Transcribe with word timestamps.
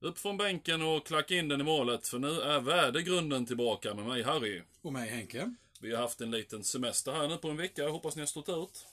Upp 0.00 0.18
från 0.18 0.36
bänken 0.36 0.82
och 0.82 1.06
klacka 1.06 1.34
in 1.34 1.48
den 1.48 1.60
i 1.60 1.64
målet, 1.64 2.08
för 2.08 2.18
nu 2.18 2.40
är 2.40 2.60
värdegrunden 2.60 3.46
tillbaka 3.46 3.94
med 3.94 4.06
mig, 4.06 4.22
Harry. 4.22 4.62
Och 4.82 4.92
mig 4.92 5.08
Henke. 5.10 5.54
Vi 5.80 5.94
har 5.94 6.02
haft 6.02 6.20
en 6.20 6.30
liten 6.30 6.64
semester 6.64 7.12
här 7.12 7.28
nu 7.28 7.36
på 7.36 7.50
en 7.50 7.56
vecka. 7.56 7.82
Jag 7.82 7.92
hoppas 7.92 8.16
ni 8.16 8.22
har 8.22 8.26
stått 8.26 8.48
ut. 8.48 8.86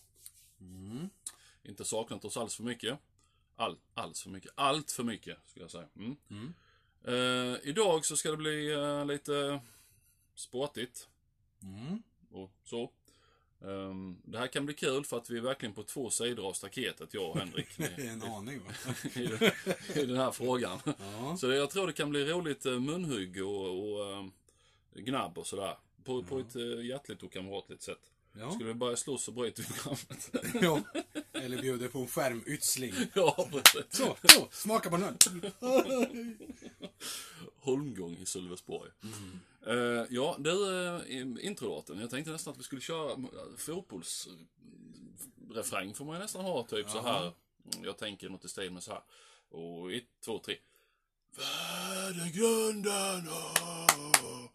Inte 1.63 1.85
saknat 1.85 2.25
oss 2.25 2.37
alls 2.37 2.55
för 2.55 2.63
mycket. 2.63 2.99
All, 3.55 3.77
alls 3.93 4.23
för 4.23 4.29
mycket. 4.29 4.51
Allt 4.55 4.91
för 4.91 5.03
mycket, 5.03 5.37
skulle 5.45 5.63
jag 5.63 5.71
säga. 5.71 5.87
Mm. 5.95 6.53
Eh, 7.05 7.59
idag 7.63 8.05
så 8.05 8.15
ska 8.15 8.31
det 8.31 8.37
bli 8.37 8.71
eh, 8.71 9.05
lite 9.05 9.59
sportigt. 10.35 11.07
Och 12.31 12.51
så. 12.63 12.91
Ehm, 13.63 14.17
det 14.23 14.37
här 14.37 14.47
kan 14.47 14.65
bli 14.65 14.75
kul 14.75 15.05
för 15.05 15.17
att 15.17 15.29
vi 15.29 15.37
är 15.37 15.41
verkligen 15.41 15.73
på 15.73 15.83
två 15.83 16.09
sidor 16.09 16.47
av 16.47 16.53
staketet, 16.53 17.13
jag 17.13 17.29
och 17.29 17.39
Henrik. 17.39 17.67
Det 17.77 18.03
är 18.03 18.11
en 18.11 18.23
aning 18.23 18.59
va? 18.59 18.71
i, 19.21 19.25
den, 19.25 19.51
i 19.95 20.05
den 20.05 20.17
här 20.17 20.31
frågan. 20.31 20.79
Ja. 20.85 21.37
Så 21.37 21.51
jag 21.51 21.69
tror 21.69 21.87
det 21.87 21.93
kan 21.93 22.09
bli 22.09 22.25
roligt 22.25 22.65
eh, 22.65 22.79
munhugg 22.79 23.43
och, 23.43 23.79
och 23.79 24.11
eh, 24.11 24.25
gnabb 24.95 25.37
och 25.37 25.47
sådär. 25.47 25.77
På, 26.03 26.23
på 26.23 26.39
ett 26.39 26.55
eh, 26.55 26.85
hjärtligt 26.85 27.23
och 27.23 27.31
kamratligt 27.31 27.83
sätt. 27.83 27.99
Ja. 28.39 28.51
Skulle 28.51 28.67
vi 28.67 28.73
börja 28.73 28.95
slåss 28.95 29.23
så 29.23 29.31
bryter 29.31 29.63
vi 29.63 29.69
programmet. 29.69 30.31
ja. 30.61 31.01
Eller 31.33 31.61
bjuder 31.61 31.87
på 31.87 31.99
en 31.99 32.07
skärmytsling. 32.07 32.93
ja, 33.13 33.47
precis. 33.51 33.85
Så, 33.89 34.17
så, 34.23 34.47
smaka 34.51 34.89
på 34.89 34.97
den. 34.97 35.17
Holmgång 37.63 38.17
i 38.17 38.25
Sölvesborg. 38.25 38.91
Eh, 39.65 40.05
ja, 40.09 40.35
du, 40.39 40.51
uh, 40.51 41.01
introlåten. 41.45 41.99
Jag 41.99 42.09
tänkte 42.09 42.31
nästan 42.31 42.53
att 42.53 42.59
vi 42.59 42.63
skulle 42.63 42.81
köra 42.81 43.11
uh, 43.13 43.25
fotbollsrefräng 43.57 45.93
får 45.93 46.05
man 46.05 46.15
ju 46.15 46.21
nästan 46.21 46.45
ha, 46.45 46.63
typ 46.63 46.89
så 46.89 47.01
här. 47.01 47.21
Mm, 47.21 47.33
Jag 47.83 47.97
tänker 47.97 48.29
något 48.29 48.45
i 48.45 48.49
stil 48.49 48.71
med 48.71 48.83
så 48.83 48.91
här. 48.91 49.01
Och 49.49 49.93
ett, 49.93 50.03
två, 50.25 50.39
tre. 50.39 50.57
Värdegrunden, 51.37 53.27
oh, 53.27 54.49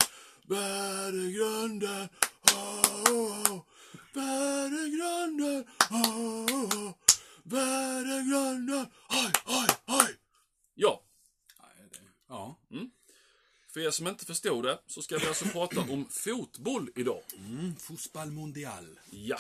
värdegrunden, 0.47 2.09
oh, 2.55 3.61
värdegrunden, 4.15 5.65
oh, 5.91 6.93
värdegrunden, 7.43 8.87
oj, 9.11 9.33
oj, 9.47 9.67
oj. 9.87 10.17
Ja, 10.75 11.03
Ja. 12.29 12.57
För 13.79 13.87
er 13.87 13.91
som 13.91 14.07
inte 14.07 14.25
förstod 14.25 14.65
det 14.65 14.79
så 14.87 15.03
ska 15.03 15.19
vi 15.19 15.27
alltså 15.27 15.45
prata 15.45 15.81
om 15.81 16.05
fotboll 16.11 16.91
idag. 16.97 17.23
Mm, 17.39 17.77
Fotboll 17.77 18.31
mondial. 18.31 18.99
Ja. 19.11 19.39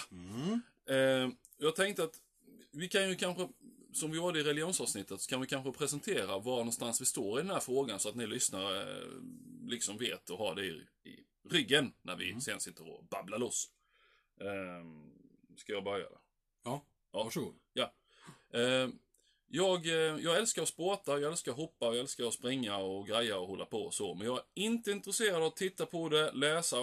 Eh, 0.88 1.28
jag 1.58 1.76
tänkte 1.76 2.04
att 2.04 2.20
vi 2.70 2.88
kan 2.88 3.08
ju 3.08 3.14
kanske, 3.16 3.48
som 3.92 4.10
vi 4.10 4.16
gjorde 4.16 4.40
i 4.40 4.42
religionsavsnittet, 4.42 5.20
så 5.20 5.28
kan 5.30 5.40
vi 5.40 5.46
kanske 5.46 5.72
presentera 5.72 6.38
var 6.38 6.56
någonstans 6.56 7.00
vi 7.00 7.04
står 7.04 7.38
i 7.40 7.42
den 7.42 7.50
här 7.50 7.60
frågan 7.60 7.98
så 8.00 8.08
att 8.08 8.14
ni 8.14 8.26
lyssnare 8.26 9.00
eh, 9.00 9.08
liksom 9.66 9.98
vet 9.98 10.30
och 10.30 10.38
har 10.38 10.54
det 10.54 10.64
i, 10.64 10.86
i 11.04 11.24
ryggen 11.50 11.92
när 12.02 12.16
vi 12.16 12.40
sen 12.40 12.60
sitter 12.60 12.88
och 12.88 13.04
babblar 13.04 13.38
loss. 13.38 13.68
Eh, 14.40 14.86
ska 15.56 15.72
jag 15.72 15.84
börja? 15.84 16.06
Ja, 16.64 16.84
Ja. 17.12 17.24
varsågod. 17.24 17.54
Ja. 17.72 17.92
Eh, 18.58 18.88
jag, 19.48 19.86
eh, 19.86 19.92
jag 19.94 20.36
älskar 20.36 20.62
att 20.62 20.68
sporta, 20.68 21.18
jag 21.18 21.30
älskar 21.30 21.52
att 21.52 21.58
hoppa, 21.58 21.86
jag 21.86 21.98
älskar 21.98 22.24
att 22.24 22.34
springa 22.34 22.76
och 22.76 23.06
greja 23.06 23.38
och 23.38 23.46
hålla 23.46 23.64
på 23.64 23.82
och 23.82 23.94
så. 23.94 24.14
Men 24.14 24.26
jag 24.26 24.36
är 24.36 24.42
inte 24.54 24.90
intresserad 24.90 25.36
av 25.36 25.42
att 25.42 25.56
titta 25.56 25.86
på 25.86 26.08
det, 26.08 26.32
läsa 26.32 26.76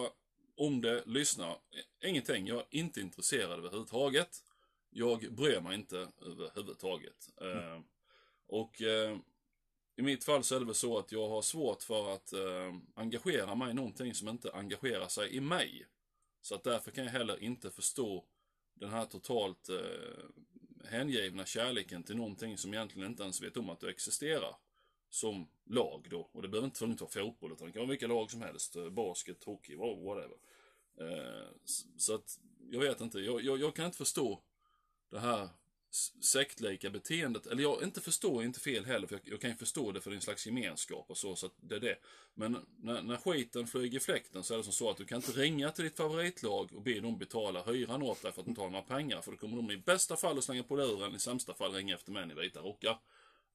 om 0.55 0.81
det, 0.81 1.03
lyssna. 1.05 1.47
Eh, 1.47 2.09
Ingenting. 2.09 2.47
Jag 2.47 2.57
är 2.57 2.65
inte 2.69 3.01
intresserad 3.01 3.59
överhuvudtaget. 3.59 4.43
Jag 4.89 5.33
bryr 5.33 5.61
mig 5.61 5.75
inte 5.75 6.07
överhuvudtaget. 6.21 7.29
Eh, 7.41 7.79
och 8.47 8.81
eh, 8.81 9.17
i 9.97 10.01
mitt 10.01 10.23
fall 10.23 10.43
så 10.43 10.55
är 10.55 10.59
det 10.59 10.65
väl 10.65 10.75
så 10.75 10.97
att 10.97 11.11
jag 11.11 11.29
har 11.29 11.41
svårt 11.41 11.83
för 11.83 12.13
att 12.13 12.33
eh, 12.33 12.75
engagera 12.95 13.55
mig 13.55 13.71
i 13.71 13.73
någonting 13.73 14.13
som 14.13 14.27
inte 14.27 14.51
engagerar 14.53 15.07
sig 15.07 15.35
i 15.35 15.39
mig. 15.39 15.85
Så 16.41 16.55
att 16.55 16.63
därför 16.63 16.91
kan 16.91 17.03
jag 17.03 17.11
heller 17.11 17.43
inte 17.43 17.71
förstå 17.71 18.25
den 18.73 18.89
här 18.89 19.05
totalt 19.05 19.69
eh, 19.69 20.25
hängivna 20.85 21.45
kärleken 21.45 22.03
till 22.03 22.17
någonting 22.17 22.57
som 22.57 22.73
egentligen 22.73 23.09
inte 23.09 23.23
ens 23.23 23.41
vet 23.41 23.57
om 23.57 23.69
att 23.69 23.79
det 23.79 23.89
existerar. 23.89 24.55
Som 25.09 25.47
lag 25.65 26.07
då. 26.09 26.29
Och 26.31 26.41
det 26.41 26.47
behöver 26.47 26.65
inte, 26.65 26.85
inte 26.85 27.03
vara 27.03 27.11
fotboll, 27.11 27.51
utan 27.51 27.67
det 27.67 27.73
kan 27.73 27.79
vara 27.79 27.89
vilka 27.89 28.07
lag 28.07 28.31
som 28.31 28.41
helst. 28.41 28.75
Eh, 28.75 28.89
basket, 28.89 29.43
hockey, 29.43 29.75
vad- 29.75 29.97
whatever. 29.99 30.37
Eh, 30.99 31.47
så 31.97 32.15
att, 32.15 32.39
jag 32.71 32.79
vet 32.79 33.01
inte. 33.01 33.19
Jag, 33.19 33.41
jag, 33.41 33.59
jag 33.59 33.75
kan 33.75 33.85
inte 33.85 33.97
förstå 33.97 34.41
det 35.09 35.19
här 35.19 35.49
sektlika 36.21 36.89
beteendet. 36.89 37.47
Eller 37.47 37.63
jag 37.63 37.83
inte 37.83 38.01
förstår 38.01 38.43
inte 38.43 38.59
fel 38.59 38.85
heller, 38.85 39.07
för 39.07 39.15
jag, 39.15 39.21
jag 39.33 39.41
kan 39.41 39.49
ju 39.49 39.55
förstå 39.55 39.91
det 39.91 40.01
för 40.01 40.09
det 40.09 40.13
är 40.13 40.15
en 40.15 40.21
slags 40.21 40.45
gemenskap 40.45 41.05
och 41.09 41.17
så, 41.17 41.35
så 41.35 41.45
att 41.45 41.53
det 41.57 41.75
är 41.75 41.79
det. 41.79 41.95
Men 42.33 42.57
när, 42.77 43.01
när 43.01 43.17
skiten 43.17 43.67
flyger 43.67 43.97
i 43.97 43.99
fläkten 43.99 44.43
så 44.43 44.53
är 44.53 44.57
det 44.57 44.63
som 44.63 44.73
så 44.73 44.89
att 44.89 44.97
du 44.97 45.05
kan 45.05 45.15
inte 45.15 45.31
ringa 45.31 45.71
till 45.71 45.83
ditt 45.83 45.97
favoritlag 45.97 46.73
och 46.73 46.81
be 46.81 46.99
dem 46.99 47.17
betala 47.17 47.63
hyran 47.63 48.01
åt 48.01 48.21
dig 48.21 48.31
för 48.31 48.41
att 48.41 48.45
de 48.45 48.55
tar 48.55 48.69
några 48.69 48.81
pengar. 48.81 49.21
För 49.21 49.31
då 49.31 49.37
kommer 49.37 49.55
de 49.55 49.71
i 49.71 49.77
bästa 49.77 50.15
fall 50.15 50.37
att 50.37 50.43
slänga 50.43 50.63
på 50.63 50.75
luren, 50.75 51.15
i 51.15 51.19
sämsta 51.19 51.53
fall 51.53 51.73
ringa 51.73 51.95
efter 51.95 52.11
män 52.11 52.31
i 52.31 52.33
vita 52.33 52.59
rockar. 52.59 52.99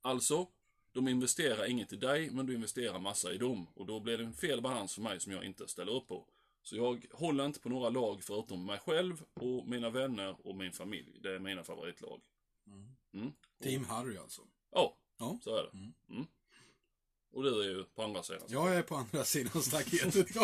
Alltså, 0.02 0.46
de 0.92 1.08
investerar 1.08 1.70
inget 1.70 1.92
i 1.92 1.96
dig, 1.96 2.30
men 2.30 2.46
du 2.46 2.54
investerar 2.54 2.98
massa 2.98 3.32
i 3.32 3.38
dem. 3.38 3.66
Och 3.74 3.86
då 3.86 4.00
blir 4.00 4.18
det 4.18 4.24
en 4.24 4.34
fel 4.34 4.60
balans 4.60 4.94
för 4.94 5.02
mig 5.02 5.20
som 5.20 5.32
jag 5.32 5.44
inte 5.44 5.68
ställer 5.68 5.92
upp 5.92 6.08
på. 6.08 6.26
Så 6.62 6.76
jag 6.76 7.06
håller 7.12 7.46
inte 7.46 7.60
på 7.60 7.68
några 7.68 7.88
lag 7.88 8.22
förutom 8.22 8.66
mig 8.66 8.78
själv 8.78 9.22
och 9.34 9.68
mina 9.68 9.90
vänner 9.90 10.36
och 10.44 10.56
min 10.56 10.72
familj. 10.72 11.18
Det 11.22 11.34
är 11.34 11.38
mina 11.38 11.64
favoritlag. 11.64 12.20
Mm. 13.14 13.32
Team 13.62 13.84
Harry 13.84 14.16
alltså. 14.16 14.42
Ja, 14.72 14.96
Ja. 15.18 15.38
så 15.44 15.56
är 15.56 15.62
det. 15.62 15.70
Mm. 16.14 16.26
Och 17.32 17.42
du 17.42 17.60
är 17.62 17.68
ju 17.68 17.84
på 17.84 18.02
andra 18.02 18.22
sidan. 18.22 18.42
Jag 18.48 18.74
är 18.76 18.82
på 18.82 18.96
andra 18.96 19.24
sidan 19.24 19.62
staketet. 19.62 20.26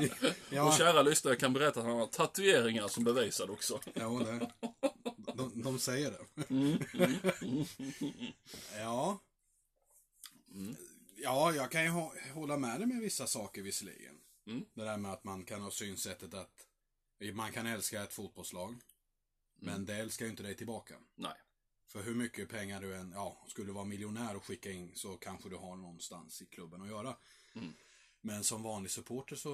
Ja. 0.50 0.68
Och 0.68 0.74
kära 0.78 1.02
lyssnare 1.02 1.36
kan 1.36 1.52
berätta 1.52 1.80
att 1.80 1.86
han 1.86 1.96
har 1.98 2.06
tatueringar 2.06 2.88
som 2.88 3.04
bevisar 3.04 3.50
också. 3.50 3.80
ja 3.94 4.08
det. 4.24 4.50
De, 5.34 5.62
de 5.62 5.78
säger 5.78 6.10
det. 6.10 6.18
Ja. 8.78 9.18
Ja, 11.16 11.52
jag 11.54 11.70
kan 11.70 11.84
ju 11.84 11.90
hå- 11.90 12.32
hålla 12.32 12.56
med 12.56 12.80
dig 12.80 12.86
med 12.86 13.00
vissa 13.00 13.26
saker 13.26 13.62
visserligen. 13.62 14.14
Mm. 14.46 14.64
Det 14.74 14.84
där 14.84 14.96
med 14.96 15.12
att 15.12 15.24
man 15.24 15.44
kan 15.44 15.62
ha 15.62 15.70
synsättet 15.70 16.34
att 16.34 16.66
man 17.34 17.52
kan 17.52 17.66
älska 17.66 18.02
ett 18.02 18.12
fotbollslag. 18.12 18.76
Men 19.80 19.86
det 19.86 19.94
älskar 19.96 20.24
ju 20.24 20.30
inte 20.30 20.42
dig 20.42 20.56
tillbaka. 20.56 20.94
Nej. 21.14 21.34
För 21.86 22.02
hur 22.02 22.14
mycket 22.14 22.48
pengar 22.48 22.80
du 22.80 22.94
än, 22.96 23.12
ja, 23.12 23.44
skulle 23.48 23.66
du 23.66 23.72
vara 23.72 23.84
miljonär 23.84 24.36
och 24.36 24.44
skicka 24.44 24.70
in 24.70 24.94
så 24.94 25.16
kanske 25.16 25.48
du 25.48 25.56
har 25.56 25.76
någonstans 25.76 26.42
i 26.42 26.46
klubben 26.46 26.82
att 26.82 26.88
göra. 26.88 27.16
Mm. 27.54 27.72
Men 28.20 28.44
som 28.44 28.62
vanlig 28.62 28.90
supporter 28.90 29.36
så, 29.36 29.50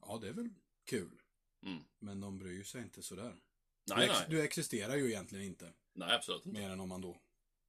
ja 0.00 0.18
det 0.18 0.28
är 0.28 0.32
väl 0.32 0.48
kul. 0.84 1.22
Mm. 1.62 1.84
Men 1.98 2.20
de 2.20 2.38
bryr 2.38 2.64
sig 2.64 2.82
inte 2.82 3.02
sådär. 3.02 3.36
Nej, 3.84 3.98
du, 3.98 4.04
ex- 4.12 4.20
nej. 4.20 4.26
du 4.30 4.42
existerar 4.42 4.94
ju 4.96 5.08
egentligen 5.08 5.44
inte. 5.44 5.72
Nej, 5.92 6.14
absolut 6.14 6.46
inte. 6.46 6.60
Mer 6.60 6.70
än 6.70 6.80
om 6.80 6.88
man 6.88 7.00
då 7.00 7.20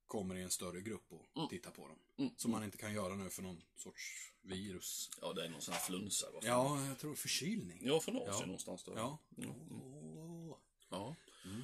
kommer 0.07 0.35
i 0.35 0.41
en 0.41 0.49
större 0.51 0.81
grupp 0.81 1.05
och 1.11 1.25
Mm. 1.37 1.49
tittar 1.49 1.71
på 1.71 1.87
dem. 1.87 1.99
Mm. 2.17 2.31
Som 2.37 2.51
man 2.51 2.63
inte 2.63 2.77
kan 2.77 2.93
göra 2.93 3.15
nu 3.15 3.29
för 3.29 3.41
någon 3.41 3.63
sorts 3.75 4.31
virus. 4.41 5.09
Ja, 5.21 5.33
det 5.33 5.45
är 5.45 5.49
någon 5.49 5.61
sån 5.61 5.73
här 5.73 5.81
flunsa. 5.81 6.27
Ja, 6.41 6.85
jag 6.87 6.99
tror 6.99 7.15
förkylning. 7.15 7.79
Ja, 7.85 7.99
för 7.99 8.11
några 8.11 8.25
år 8.31 8.37
Ja. 8.39 8.45
någonstans 8.45 8.83
då. 8.83 8.93
Ja. 8.95 9.17
Mm. 9.37 9.51
Åh. 9.71 10.57
Ja. 10.89 11.15
Mm. 11.45 11.61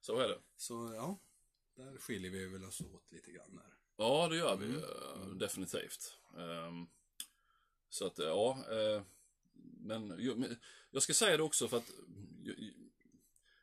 Så 0.00 0.18
är 0.18 0.28
det. 0.28 0.38
Så 0.56 0.92
ja, 0.94 1.18
där 1.74 1.98
skiljer 1.98 2.30
vi 2.30 2.46
väl 2.46 2.64
oss 2.64 2.80
åt 2.80 3.12
lite 3.12 3.32
grann 3.32 3.56
där. 3.56 3.74
Ja, 3.96 4.28
det 4.28 4.36
gör 4.36 4.56
vi 4.56 4.66
Mm. 4.66 4.82
eh, 4.82 5.26
definitivt. 5.26 6.18
Ehm, 6.38 6.86
så 7.88 8.06
att, 8.06 8.18
ja. 8.18 8.58
eh, 8.70 9.02
men 9.80 10.14
jag, 10.90 11.02
ska 11.02 11.14
säga 11.14 11.36
det 11.36 11.42
också 11.42 11.68
för 11.68 11.76
att 11.76 11.90
jag, 12.42 12.56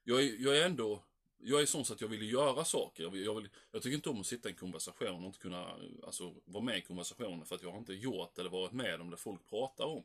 jag, 0.03 0.23
är, 0.23 0.35
jag 0.39 0.57
är 0.57 0.65
ändå 0.65 1.03
jag 1.37 1.61
är 1.61 1.65
sån 1.65 1.85
så 1.85 1.93
att 1.93 2.01
jag 2.01 2.07
vill 2.07 2.31
göra 2.31 2.65
saker. 2.65 3.03
Jag, 3.03 3.09
vill, 3.09 3.25
jag, 3.25 3.35
vill, 3.35 3.49
jag 3.71 3.81
tycker 3.81 3.95
inte 3.95 4.09
om 4.09 4.19
att 4.19 4.25
sitta 4.25 4.49
i 4.49 4.51
en 4.51 4.57
konversation 4.57 5.19
och 5.22 5.25
inte 5.25 5.40
kunna 5.40 5.75
alltså, 6.03 6.34
vara 6.45 6.63
med 6.63 6.78
i 6.78 6.81
konversationen 6.81 7.45
för 7.45 7.55
att 7.55 7.63
jag 7.63 7.72
har 7.72 7.78
inte 7.78 7.93
gjort 7.93 8.37
eller 8.37 8.49
varit 8.49 8.72
med 8.72 9.01
om 9.01 9.09
det 9.09 9.17
folk 9.17 9.49
pratar 9.49 9.85
om. 9.85 10.03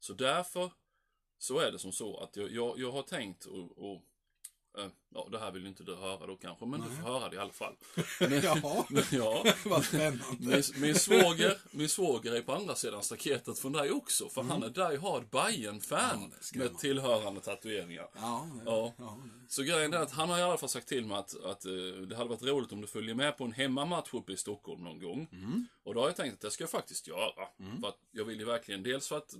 Så 0.00 0.12
därför 0.12 0.72
så 1.38 1.58
är 1.58 1.72
det 1.72 1.78
som 1.78 1.92
så 1.92 2.16
att 2.16 2.36
jag, 2.36 2.50
jag, 2.52 2.78
jag 2.78 2.92
har 2.92 3.02
tänkt 3.02 3.44
och, 3.44 3.92
och 3.92 4.02
eh, 4.76 4.90
ja, 5.14 5.28
det 5.30 5.38
här 5.38 5.50
vill 5.50 5.66
inte 5.66 5.82
du 5.82 5.94
höra 5.94 6.26
då 6.26 6.36
kanske, 6.36 6.66
men 6.66 6.80
du 6.80 6.86
Nej. 6.88 6.96
får 6.96 7.08
höra 7.12 7.28
det 7.28 7.36
i 7.36 7.38
alla 7.38 7.52
fall. 7.52 7.74
Jaha, 8.20 8.84
ja, 9.10 9.44
vad 9.64 9.84
spännande. 9.84 10.24
min, 10.38 10.62
min, 10.76 10.94
svåger, 10.94 11.58
min 11.70 11.88
svåger 11.88 12.32
är 12.32 12.42
på 12.42 12.52
andra 12.52 12.74
sidan 12.74 13.02
staketet 13.02 13.58
från 13.58 13.72
dig 13.72 13.90
också, 13.90 14.28
för 14.28 14.42
han 14.42 14.62
är 14.62 14.68
Die 14.68 14.96
Hard 14.96 15.28
bayern 15.30 15.80
fan 15.80 16.32
Ja, 16.52 16.58
med 16.58 16.66
man. 16.72 16.80
tillhörande 16.80 17.40
tatueringar. 17.40 18.08
Ja, 18.14 18.48
Ja. 18.66 18.92
ja. 18.98 19.18
Så 19.48 19.62
grejen 19.62 19.94
är 19.94 19.98
att 19.98 20.10
han 20.12 20.28
har 20.28 20.38
i 20.38 20.42
alla 20.42 20.56
fall 20.58 20.68
sagt 20.68 20.88
till 20.88 21.06
mig 21.06 21.16
att, 21.18 21.44
att 21.44 21.64
eh, 21.64 21.72
det 22.08 22.16
hade 22.16 22.28
varit 22.30 22.42
roligt 22.42 22.72
om 22.72 22.80
du 22.80 22.86
följer 22.86 23.14
med 23.14 23.38
på 23.38 23.44
en 23.44 23.52
hemmamatch 23.52 24.14
uppe 24.14 24.32
i 24.32 24.36
Stockholm 24.36 24.84
någon 24.84 25.00
gång. 25.00 25.28
Mm. 25.32 25.66
Och 25.84 25.94
då 25.94 26.00
har 26.00 26.08
jag 26.08 26.16
tänkt 26.16 26.34
att 26.34 26.40
det 26.40 26.50
ska 26.50 26.62
jag 26.62 26.70
faktiskt 26.70 27.08
göra. 27.08 27.46
För 27.80 27.88
att 27.88 27.98
jag 28.12 28.24
vill 28.24 28.38
ju 28.38 28.44
verkligen, 28.44 28.82
dels 28.82 29.08
för 29.08 29.16
att 29.16 29.34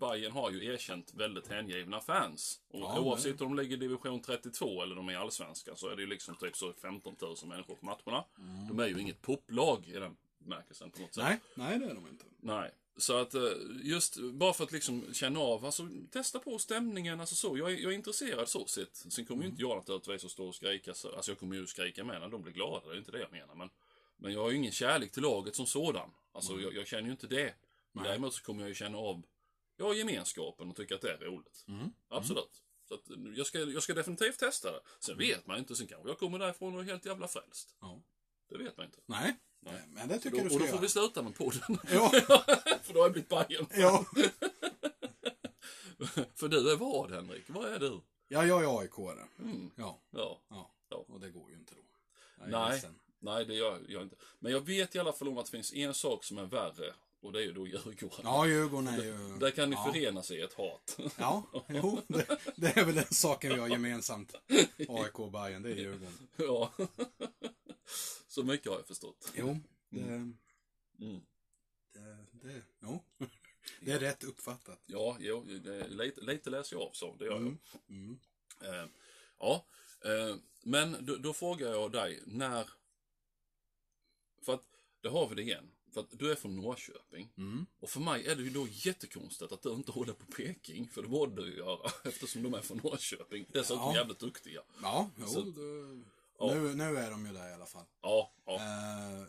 Bayern 0.00 0.32
har 0.32 0.50
ju 0.50 0.64
erkänt 0.74 1.12
väldigt 1.14 1.48
hängivna 1.48 2.00
fans. 2.00 2.60
Och 2.70 2.80
Ja, 2.80 3.00
oavsett 3.00 3.40
om 3.40 3.56
de 3.56 3.62
ligger 3.62 3.76
i 3.76 3.80
division 3.80 4.20
32 4.22 4.82
eller 4.82 4.94
de 4.96 5.05
är 5.08 5.12
i 5.12 5.16
Allsvenskan 5.16 5.76
så 5.76 5.88
är 5.88 5.96
det 5.96 6.02
ju 6.02 6.08
liksom 6.08 6.36
typ 6.36 6.56
så 6.56 6.72
15 6.72 7.16
000 7.20 7.36
människor 7.44 7.74
på 7.74 7.86
matcherna. 7.86 8.24
De 8.68 8.80
är 8.80 8.86
ju 8.86 9.00
inget 9.00 9.22
poplag 9.22 9.88
i 9.88 9.92
den 9.92 10.16
bemärkelsen 10.38 10.90
på 10.90 11.02
något 11.02 11.14
sätt. 11.14 11.24
Nej, 11.24 11.38
nej 11.54 11.78
det 11.78 11.84
är 11.84 11.94
de 11.94 12.08
inte. 12.08 12.24
Nej. 12.40 12.70
Så 12.96 13.16
att 13.16 13.34
eh, 13.34 13.42
just 13.82 14.16
bara 14.16 14.52
för 14.52 14.64
att 14.64 14.72
liksom 14.72 15.14
känna 15.14 15.40
av, 15.40 15.64
alltså 15.64 15.88
testa 16.10 16.38
på 16.38 16.58
stämningen, 16.58 17.20
alltså 17.20 17.34
så. 17.34 17.58
Jag 17.58 17.72
är, 17.72 17.76
jag 17.76 17.92
är 17.92 17.96
intresserad 17.96 18.48
så 18.48 18.66
sett. 18.66 18.96
Sen 18.96 19.24
kommer 19.24 19.42
ju 19.42 19.48
inte 19.48 19.62
jag 19.62 19.76
naturligtvis 19.76 20.24
att 20.24 20.30
stå 20.30 20.48
och 20.48 20.54
skrika, 20.54 20.94
så, 20.94 21.16
alltså 21.16 21.30
jag 21.30 21.38
kommer 21.38 21.56
ju 21.56 21.66
skrika 21.66 22.04
med 22.04 22.20
när 22.20 22.28
de 22.28 22.42
blir 22.42 22.52
glada, 22.52 22.88
det 22.88 22.94
är 22.94 22.98
inte 22.98 23.12
det 23.12 23.20
jag 23.20 23.32
menar. 23.32 23.54
Men, 23.54 23.70
men 24.16 24.32
jag 24.32 24.42
har 24.42 24.50
ju 24.50 24.56
ingen 24.56 24.72
kärlek 24.72 25.12
till 25.12 25.22
laget 25.22 25.56
som 25.56 25.66
sådan. 25.66 26.10
Alltså 26.32 26.60
jag, 26.60 26.74
jag 26.74 26.86
känner 26.86 27.04
ju 27.04 27.10
inte 27.10 27.26
det. 27.26 27.54
Nej. 27.92 28.04
däremot 28.04 28.34
så 28.34 28.42
kommer 28.42 28.60
jag 28.60 28.68
ju 28.68 28.74
känna 28.74 28.98
av, 28.98 29.22
ja, 29.76 29.94
gemenskapen 29.94 30.70
och 30.70 30.76
tycka 30.76 30.94
att 30.94 31.00
det 31.00 31.12
är 31.12 31.18
roligt. 31.18 31.64
Mm. 31.68 31.92
Absolut. 32.08 32.62
Så 32.88 32.94
att 32.94 33.10
eh, 33.10 33.16
jag 33.36 33.46
ska, 33.46 33.58
jag 33.58 33.82
ska 33.82 33.94
definitivt 33.94 34.38
testa 34.38 34.72
det. 34.72 34.80
Sen 35.00 35.18
vet 35.18 35.46
man 35.46 35.58
inte, 35.58 35.76
sen 35.76 35.86
kanske 35.86 36.08
jag 36.08 36.18
kommer 36.18 36.38
därifrån 36.38 36.74
och 36.74 36.80
är 36.80 36.84
helt 36.84 37.04
jävla 37.06 37.28
frälst. 37.28 37.76
Ja. 37.80 38.02
Det 38.48 38.58
vet 38.58 38.76
man 38.76 38.86
inte. 38.86 38.98
Nej, 39.06 39.36
Nej. 39.60 39.82
men 39.88 40.08
det 40.08 40.14
Och 40.16 40.22
tycker 40.22 40.36
då, 40.36 40.42
du 40.42 40.46
och 40.48 40.52
ska 40.52 40.58
då 40.60 40.66
får 40.66 40.78
vi 40.78 40.82
göra. 40.82 40.88
sluta 40.88 41.22
med 41.22 41.34
podden. 41.34 41.78
Ja, 41.92 42.10
för 42.82 42.94
då 42.94 43.00
har 43.00 43.04
jag 43.04 43.12
blivit 43.12 43.28
Bajen. 43.28 43.66
ja. 43.74 44.04
För 46.34 46.48
du 46.48 46.72
är 46.72 46.76
vad, 46.76 47.10
Henrik? 47.10 47.44
Vad 47.46 47.64
är 47.72 47.78
du? 47.78 48.00
ja, 48.28 48.46
jag 48.46 48.64
är 48.64 48.80
aik. 48.80 48.90
Mm. 49.38 49.70
Ja, 49.76 50.00
Ja. 50.10 50.40
ja, 50.48 50.70
Ja. 50.88 51.04
och 51.08 51.20
det 51.20 51.30
går 51.30 51.50
ju 51.50 51.56
inte 51.56 51.74
då. 51.74 51.80
Nej. 52.46 52.82
Nej, 53.18 53.44
det 53.44 53.54
gör 53.54 53.80
jag 53.88 54.02
inte. 54.02 54.16
Men 54.38 54.52
jag 54.52 54.60
vet 54.60 54.94
i 54.94 54.98
alla 54.98 55.12
fall 55.12 55.28
om 55.28 55.38
att 55.38 55.44
det 55.44 55.50
finns 55.50 55.72
en 55.72 55.94
sak 55.94 56.24
som 56.24 56.38
är 56.38 56.44
värre. 56.44 56.94
Och 57.26 57.32
det 57.32 57.38
är 57.38 57.42
ju 57.42 57.52
då 57.52 57.66
Djurgården. 57.66 58.20
Ja, 58.22 58.46
Djurgården 58.46 58.88
är 58.88 59.04
ju... 59.04 59.38
Där 59.38 59.50
kan 59.50 59.70
ni 59.70 59.76
ja. 59.76 59.92
förena 59.92 60.22
sig 60.22 60.36
i 60.38 60.40
ett 60.40 60.54
hat. 60.54 60.98
Ja, 61.18 61.42
jo, 61.68 62.00
det, 62.08 62.38
det 62.56 62.76
är 62.76 62.84
väl 62.84 62.94
den 62.94 63.04
saken 63.10 63.54
vi 63.54 63.60
har 63.60 63.68
gemensamt. 63.68 64.34
AIK 64.88 65.18
och 65.20 65.30
Bayern, 65.32 65.62
det 65.62 65.70
är 65.70 65.74
Djurgården. 65.76 66.18
ja. 66.36 66.72
Så 68.28 68.42
mycket 68.42 68.66
har 68.70 68.76
jag 68.78 68.86
förstått. 68.86 69.32
Jo, 69.34 69.58
det, 69.90 70.00
Mm. 70.00 70.36
det, 71.92 72.16
det, 72.32 72.62
jo. 72.82 73.02
det 73.80 73.92
är 73.92 73.98
rätt 73.98 74.24
uppfattat. 74.24 74.80
Ja, 74.86 75.16
jo, 75.20 75.44
det- 75.44 75.88
lite, 75.88 76.20
lite 76.20 76.50
läser 76.50 76.76
jag 76.76 76.82
av 76.82 76.90
så. 76.92 77.16
Det 77.16 77.24
gör 77.24 77.32
jag. 77.32 77.40
Mm. 77.42 77.58
Mm. 77.88 78.18
Eh, 78.62 78.88
ja, 79.38 79.66
eh, 80.04 80.36
men 80.62 80.96
då, 81.06 81.16
då 81.16 81.32
frågar 81.32 81.70
jag 81.70 81.92
dig, 81.92 82.22
när... 82.26 82.70
För 84.42 84.54
att, 84.54 84.64
det 85.00 85.08
har 85.08 85.28
vi 85.28 85.34
det 85.34 85.42
igen. 85.42 85.70
För 85.96 86.00
att 86.00 86.18
du 86.18 86.30
är 86.30 86.34
från 86.34 86.56
Norrköping. 86.56 87.32
Mm. 87.36 87.66
Och 87.80 87.90
för 87.90 88.00
mig 88.00 88.26
är 88.26 88.36
det 88.36 88.42
ju 88.42 88.50
då 88.50 88.66
jättekonstigt 88.70 89.52
att 89.52 89.62
du 89.62 89.70
inte 89.72 89.92
håller 89.92 90.12
på 90.12 90.26
Peking. 90.26 90.88
För 90.88 91.02
det 91.02 91.08
borde 91.08 91.42
du 91.42 91.50
ju 91.50 91.56
göra 91.56 91.90
eftersom 92.04 92.42
de 92.42 92.54
är 92.54 92.60
från 92.60 92.80
Norrköping. 92.84 93.46
Dessutom 93.52 93.82
Ja. 93.82 93.94
jävligt 93.94 94.18
duktiga. 94.18 94.60
Ja, 94.82 95.10
jo, 95.18 95.26
Så- 95.26 95.40
det, 95.42 96.02
Ja. 96.38 96.54
Nu, 96.54 96.74
nu 96.74 96.84
är 96.98 97.10
de 97.10 97.26
ju 97.26 97.32
där 97.32 97.50
i 97.50 97.52
alla 97.52 97.66
fall. 97.66 97.84
Ja, 98.02 98.32
ja, 98.46 98.54
Eh, 98.54 99.26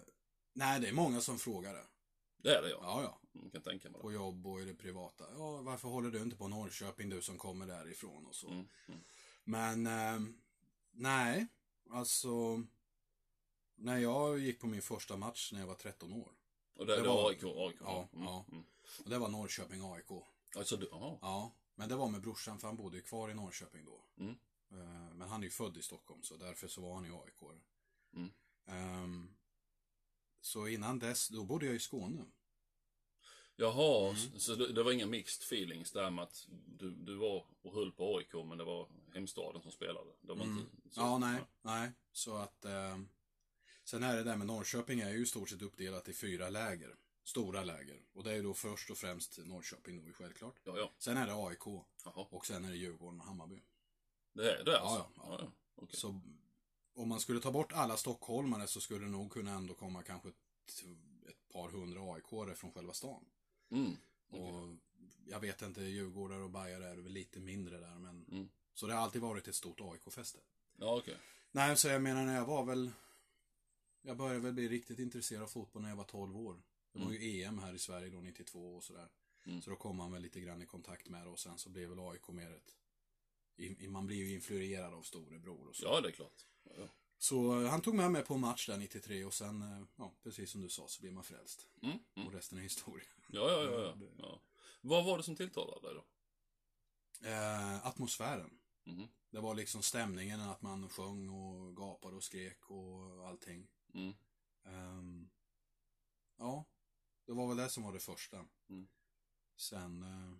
nej, 0.54 0.80
det 0.82 0.88
är 0.88 0.94
många 0.94 1.22
som 1.22 1.40
frågar 1.40 1.74
det. 1.74 1.84
det 2.38 2.56
är 2.58 2.62
det 2.62 2.70
ja. 2.70 2.80
Ja, 2.82 3.02
ja. 3.04 3.40
Jag 3.44 3.52
kan 3.52 3.62
tänka 3.62 3.90
mig 3.90 3.98
det. 4.00 4.02
På 4.02 4.12
jobb 4.12 4.48
och 4.48 4.62
i 4.62 4.66
det 4.66 4.74
privata. 4.74 5.24
Ja, 5.38 5.62
varför 5.62 5.88
håller 5.88 6.10
du 6.12 6.22
inte 6.22 6.36
på 6.36 6.48
Norrköping, 6.48 7.10
du 7.10 7.22
som 7.22 7.38
kommer 7.38 7.68
därifrån 7.68 8.26
och 8.26 8.36
så. 8.36 8.48
Mm, 8.48 8.68
mm. 8.88 9.00
Men, 9.44 9.88
eh, 9.88 10.28
nej, 10.92 11.48
alltså. 11.92 12.64
När 13.76 13.98
jag 13.98 14.40
gick 14.40 14.60
på 14.60 14.68
min 14.68 14.82
första 14.82 15.18
match 15.18 15.52
när 15.54 15.60
jag 15.60 15.68
var 15.68 15.76
13 15.76 16.14
år. 16.14 16.32
Och 16.78 16.86
det, 16.86 16.96
Det 16.96 17.02
det 17.02 17.08
var- 17.08 17.30
AIK. 17.30 17.44
AIK. 17.44 17.76
Ja, 17.82 18.10
mm, 18.14 18.26
ja. 18.26 18.46
Mm. 18.52 18.64
Och 19.04 19.10
det 19.10 19.18
var 19.18 19.28
Norrköping 19.30 19.82
AIK. 19.94 20.12
Alltså, 20.56 20.78
du, 20.78 20.88
ja. 20.92 21.20
Ja, 21.22 21.52
men 21.76 21.90
det 21.90 21.96
var 21.96 22.10
med 22.10 22.22
brorsan 22.22 22.60
för 22.60 22.68
han 22.68 22.78
bodde 22.78 22.98
ju 22.98 23.04
kvar 23.04 23.30
i 23.30 23.34
Norrköping 23.34 23.86
då. 23.86 24.04
Mm. 24.18 24.36
Eh, 24.72 25.14
Men 25.16 25.30
han 25.30 25.40
är 25.42 25.46
ju 25.46 25.50
född 25.52 25.78
i 25.78 25.82
Stockholm 25.82 26.24
så 26.24 26.38
därför 26.38 26.68
så 26.68 26.82
var 26.82 26.96
han 26.96 27.04
ju 27.06 27.14
aik 27.14 27.34
Mm. 28.14 28.32
Ehm, 28.68 29.34
Så 30.42 30.68
innan 30.68 31.00
dess, 31.00 31.28
då 31.28 31.44
bodde 31.44 31.66
jag 31.66 31.76
i 31.76 31.80
Skåne. 31.80 32.26
Jaha, 33.56 34.10
Mm. 34.10 34.40
så 34.40 34.56
det, 34.56 34.74
det 34.74 34.84
var 34.84 34.92
inga 34.92 35.06
mixed 35.06 35.44
feelings 35.44 35.92
där 35.92 36.10
med 36.12 36.24
att 36.24 36.48
du, 36.68 36.92
du 36.92 37.16
var 37.16 37.46
och 37.62 37.74
höll 37.74 37.92
på 37.92 38.18
AIK 38.18 38.34
men 38.46 38.58
det 38.58 38.64
var 38.64 38.88
hemstaden 39.14 39.62
som 39.62 39.72
spelade. 39.72 40.12
Det 40.22 40.34
var 40.34 40.44
Mm. 40.46 40.60
inte 40.60 40.90
så. 40.96 41.02
Ja, 41.02 41.18
nej, 41.18 41.42
nej. 41.62 41.92
Så 42.12 42.36
att 42.36 42.66
ehm, 42.66 43.10
Sen 43.88 44.04
är 44.04 44.16
det 44.16 44.24
där 44.24 44.38
med 44.38 44.48
Norrköping 44.48 45.00
är 45.00 45.10
ju 45.10 45.22
i 45.22 45.26
stort 45.26 45.50
sett 45.50 45.62
uppdelat 45.62 46.10
i 46.10 46.14
fyra 46.14 46.50
läger. 46.50 46.96
Stora 47.24 47.64
läger. 47.64 48.02
Och 48.14 48.24
det 48.24 48.32
är 48.32 48.36
ju 48.36 48.44
då 48.44 48.54
först 48.54 48.90
och 48.90 48.98
främst 48.98 49.40
Norrköping 49.46 50.06
då 50.06 50.14
självklart. 50.14 50.56
Ja, 50.64 50.78
ja. 50.78 50.92
Sen 50.98 51.18
är 51.18 51.28
det 51.28 51.34
AIK. 51.34 51.66
Jaha. 52.06 52.28
Och 52.30 52.46
sen 52.46 52.66
är 52.66 52.70
det 52.70 52.76
Djurgården 52.78 53.20
och 53.20 53.26
Hammarby. 53.26 53.64
Det 54.34 54.52
är 54.52 54.64
det 54.64 54.72
Ja, 54.72 54.78
alltså? 54.80 55.12
ja, 55.16 55.24
ja. 55.30 55.38
ja. 55.42 55.52
Okej. 55.76 56.00
Så 56.00 56.22
om 56.94 57.10
man 57.10 57.20
skulle 57.20 57.40
ta 57.40 57.52
bort 57.52 57.72
alla 57.74 57.98
stockholmare 57.98 58.68
så 58.68 58.82
skulle 58.82 59.06
det 59.06 59.12
nog 59.12 59.32
kunna 59.32 59.52
ändå 59.52 59.74
komma 59.74 60.04
kanske 60.04 60.30
ett, 60.30 60.84
ett 61.30 61.50
par 61.54 61.70
hundra 61.70 62.14
aik 62.14 62.58
från 62.58 62.72
själva 62.74 62.94
stan. 62.94 63.26
Mm. 63.72 63.96
Och 64.30 64.76
jag 65.26 65.40
vet 65.40 65.62
inte, 65.62 65.82
Djurgårdare 65.82 66.44
och 66.44 66.50
Bajare 66.50 66.88
är 66.88 66.96
väl 66.96 67.12
lite 67.14 67.40
mindre 67.40 67.78
där 67.80 68.00
men 68.00 68.26
Mm. 68.32 68.50
Så 68.74 68.88
det 68.88 68.94
har 68.94 69.02
alltid 69.02 69.22
varit 69.22 69.48
ett 69.48 69.56
stort 69.56 69.82
AIK-fäste. 69.82 70.40
Ja, 70.76 70.98
okej. 70.98 71.18
Nej, 71.52 71.78
så 71.78 71.88
jag 71.88 72.02
menar 72.02 72.26
när 72.26 72.36
jag 72.36 72.46
var 72.46 72.66
väl 72.66 72.92
Jag 74.08 74.18
började 74.18 74.40
väl 74.40 74.54
bli 74.54 74.68
riktigt 74.70 75.00
intresserad 75.00 75.44
av 75.44 75.48
fotboll 75.48 75.82
när 75.82 75.90
jag 75.90 75.96
var 75.96 76.04
12 76.04 76.38
år. 76.38 76.62
Det 76.92 77.00
var 77.00 77.12
ju 77.12 77.42
EM 77.44 77.60
här 77.60 77.74
i 77.74 77.80
Sverige 77.80 78.10
då 78.10 78.22
92 78.22 78.76
och 78.76 78.84
sådär. 78.84 79.10
Mm. 79.46 79.62
Så 79.62 79.70
då 79.70 79.76
kom 79.76 79.96
man 79.98 80.12
väl 80.12 80.22
lite 80.22 80.40
grann 80.40 80.62
i 80.62 80.66
kontakt 80.66 81.10
med 81.10 81.26
det 81.26 81.30
och 81.30 81.40
sen 81.40 81.58
så 81.58 81.70
blev 81.70 81.90
väl 81.90 82.00
AIK 82.00 82.28
mer 82.28 82.52
ett 82.52 82.76
i- 83.56 83.88
Man 83.88 84.08
blir 84.08 84.18
ju 84.18 84.34
influerad 84.34 84.94
av 84.94 85.02
storebror 85.02 85.68
och 85.68 85.76
så. 85.76 85.86
Ja, 85.86 86.02
det 86.02 86.08
är 86.08 86.12
klart. 86.12 86.46
Ja. 86.64 86.88
Så 87.18 87.62
eh, 87.62 87.70
han 87.70 87.82
tog 87.82 87.96
med 87.96 88.12
mig 88.12 88.24
på 88.24 88.38
match 88.38 88.68
där 88.68 88.78
93 88.78 89.24
och 89.26 89.34
sen, 89.34 89.62
eh, 89.62 89.84
ja, 89.96 90.14
precis 90.24 90.52
som 90.52 90.62
du 90.62 90.70
sa 90.70 90.88
så 90.88 91.02
blev 91.02 91.14
man 91.14 91.24
frälst. 91.24 91.68
Mm. 91.82 91.98
Mm. 92.16 92.28
Och 92.28 92.34
resten 92.34 92.58
är 92.58 92.62
historia. 92.62 93.08
Ja, 93.30 93.52
ja, 93.52 93.64
ja, 93.64 93.82
ja. 94.00 94.08
ja. 94.18 94.42
Vad 94.82 95.06
var 95.06 95.18
det 95.18 95.24
som 95.24 95.36
tilltalade 95.36 95.88
dig 95.88 95.96
då? 95.96 96.06
Eh, 97.30 97.88
atmosfären. 97.88 98.60
Mhm. 98.84 99.08
Det 99.30 99.40
var 99.40 99.56
liksom 99.56 99.84
stämningen 99.84 100.42
att 100.42 100.62
man 100.62 100.90
sjöng 100.90 101.30
och 101.30 101.76
gapade 101.78 102.16
och 102.16 102.24
skrek 102.24 102.70
och 102.70 103.28
allting. 103.28 103.68
Mm. 103.94 104.14
Ehm, 104.66 105.30
ja, 106.38 106.66
det 107.26 107.34
var 107.34 107.48
väl 107.48 107.58
det 107.58 107.70
som 107.70 107.84
var 107.84 107.94
det 107.94 108.00
första. 108.00 108.46
Mm. 108.70 108.88
Sen, 109.56 110.04
eh, 110.04 110.38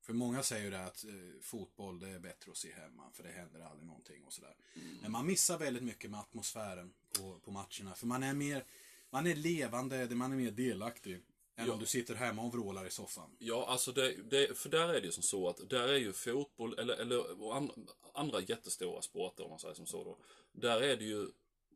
för 0.00 0.12
många 0.12 0.42
säger 0.42 0.64
ju 0.64 0.70
det 0.70 0.84
att 0.84 1.04
eh, 1.04 1.40
fotboll 1.42 1.98
det 2.00 2.08
är 2.08 2.18
bättre 2.18 2.50
att 2.50 2.56
se 2.56 2.72
hemma 2.72 3.10
för 3.12 3.22
det 3.22 3.28
händer 3.32 3.60
aldrig 3.60 3.86
någonting 3.86 4.24
och 4.24 4.32
sådär. 4.32 4.56
Mm. 4.74 4.96
Men 5.02 5.12
man 5.12 5.26
missar 5.26 5.58
väldigt 5.58 5.82
mycket 5.82 6.10
med 6.10 6.20
atmosfären 6.20 6.94
på, 7.18 7.40
på 7.40 7.50
matcherna. 7.50 7.94
För 7.94 8.06
man 8.06 8.22
är 8.22 8.34
mer, 8.34 8.64
man 9.10 9.26
är 9.26 9.34
levande, 9.34 10.14
man 10.14 10.32
är 10.32 10.36
mer 10.36 10.50
delaktig. 10.50 11.20
Än 11.56 11.66
Ja. 11.66 11.72
om 11.72 11.78
du 11.78 11.86
sitter 11.86 12.14
hemma 12.14 12.42
och 12.42 12.52
vrålar 12.52 12.86
i 12.86 12.90
soffan. 12.90 13.36
Ja, 13.38 13.66
alltså 13.68 13.92
det, 13.92 14.30
det, 14.30 14.58
för 14.58 14.68
där 14.68 14.88
är 14.88 15.00
det 15.00 15.06
ju 15.06 15.12
som 15.12 15.22
så 15.22 15.48
att 15.48 15.68
där 15.70 15.88
är 15.88 15.96
ju 15.98 16.12
fotboll, 16.12 16.78
eller, 16.78 16.94
eller 16.96 17.52
andra, 17.56 17.74
andra 18.14 18.40
jättestora 18.40 19.02
sporter 19.02 19.44
om 19.44 19.50
man 19.50 19.58
säger 19.58 19.74
som 19.74 19.86
så 19.86 20.04
då. 20.04 20.18
Där 20.52 20.80
är 20.80 20.96
det 20.96 21.04
ju 21.04 21.28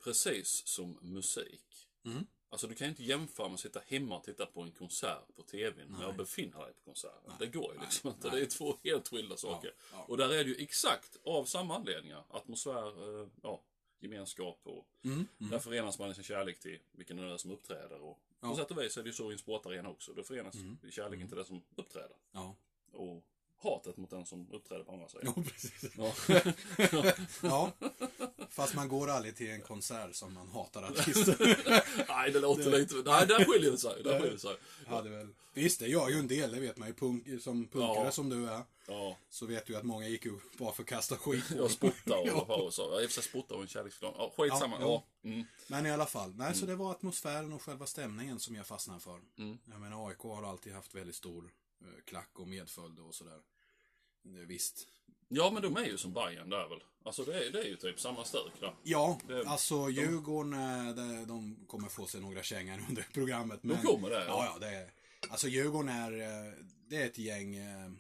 precis 0.05 0.67
som 0.67 0.99
musik. 1.03 1.89
Mm. 2.05 2.27
Alltså 2.49 2.67
du 2.67 2.75
kan 2.75 2.87
ju 2.87 2.91
inte 2.91 3.03
jämföra 3.05 3.49
med 3.49 3.55
att 3.55 3.61
sitta 3.61 3.81
hemma 3.87 4.17
och 4.19 4.25
titta 4.25 4.47
på 4.47 4.61
en 4.63 4.71
konsert 4.73 5.35
på 5.37 5.43
tvn 5.43 5.89
med 5.93 6.07
att 6.07 6.17
befinna 6.17 6.65
dig 6.65 6.75
på 6.75 6.81
konserten. 6.85 7.33
Det 7.39 7.47
går 7.47 7.73
ju 7.73 7.79
Nej. 7.79 7.87
liksom 7.87 8.11
inte. 8.11 8.29
Nej. 8.29 8.37
Det 8.37 8.47
är 8.47 8.51
två 8.51 8.77
helt 8.85 9.09
skilda 9.09 9.37
saker. 9.37 9.75
ja. 9.93 10.05
Och 10.09 10.17
där 10.17 10.29
är 10.33 10.45
det 10.45 10.51
ju 10.51 10.57
exakt 10.57 11.17
av 11.25 11.45
samma 11.45 11.77
anledningar. 11.77 12.25
Atmosfär, 12.31 13.21
eh, 13.23 13.29
ja, 13.43 13.63
gemenskap 14.01 14.61
och 14.63 14.87
Mm. 15.05 15.27
där 15.39 15.59
förenas 15.59 15.99
man 15.99 16.11
i 16.11 16.15
sin 16.15 16.25
kärlek 16.25 16.61
till 16.61 16.79
vilken 16.93 17.17
det 17.17 17.33
är 17.33 17.37
som 17.37 17.51
uppträder. 17.51 18.01
Och 18.01 18.19
Ja. 18.41 18.49
på 18.51 18.57
sätt 18.57 18.71
och 18.71 18.79
vis 18.83 18.97
är 18.97 19.03
det 19.03 19.09
ju 19.09 19.13
så 19.13 19.31
i 19.31 19.33
en 19.33 19.39
sportarena 19.39 19.89
också. 19.89 20.13
Då 20.13 20.23
förenas 20.23 20.55
Mm. 20.55 20.79
kärleken 20.91 21.29
till 21.29 21.37
det 21.37 21.45
som 21.45 21.63
uppträder. 21.77 22.17
Ja. 22.33 22.57
Och 22.93 23.25
hatet 23.57 23.97
mot 23.97 24.11
den 24.11 24.27
som 24.27 24.51
uppträder 24.53 24.85
på 24.85 24.93
andra 24.93 25.09
sidan. 25.09 25.33
ja, 25.37 25.43
precis. 25.43 25.85
Ja. 25.97 26.15
Ja, 27.43 27.73
fast 28.53 28.75
man 28.75 28.89
går 28.89 29.11
aldrig 29.11 29.37
till 29.37 29.51
en 29.51 29.61
konsert 29.63 30.15
som 30.15 30.35
man 30.35 30.49
hatar 30.49 30.83
artister. 30.83 31.59
Nej, 32.09 32.31
det 32.33 32.41
låter 32.41 32.71
lite... 32.79 32.95
Nej, 32.95 33.27
där 33.27 33.45
skiljer 33.45 33.71
det 33.71 33.79
sig. 33.79 34.03
Där 34.03 34.19
skiljer 34.19 34.33
det 34.33 34.39
sig. 34.39 34.57
Hade 34.87 35.11
väl... 35.11 35.29
Visst, 35.55 35.79
det 35.81 35.89
gör 35.89 36.09
ju 36.09 36.19
en 36.19 36.29
del, 36.29 36.53
det 36.53 36.61
vet 36.61 36.77
man 36.77 36.89
ju. 36.89 36.95
Punk, 36.95 37.43
som 37.43 37.69
punkare 37.69 38.05
Ja. 38.05 38.11
som 38.11 38.29
du 38.29 38.49
är, 38.49 38.63
Ja, 38.87 39.17
så 39.31 39.47
vet 39.47 39.67
du 39.67 39.77
att 39.77 39.83
många 39.85 40.09
gick 40.09 40.25
ju 40.25 40.39
bara 40.59 40.73
för 40.73 40.83
att 40.83 40.89
kasta 40.89 41.17
skit 41.17 41.49
på 41.49 41.55
jag 41.57 41.71
spottar 41.71 42.19
och 42.21 42.27
Ja. 42.27 42.45
ja. 42.49 42.71
så. 42.71 42.83
Jag 42.93 43.03
i 43.03 43.07
och 43.07 43.11
för 43.11 43.15
sig 43.15 43.31
spottar 43.31 43.55
och 43.57 43.63
en 43.63 43.69
kärleksförklaring. 43.69 44.17
Ja, 44.19 44.33
skitsamma. 44.37 44.77
Ja, 44.81 44.87
Ja, 44.87 45.05
Mm. 45.31 45.45
Men 45.67 45.87
i 45.87 45.91
alla 45.91 46.07
fall, 46.07 46.35
nej, 46.37 46.55
så 46.55 46.67
det 46.67 46.75
var 46.77 46.91
atmosfären 46.91 47.53
och 47.53 47.63
själva 47.63 47.87
stämningen 47.87 48.41
som 48.41 48.55
jag 48.57 48.67
fastnade 48.67 49.01
för. 49.01 49.21
Mm. 49.39 49.59
Jag 49.71 49.81
menar, 49.81 50.09
AIK 50.09 50.19
har 50.19 50.43
alltid 50.43 50.73
haft 50.73 50.95
väldigt 50.95 51.17
stor 51.17 51.51
eh, 51.81 51.87
klack 52.05 52.31
och 52.33 52.49
medföljd 52.49 52.99
och 52.99 53.15
sådär. 53.15 53.39
Visst. 54.47 54.87
Ja, 55.35 55.51
men 55.51 55.63
de 55.63 55.77
är 55.77 55.85
ju 55.85 55.99
som 55.99 56.13
Bayern 56.13 56.51
där 56.51 56.69
väl. 56.69 56.79
Alltså 57.05 57.25
det 57.25 57.47
är, 57.47 57.53
det 57.53 57.61
är 57.61 57.65
ju 57.69 57.77
typ 57.77 58.01
samma 58.01 58.25
stök 58.25 58.53
där. 58.61 58.75
Ja, 58.83 59.19
Det- 59.29 59.47
alltså 59.47 59.91
Djurgården, 59.91 60.53
eh, 60.55 61.27
de 61.27 61.57
kommer 61.67 61.89
få 61.89 62.07
sig 62.07 62.21
några 62.21 62.43
kängor 62.43 62.85
under 62.89 63.07
programmet. 63.13 63.63
Men, 63.63 63.77
kommer 63.83 64.11
det, 64.11 64.25
ja. 64.25 64.45
Ja, 64.55 64.59
det 64.67 64.75
är, 64.75 64.91
Alltså 65.31 65.49
Djurgården 65.49 65.89
är, 65.89 66.13
eh, 66.13 66.53
det 66.89 66.97
är 66.97 67.07
ett 67.07 67.19
gäng, 67.19 67.57
eh, 67.57 67.91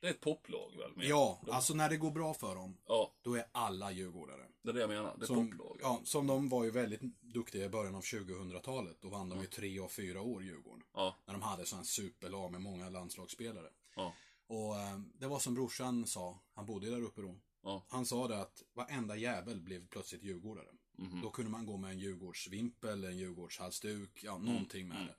Det 0.00 0.06
är 0.06 0.10
ett 0.10 0.20
poplag 0.20 0.70
väl? 0.78 0.96
mer? 0.96 1.04
ja, 1.04 1.40
De- 1.46 1.50
alltså 1.52 1.74
när 1.74 1.88
det 1.90 1.96
går 1.96 2.10
bra 2.10 2.34
för 2.34 2.54
dem, 2.54 2.76
ja, 2.86 3.12
då 3.22 3.34
är 3.34 3.44
alla 3.52 3.92
djurgårdare. 3.92 4.42
det 4.62 4.70
är 4.70 4.74
det 4.74 4.80
jag 4.80 4.88
menar. 4.90 5.14
Det 5.18 5.24
är 5.24 5.26
Som, 5.26 5.50
poplag. 5.50 5.78
ja, 5.82 6.00
som 6.04 6.26
de 6.26 6.48
var 6.48 6.64
ju 6.64 6.70
väldigt 6.70 7.00
duktiga 7.20 7.64
i 7.64 7.68
början 7.68 7.94
av 7.94 8.00
2000-talet. 8.02 8.96
Då 9.00 9.08
vann 9.08 9.28
de 9.28 9.40
ju 9.40 9.46
tre 9.46 9.78
av 9.80 9.88
fyra 9.88 10.20
år 10.20 10.42
Djurgården. 10.42 10.82
Ja, 10.94 11.16
När 11.26 11.32
de 11.34 11.42
hade 11.42 11.66
sån 11.66 11.84
superlag 11.84 12.52
med 12.52 12.60
många 12.60 12.88
landslagsspelare. 12.88 13.68
ja, 13.96 14.12
Och 14.52 14.76
eh, 14.80 14.98
det 15.18 15.26
var 15.26 15.38
som 15.38 15.54
brorsan 15.54 16.06
sa, 16.06 16.38
han 16.54 16.66
bodde 16.66 16.90
där 16.90 17.02
uppe 17.02 17.20
då. 17.22 17.38
ja. 17.62 17.84
Han 17.88 18.06
sa 18.06 18.28
det 18.28 18.40
att 18.40 18.62
varenda 18.72 19.16
jävel 19.16 19.60
blev 19.60 19.88
plötsligt 19.88 20.22
djurgårdare. 20.22 20.68
Mhm. 20.96 21.20
Då 21.22 21.30
kunde 21.30 21.50
man 21.50 21.66
gå 21.66 21.76
med 21.76 21.90
en 21.90 21.98
Djurgårdsvimpel, 21.98 23.04
en 23.04 23.18
Djurgårdshalsduk, 23.18 24.24
ja 24.24 24.38
någonting 24.38 24.88
med 24.88 24.96
mm. 24.96 25.08
det. 25.08 25.14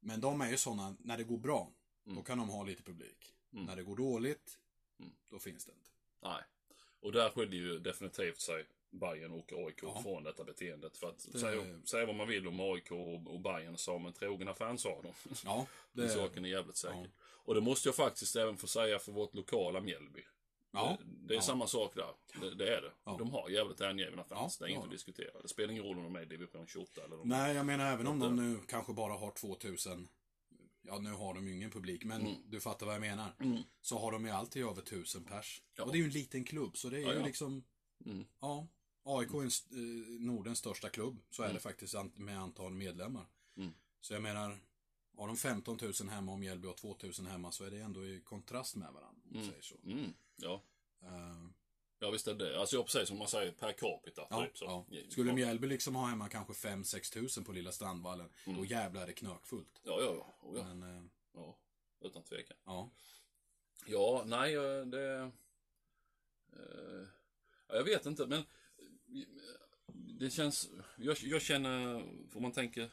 Men 0.00 0.20
de 0.20 0.40
är 0.40 0.50
ju 0.50 0.56
sådana, 0.56 0.96
när 0.98 1.16
det 1.18 1.24
går 1.24 1.38
bra, 1.38 1.70
då 2.04 2.10
Mm. 2.10 2.24
kan 2.24 2.38
de 2.38 2.48
ha 2.48 2.62
lite 2.64 2.82
publik. 2.82 3.34
Mm. 3.52 3.64
När 3.64 3.76
det 3.76 3.82
går 3.82 3.96
dåligt, 3.96 4.58
Mm. 4.98 5.12
då 5.30 5.38
finns 5.38 5.64
det 5.64 5.72
inte. 5.72 5.90
Nej. 6.22 6.42
Och 7.00 7.12
där 7.12 7.30
skiljer 7.30 7.60
ju 7.60 7.78
definitivt 7.78 8.40
sig 8.40 8.66
Bayern 8.90 9.32
och 9.32 9.52
AIK 9.52 9.78
Ja. 9.82 10.02
från 10.02 10.22
detta 10.24 10.44
beteendet. 10.44 10.96
För 10.96 11.08
att 11.08 11.28
Det- 11.32 11.38
säga, 11.38 11.80
säga 11.84 12.06
vad 12.06 12.14
man 12.14 12.28
vill 12.28 12.48
om 12.48 12.60
AIK 12.60 12.90
och, 12.90 13.34
och 13.34 13.40
Bayern 13.40 13.76
så 13.78 13.98
men 13.98 14.12
trogna 14.12 14.54
fans 14.54 14.84
har 14.84 15.02
de. 15.02 15.12
Ja, 15.44 15.66
Den 15.92 16.06
det, 16.06 16.12
saken 16.14 16.44
är 16.44 16.48
jävligt 16.48 16.76
säker. 16.76 17.10
ja. 17.18 17.23
Och 17.44 17.54
det 17.54 17.60
måste 17.60 17.88
jag 17.88 17.96
faktiskt 17.96 18.36
även 18.36 18.56
få 18.56 18.66
säga 18.66 18.98
för 18.98 19.12
vårt 19.12 19.34
lokala 19.34 19.80
Mjällby. 19.80 20.20
ja, 20.72 20.98
Det, 21.00 21.26
det 21.28 21.34
är 21.34 21.36
ja. 21.36 21.42
samma 21.42 21.66
sak 21.66 21.94
där. 21.94 22.10
Det, 22.40 22.54
det 22.54 22.76
är 22.76 22.82
det. 22.82 22.92
Ja. 23.04 23.16
De 23.18 23.30
har 23.30 23.48
jävligt 23.48 23.80
hängivna 23.80 24.24
fans. 24.24 24.56
Ja, 24.60 24.66
det 24.66 24.72
är 24.72 24.74
inte 24.74 24.84
att 24.86 24.90
diskutera. 24.92 25.42
Det 25.42 25.48
spelar 25.48 25.70
ingen 25.72 25.84
roll 25.84 25.98
om 25.98 26.04
de 26.04 26.16
är 26.16 26.22
i 26.22 26.26
division 26.26 26.66
28 26.66 27.04
eller 27.04 27.16
de... 27.16 27.28
Nej, 27.28 27.54
jag 27.54 27.66
menar 27.66 27.92
även 27.92 28.06
om 28.06 28.18
de 28.18 28.36
nu 28.36 28.60
kanske 28.68 28.92
bara 28.92 29.12
har 29.12 29.30
2000 29.30 30.08
Ja, 30.86 30.98
nu 30.98 31.12
har 31.12 31.34
de 31.34 31.48
ju 31.48 31.54
ingen 31.54 31.70
publik, 31.70 32.04
men 32.04 32.20
Mm. 32.20 32.34
du 32.46 32.60
fattar 32.60 32.86
vad 32.86 32.94
jag 32.94 33.00
menar. 33.00 33.32
Mm. 33.40 33.62
Så 33.80 33.98
har 33.98 34.12
de 34.12 34.24
ju 34.24 34.30
alltid 34.30 34.62
över 34.62 34.82
1000 34.82 35.24
pers. 35.24 35.62
Ja. 35.76 35.84
Och 35.84 35.92
det 35.92 35.96
är 35.96 36.00
ju 36.00 36.04
en 36.04 36.10
liten 36.10 36.44
klubb, 36.44 36.76
så 36.76 36.88
det 36.88 36.96
är 36.98 37.02
Ja, 37.02 37.12
ju 37.12 37.18
ja. 37.18 37.24
liksom 37.26 37.64
Mm. 38.06 38.24
Ja, 38.40 38.66
AIK 39.04 39.30
är 39.34 39.40
en, 39.42 39.46
eh, 39.46 40.20
Nordens 40.20 40.58
största 40.58 40.88
klubb. 40.88 41.18
Så 41.30 41.42
är 41.42 41.46
Mm. 41.46 41.54
det 41.54 41.60
faktiskt 41.60 41.94
an- 41.94 42.12
med 42.16 42.38
antal 42.40 42.72
medlemmar. 42.74 43.26
Mm. 43.56 43.74
Så 44.00 44.12
jag 44.14 44.22
menar, 44.22 44.58
har 45.16 45.26
de 45.26 45.36
15 45.36 45.78
000 46.00 46.08
hemma 46.10 46.32
och 46.32 46.38
Mjällby 46.38 46.66
har 46.68 46.74
2 46.74 46.96
000 47.18 47.26
hemma 47.26 47.52
så 47.52 47.64
är 47.64 47.70
det 47.70 47.78
ändå 47.80 48.06
i 48.06 48.20
kontrast 48.20 48.76
med 48.76 48.92
varandra. 48.92 49.22
Om 49.24 49.30
man 49.32 49.42
Mm. 49.42 49.50
säger 49.50 49.62
så. 49.62 49.74
Mm. 49.84 50.14
Ja. 50.36 50.62
Eh, 51.02 51.46
ja, 51.98 52.10
visst 52.10 52.26
är 52.28 52.34
det. 52.34 52.60
Alltså, 52.60 52.76
jag 52.76 52.84
precis 52.86 53.08
som 53.08 53.18
man 53.18 53.28
säger 53.28 53.52
per 53.52 53.72
capita. 53.72 54.26
ja, 54.30 54.44
typ, 54.46 54.56
så. 54.58 54.64
ja. 54.88 55.00
Skulle 55.10 55.32
Mjällby 55.32 55.66
liksom 55.66 55.94
ha 55.94 56.06
hemma 56.06 56.28
kanske 56.28 56.52
5-6 56.68 57.38
000 57.38 57.44
på 57.46 57.52
lilla 57.52 57.72
Strandvallen, 57.72 58.28
Mm. 58.46 58.58
då 58.58 58.64
jävlar 58.64 59.02
är 59.02 59.06
det 59.06 59.12
knökfullt. 59.12 59.80
Ja, 59.82 60.00
ja, 60.00 60.14
ja. 60.14 60.34
Oh, 60.48 60.58
ja. 60.58 60.74
Men, 60.74 60.96
eh, 60.96 61.02
ja. 61.34 61.58
Utan 62.00 62.22
tvekan. 62.22 62.56
ja. 62.64 62.90
Ja, 63.86 64.22
nej, 64.26 64.54
eh, 64.54 64.86
det... 64.86 65.30
Ja, 67.68 67.74
jag 67.76 67.84
vet 67.84 68.06
inte, 68.06 68.26
men... 68.26 68.42
Det 70.20 70.30
känns... 70.30 70.70
Jag, 70.96 71.16
jag 71.20 71.42
känner, 71.42 72.02
för 72.30 72.40
man 72.40 72.52
tänker... 72.52 72.90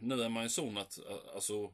Nu 0.00 0.22
är 0.22 0.28
man 0.28 0.44
i 0.44 0.48
sån 0.48 0.76
att, 0.76 0.98
alltså... 1.34 1.72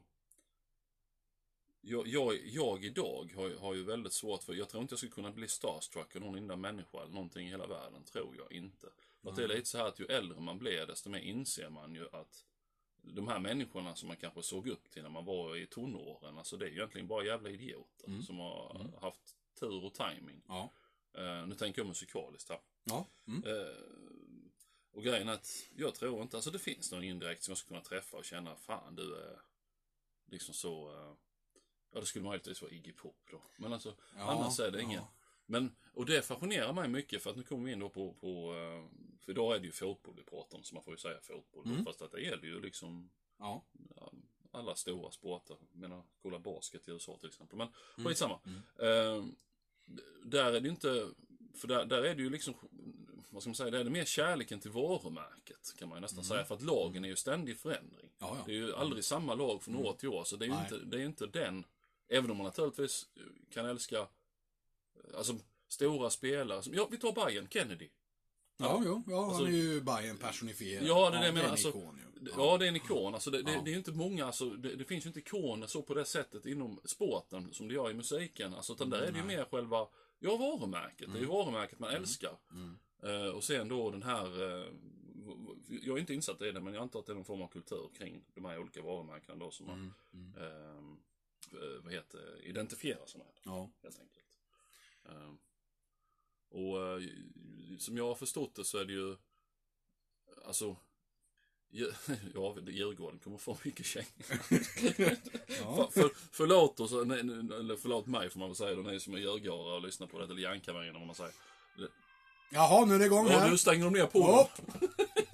Jag, 1.87 2.07
jag, 2.07 2.39
jag 2.45 2.85
idag 2.85 3.33
har, 3.35 3.49
har 3.49 3.73
ju 3.73 3.83
väldigt 3.83 4.13
svårt 4.13 4.43
för, 4.43 4.53
jag 4.53 4.69
tror 4.69 4.81
inte 4.81 4.91
jag 4.93 4.99
skulle 4.99 5.11
kunna 5.11 5.31
bli 5.31 5.47
starstruck 5.47 6.15
av 6.15 6.21
någon 6.21 6.35
enda 6.37 6.55
människa 6.55 7.01
eller 7.03 7.13
någonting 7.13 7.47
i 7.47 7.49
hela 7.49 7.67
världen, 7.67 8.03
tror 8.03 8.35
jag 8.37 8.51
inte. 8.51 8.87
För 9.21 9.29
att 9.29 9.35
det 9.35 9.43
är 9.43 9.47
lite 9.47 9.65
så 9.69 9.77
här 9.77 9.85
att 9.87 9.99
ju 9.99 10.05
äldre 10.05 10.39
man 10.39 10.57
blir, 10.59 10.85
desto 10.85 11.09
mer 11.09 11.19
inser 11.19 11.69
man 11.69 11.95
ju 11.95 12.07
att 12.11 12.45
de 13.01 13.27
här 13.27 13.39
människorna 13.39 13.95
som 13.95 14.07
man 14.07 14.17
kanske 14.17 14.43
såg 14.43 14.67
upp 14.67 14.89
till 14.91 15.03
när 15.03 15.09
man 15.09 15.25
var 15.25 15.55
i 15.55 15.65
tonåren, 15.67 16.37
alltså 16.37 16.57
det 16.57 16.65
är 16.65 16.69
ju 16.69 16.75
egentligen 16.75 17.07
bara 17.07 17.25
jävla 17.25 17.49
idioter 17.49 18.07
Mm. 18.07 18.21
som 18.23 18.37
har 18.39 18.75
Mm. 18.79 18.93
haft 19.01 19.35
tur 19.59 19.83
och 19.85 19.93
timing. 19.93 20.41
Ja. 20.47 20.69
Eh, 21.13 21.47
nu 21.47 21.55
tänker 21.55 21.79
jag 21.81 21.87
musikaliskt 21.87 22.49
här. 22.49 22.59
Ja. 22.83 23.05
Mm. 23.27 23.43
Eh, 23.43 23.75
och 24.95 25.03
grejen 25.03 25.29
är 25.29 25.33
att 25.33 25.65
jag 25.75 25.95
tror 25.95 26.21
inte, 26.21 26.37
alltså 26.37 26.51
det 26.51 26.59
finns 26.59 26.91
någon 26.91 27.03
indirekt 27.03 27.43
som 27.43 27.51
jag 27.51 27.57
skulle 27.57 27.67
kunna 27.79 27.81
träffa 27.89 28.17
och 28.17 28.25
känna, 28.25 28.55
fan 28.55 28.95
du 28.95 29.15
är 29.15 29.39
liksom 30.25 30.53
så, 30.53 30.91
eh, 30.93 31.13
ja 31.91 31.99
det 31.99 32.05
skulle 32.05 32.25
möjligtvis 32.25 32.61
vara 32.61 32.71
Iggy 32.71 32.91
Pop 32.93 33.17
då. 33.31 33.41
Men 33.57 33.73
alltså, 33.73 33.95
Ja, 34.15 34.31
annars 34.31 34.59
är 34.59 34.71
det 34.71 34.81
ingen. 34.81 35.01
ja. 35.01 35.11
Men, 35.45 35.75
och 35.93 36.05
det 36.05 36.21
fascinerar 36.25 36.73
mig 36.73 36.87
mycket 36.89 37.23
för 37.23 37.29
att 37.29 37.35
nu 37.35 37.43
kommer 37.43 37.65
vi 37.65 37.71
in 37.71 37.79
då 37.79 37.89
på, 37.89 38.13
på 38.13 38.53
eh, 38.55 38.99
för 39.25 39.31
idag 39.31 39.55
är 39.55 39.59
det 39.59 39.65
ju 39.65 39.71
fotboll 39.71 40.15
vi 40.17 40.23
pratar 40.23 40.57
om, 40.57 40.63
så 40.63 40.75
man 40.75 40.83
får 40.83 40.93
ju 40.93 40.97
säga 40.97 41.21
fotboll. 41.21 41.65
Mm. 41.65 41.85
Fast 41.85 42.01
att 42.01 42.11
det 42.11 42.21
gäller 42.21 42.43
ju 42.45 42.61
liksom 42.61 43.11
Ja. 43.37 43.65
alla 44.51 44.75
stora 44.75 45.11
sporter. 45.11 45.57
Jag 45.71 45.79
menar, 45.79 46.03
kolla 46.21 46.39
basket 46.39 46.87
i 46.87 46.91
USA 46.91 47.17
till 47.17 47.29
exempel. 47.29 47.57
Men 47.57 47.67
Mm. 47.97 48.07
skitsamma. 48.09 48.39
Mm. 48.45 48.61
Eh, 48.79 49.25
där 50.23 50.45
är 50.45 50.51
det 50.59 50.67
ju 50.67 50.69
inte, 50.69 51.09
för 51.55 51.67
där, 51.67 51.85
där 51.85 52.03
är 52.03 52.15
det 52.15 52.21
ju 52.21 52.29
liksom, 52.29 52.53
vad 53.29 53.43
ska 53.43 53.49
man 53.49 53.55
säga, 53.55 53.71
där 53.71 53.79
är 53.79 53.83
det 53.83 53.89
mer 53.89 54.05
kärleken 54.05 54.59
till 54.59 54.71
varumärket 54.71 55.73
kan 55.79 55.89
man 55.89 55.97
ju 55.97 56.01
nästan 56.01 56.19
Mm. 56.19 56.25
säga. 56.27 56.45
För 56.45 56.55
att 56.55 56.61
lagen 56.61 57.05
är 57.05 57.09
ju 57.09 57.15
ständig 57.15 57.59
förändring. 57.59 58.09
Ja, 58.19 58.35
ja. 58.39 58.43
Det 58.45 58.51
är 58.51 58.55
ju 58.55 58.75
aldrig 58.75 59.03
samma 59.03 59.35
lag 59.35 59.63
från 59.63 59.73
Mm. 59.75 59.85
år 59.87 59.93
till 59.93 60.09
år. 60.09 60.23
Så 60.23 60.35
det 60.35 60.45
är 60.45 60.47
ju 60.47 60.53
Nej. 60.53 60.63
inte, 60.63 60.85
det 60.85 61.01
är 61.01 61.05
inte 61.05 61.25
den, 61.25 61.63
även 62.09 62.31
om 62.31 62.37
man 62.37 62.45
naturligtvis 62.45 63.05
kan 63.53 63.65
älska, 63.65 64.07
alltså 65.17 65.35
stora 65.67 66.09
spelare. 66.09 66.61
Som, 66.63 66.73
ja, 66.73 66.87
vi 66.91 66.97
tar 66.97 67.11
Bayern 67.25 67.47
Kennedy. 67.49 67.89
Ja, 68.57 68.83
ja, 68.85 69.15
Alltså- 69.17 69.43
han 69.43 69.53
är 69.53 69.57
ju 69.57 69.81
Bayern 69.81 70.17
personifierad. 70.17 70.87
Ja, 70.87 71.09
det 71.09 71.17
är 71.17 71.19
det 71.19 71.25
jag 71.25 71.33
menar, 71.33 71.45
en 71.45 71.51
alltså, 71.51 71.69
ikon 71.69 71.97
ju. 72.21 72.29
Ja, 72.37 72.57
det 72.57 72.65
är 72.65 72.69
en 72.69 72.75
ikon. 72.75 73.13
Alltså, 73.13 73.31
det, 73.31 73.41
det, 73.41 73.51
Ja. 73.53 73.61
det 73.63 73.69
är 73.69 73.71
ju 73.71 73.77
inte 73.77 73.91
många, 73.91 74.25
alltså, 74.25 74.49
det, 74.49 74.75
det 74.75 74.85
finns 74.85 75.05
ju 75.05 75.07
inte 75.07 75.19
ikoner 75.19 75.67
så 75.67 75.81
på 75.81 75.93
det 75.93 76.05
sättet 76.05 76.45
inom 76.45 76.79
sporten 76.85 77.53
som 77.53 77.67
det 77.67 77.73
gör 77.73 77.91
i 77.91 77.93
musiken. 77.93 78.53
Alltså, 78.53 78.73
utan 78.73 78.89
där 78.89 79.01
är 79.01 79.11
det 79.11 79.17
ju 79.17 79.23
mer 79.23 79.45
själva, 79.51 79.87
ja, 80.19 80.37
varumärket. 80.37 81.11
Det 81.13 81.17
är 81.17 81.21
ju 81.21 81.27
varumärket 81.27 81.79
man 81.79 81.89
älskar. 81.89 82.37
Mm. 82.51 82.77
Eh, 83.03 83.27
och 83.35 83.43
sen 83.43 83.67
då 83.67 83.91
den 83.91 84.03
här, 84.03 84.29
v- 85.69 85.79
jag 85.83 85.95
är 85.95 85.99
inte 85.99 86.13
insatt 86.13 86.41
i 86.41 86.51
det, 86.51 86.61
men 86.61 86.73
jag 86.73 86.81
antar 86.81 86.99
att 86.99 87.05
det 87.05 87.11
är 87.11 87.15
någon 87.15 87.25
form 87.25 87.41
av 87.41 87.47
kultur 87.47 87.89
kring 87.97 88.25
de 88.33 88.45
här 88.45 88.59
olika 88.59 88.81
varumärkena 88.81 89.35
då 89.35 89.51
som 89.51 89.65
man, 89.65 89.93
Mm. 90.13 90.33
Mm. 90.35 90.43
eh, 90.43 91.81
vad 91.83 91.93
heter 91.93 92.41
identifierar 92.41 93.05
sig 93.05 93.17
med, 93.19 93.27
Ja. 93.43 93.69
helt 93.83 93.99
enkelt. 93.99 94.21
Och 96.49 96.77
som 97.81 97.97
jag 97.97 98.07
har 98.07 98.15
förstått 98.15 98.55
det 98.55 98.63
så 98.65 98.77
är 98.77 98.85
det 98.85 98.93
ju, 98.93 99.15
alltså, 100.45 100.75
Ja, 102.35 102.55
Djurgården 102.67 103.19
kommer 103.23 103.37
få 103.37 103.57
mycket 103.63 103.85
kängor. 103.85 104.07
Ja. 105.61 105.89
för, 105.93 106.09
förlåt 106.31 106.79
oss, 106.79 106.91
eller 106.91 107.77
förlåt 107.81 108.05
mig 108.07 108.29
får 108.29 108.39
man 108.39 108.49
väl 108.49 108.55
säga 108.55 108.75
då, 108.75 108.81
ni 108.81 108.99
som 108.99 109.13
är 109.13 109.17
djurgårdare 109.17 109.75
och 109.75 109.81
lyssnar 109.81 110.07
på 110.07 110.17
det, 110.19 110.23
eller 110.25 110.41
Jankavägen 110.41 110.95
om 110.95 111.07
man 111.07 111.15
säger. 111.15 111.33
Jaha, 112.49 112.85
nu 112.85 112.95
är 112.95 112.99
det 112.99 113.05
igång 113.05 113.27
Ja, 113.31 113.39
här. 113.39 113.49
nu 113.49 113.57
stänger 113.57 113.83
de 113.85 113.93
ner 113.93 114.05
på 114.05 114.41
Upp! 114.41 114.65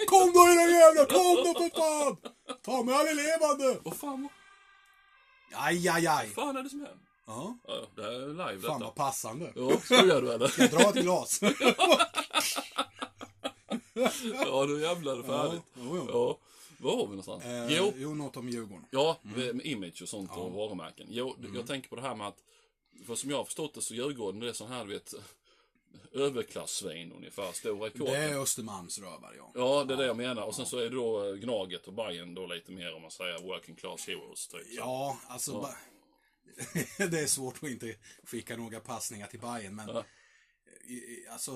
Kom 0.08 0.34
då 0.34 0.40
era 0.40 0.70
jävlar, 0.70 1.06
kom 1.06 1.36
då 1.54 1.60
för 1.60 1.70
fan! 1.80 2.18
Ta 2.62 2.84
mig 2.84 2.96
aldrig 2.96 3.16
levande! 3.16 3.80
Vad 3.84 3.98
fan, 3.98 4.30
Aj, 5.54 5.90
aj, 5.90 6.08
aj. 6.08 6.30
vad 6.36 6.46
fan 6.46 6.58
är 6.58 6.64
det 6.64 6.70
som 6.70 6.80
händer? 6.80 6.98
Ja, 7.28 7.58
Ja, 7.68 7.74
ja, 7.76 7.88
det 7.96 8.08
är 8.16 8.28
live 8.28 8.44
fan 8.44 8.80
detta. 8.80 8.80
vad 8.80 8.96
passande. 8.96 9.52
Ja, 9.56 9.78
skojar 9.84 10.22
du 10.22 10.32
eller? 10.34 10.48
Ska 10.48 10.62
jag 10.62 10.72
dra 10.72 10.90
ett 10.90 10.96
glas? 10.96 11.40
Ja, 14.46 14.66
nu 14.68 14.82
jävlar 14.82 15.14
är 15.14 15.18
det 15.18 15.24
färdigt. 15.24 15.62
Ja, 15.74 15.82
jo, 15.84 15.96
jo. 15.98 16.08
Ja, 16.10 16.38
var 16.78 16.92
har 16.98 17.04
vi 17.04 17.10
någonstans? 17.10 17.46
Eh, 17.46 17.78
Jo, 17.78 17.94
jo, 17.98 18.14
något 18.16 18.38
om 18.38 18.50
Djurgården. 18.50 18.86
ja, 18.92 19.18
med 19.22 19.66
image 19.66 20.02
och 20.02 20.10
sånt 20.10 20.32
Ja. 20.36 20.42
och 20.42 20.52
varumärken. 20.54 21.08
Jo, 21.10 21.36
jag 21.54 21.68
tänker 21.68 21.90
på 21.90 21.96
det 21.96 22.02
här 22.02 22.16
med 22.16 22.28
att, 22.28 22.38
för 23.06 23.16
som 23.16 23.30
jag 23.30 23.38
har 23.38 23.44
förstått 23.46 23.74
det 23.74 23.82
så 23.82 23.94
Djurgården, 23.96 24.40
det 24.40 24.50
är 24.50 24.54
sån 24.54 24.72
här, 24.72 24.86
du 24.86 24.94
vet, 24.94 25.14
överklassvin 26.12 27.12
ungefär, 27.12 27.52
stora 27.52 27.88
i 27.88 27.92
Det 27.94 28.16
är 28.16 28.40
Östermalmsrövar, 28.42 29.34
ja. 29.38 29.52
Ja, 29.56 29.84
det 29.84 29.94
är 29.94 29.98
det 29.98 30.06
jag 30.06 30.18
menar. 30.18 30.44
Och 30.44 30.56
sen 30.56 30.66
så 30.66 30.78
är 30.78 30.84
det 30.84 30.90
då 30.90 31.28
eh, 31.30 31.34
Gnaget 31.36 31.88
och 31.88 31.94
Bayern 31.94 32.34
då 32.34 32.46
lite 32.46 32.72
mer 32.72 32.94
om 32.96 33.02
man 33.02 33.12
säger 33.12 33.40
working 33.40 33.76
class 33.76 34.08
heroes 34.08 34.48
typ. 34.48 34.62
Ja, 34.70 35.18
alltså... 35.28 35.52
Ja. 35.52 35.76
det 37.08 37.20
är 37.20 37.28
svårt 37.28 37.64
att 37.64 37.70
inte 37.70 37.96
skicka 38.24 38.58
några 38.58 38.80
passningar 38.80 39.28
till 39.28 39.40
Bayern 39.40 39.76
men... 39.76 39.88
Ja. 39.90 40.04
Alltså... 41.32 41.52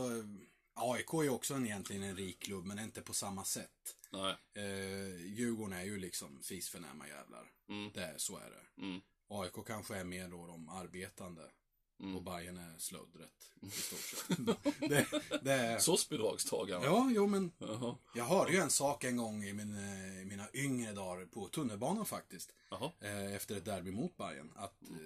AIK 0.76 1.14
är 1.14 1.30
också 1.30 1.54
en, 1.54 1.66
egentligen 1.66 2.04
en 2.04 2.16
rik 2.18 2.40
klubb, 2.40 2.66
men 2.66 2.80
inte 2.80 3.02
på 3.02 3.14
samma 3.14 3.44
sätt. 3.44 3.96
Nej. 4.10 4.36
Eh, 4.54 5.16
Djurgården 5.26 5.74
är 5.80 5.84
ju 5.84 5.98
liksom 5.98 6.40
fisförnäma 6.44 7.08
jävlar. 7.08 7.52
Mm, 7.70 7.92
Det, 7.94 8.02
är- 8.04 8.18
så 8.18 8.38
är 8.38 8.50
det. 8.50 8.82
mm, 8.82 9.02
AIK 9.28 9.54
kanske 9.68 9.96
är 9.98 10.04
mer 10.04 10.28
då 10.30 10.48
de 10.48 10.70
arbetande. 10.70 11.52
mm. 12.00 12.16
Och 12.16 12.24
Bayern 12.24 12.58
är 12.58 12.78
slöddret, 12.78 13.52
i 13.62 13.70
stort 13.70 14.00
sett. 14.00 14.38
det, 14.90 15.08
det 15.42 15.52
är... 15.52 15.80
SOS-bidragstagare. 15.80 16.84
Ja, 16.84 17.10
jo 17.12 17.28
men 17.28 17.52
Jaha. 17.58 17.96
jag 18.16 18.26
hörde 18.26 18.52
ju 18.52 18.58
en 18.58 18.70
sak 18.70 19.04
en 19.04 19.18
gång 19.18 19.44
i, 19.44 19.54
min, 19.54 19.76
eh, 19.76 20.22
i 20.22 20.26
mina 20.26 20.48
yngre 20.54 20.94
dagar 20.94 21.26
på 21.26 21.48
tunnelbanan 21.48 22.06
faktiskt. 22.06 22.54
Jaha. 22.70 22.92
Eh, 23.00 23.36
efter 23.36 23.56
ett 23.58 23.66
derby 23.66 23.92
mot 23.92 24.18
Bayern. 24.18 24.52
Att, 24.56 24.82
eh, 24.84 24.98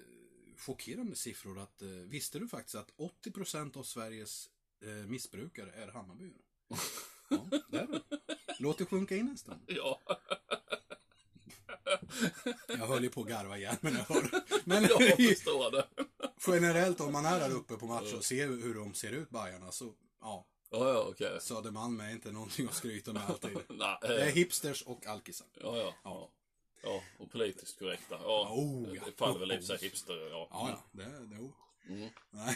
chockerande 0.58 1.16
siffror 1.16 1.60
att, 1.60 1.82
eh, 1.82 1.88
visste 1.88 2.40
du 2.40 2.48
faktiskt 2.48 2.76
att 2.76 2.92
80% 2.98 3.78
av 3.78 3.84
Sveriges 3.84 4.50
eh, 4.82 4.88
missbrukare 5.08 5.72
är 5.72 5.88
Hammarbyare? 5.88 6.34
Ja, 7.32 7.48
där. 7.72 8.02
Låt 8.60 8.78
det 8.78 8.86
sjunka 8.86 9.16
in 9.16 9.28
en 9.28 9.38
stund. 9.38 9.62
Ja. 9.68 10.00
Jag 12.68 12.88
höll 12.88 13.04
ju 13.04 13.10
på 13.10 13.22
att 13.22 13.28
garva 13.28 13.58
igen, 13.58 13.76
men 13.82 13.94
jag 13.94 14.04
hörde. 14.04 14.42
Men 14.64 14.84
Jag 14.90 15.16
förstår 15.16 15.72
det. 15.72 15.86
generellt 16.48 17.00
om 17.02 17.12
man 17.14 17.26
är 17.26 17.40
där 17.40 17.52
uppe 17.56 17.78
på 17.78 17.86
matcher 17.86 18.18
och 18.18 18.24
ser 18.26 18.48
hur 18.48 18.74
de 18.76 18.94
ser 18.94 19.12
ut, 19.12 19.30
Bajarna, 19.30 19.72
så 19.72 19.94
ja. 20.22 20.46
Ja, 20.72 20.90
ja, 20.94 21.06
okej. 21.10 21.38
Södermalm 21.42 22.00
är 22.00 22.12
inte 22.12 22.32
någonting 22.32 22.68
att 22.68 22.76
skryta 22.76 23.14
med 23.14 23.22
alltid. 23.30 23.58
Nej, 23.70 23.98
Det 24.02 24.22
är 24.26 24.32
hipsters 24.32 24.82
och 24.82 25.06
alkisar. 25.08 25.48
ja, 25.62 25.78
ja, 25.78 25.94
ja. 26.04 26.30
Ja, 26.84 27.04
och 27.20 27.32
politiskt 27.32 27.80
korrekta. 27.80 28.20
Ja, 28.24 28.50
Oh, 28.54 28.96
ja. 28.96 29.02
det 29.06 29.12
faller 29.18 29.40
väl 29.40 29.52
i 29.52 29.56
för 29.58 29.64
sig 29.64 29.78
hipster, 29.78 30.30
ja. 30.32 30.48
Ja, 30.52 30.70
ja, 30.70 30.84
det, 30.92 31.04
det, 31.04 31.36
oh. 31.42 31.52
Mm. 31.90 32.10
Nej, 32.30 32.56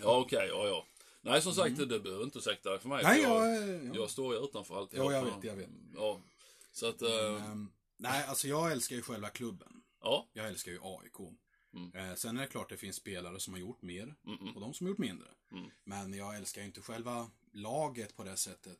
Ja, 0.00 0.18
okej, 0.18 0.48
ja, 0.48 0.66
ja. 0.66 0.86
Nej, 1.24 1.42
som 1.42 1.52
sagt, 1.54 1.76
det 1.76 2.00
behöver 2.00 2.24
inte 2.24 2.38
ursäkta 2.38 2.70
dig 2.70 2.78
för 2.78 2.88
mig. 2.88 3.02
Nej 3.04 3.22
för 3.22 3.28
jag, 3.30 3.56
jag, 3.56 3.84
jag, 3.84 3.96
jag 3.96 4.10
står 4.10 4.34
ju 4.34 4.40
utanför 4.44 4.76
allt. 4.78 4.92
Ja, 4.92 5.12
jag 5.12 5.24
vet, 5.24 5.44
jag 5.44 5.56
vet. 5.56 5.68
Ja, 5.94 6.20
så 6.72 6.86
att, 6.88 7.02
eh, 7.02 7.44
Ehm, 7.50 7.72
nej, 7.96 8.24
alltså 8.24 8.48
jag 8.48 8.72
älskar 8.72 8.96
ju 8.96 9.02
själva 9.02 9.28
klubben. 9.28 9.82
ja. 10.00 10.28
Jag 10.32 10.48
älskar 10.48 10.72
ju 10.72 10.78
AIK. 10.82 11.18
Mm. 11.74 11.94
Eh, 12.10 12.14
sen 12.14 12.36
är 12.36 12.40
det 12.40 12.46
klart 12.48 12.68
det 12.68 12.76
finns 12.76 12.96
spelare 12.96 13.40
som 13.40 13.52
har 13.54 13.60
gjort 13.60 13.82
mer 13.82 14.14
Mm, 14.26 14.38
mm. 14.40 14.54
och 14.54 14.60
de 14.60 14.74
som 14.74 14.86
har 14.86 14.88
gjort 14.90 14.98
mindre. 14.98 15.28
Mm. 15.52 15.70
Men 15.84 16.14
jag 16.14 16.36
älskar 16.36 16.60
ju 16.60 16.66
inte 16.66 16.80
själva 16.82 17.30
laget 17.52 18.16
på 18.16 18.24
det 18.24 18.36
sättet. 18.36 18.78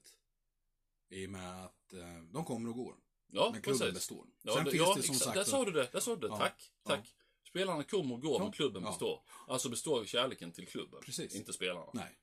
I 1.11 1.27
och 1.27 1.31
med 1.31 1.65
att 1.65 1.93
eh, 1.93 2.23
de 2.33 2.45
kommer 2.45 2.69
och 2.71 2.77
går. 2.77 2.95
Ja, 3.33 3.49
Men 3.53 3.63
klubben 3.63 3.79
precis. 3.79 3.95
består. 3.95 4.27
Ja, 4.43 4.55
Sen 4.55 4.65
det, 4.65 4.71
finns 4.71 4.83
ja, 4.83 4.95
det 4.97 5.03
som 5.03 5.15
exakt. 5.15 5.25
sagt... 5.25 5.35
Där 5.37 5.45
sa 5.45 5.65
du 5.65 5.71
det. 5.71 5.89
Där 5.93 6.01
sa 6.01 6.15
du 6.17 6.21
det. 6.21 6.27
Ja, 6.27 6.37
Tack. 6.39 6.71
Tack. 6.85 7.15
Spelarna 7.49 7.83
kommer 7.85 8.15
och 8.15 8.21
går, 8.23 8.39
men 8.39 8.53
klubben 8.53 8.83
består. 8.83 9.23
Alltså 9.49 9.69
består 9.69 10.01
ju 10.01 10.07
kärleken 10.07 10.53
till 10.53 10.67
klubben. 10.69 11.01
Precis. 11.05 11.35
Inte 11.35 11.53
spelarna. 11.53 11.91
Nej. 11.95 12.19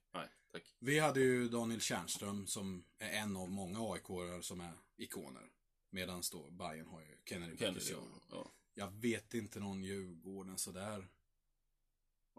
Tack. 0.52 0.76
Vi 0.80 1.00
hade 1.00 1.20
ju 1.20 1.48
Daniel 1.50 1.82
Tjärnström 1.82 2.48
som 2.48 2.84
är 3.00 3.10
en 3.12 3.38
av 3.38 3.50
många 3.52 3.94
aik 3.94 4.44
som 4.46 4.62
är 4.62 4.74
ikoner. 4.98 5.50
Medan 5.90 6.24
då 6.32 6.50
Bayern 6.50 6.88
har 6.88 7.02
ju 7.02 7.18
Kennedy 7.26 7.58
Kennedy, 7.58 7.86
ja. 7.92 8.04
ja. 8.30 8.52
Jag 8.74 8.92
vet 8.92 9.34
inte 9.34 9.60
någon 9.60 9.84
Djurgården 9.84 10.58
sådär. 10.58 11.08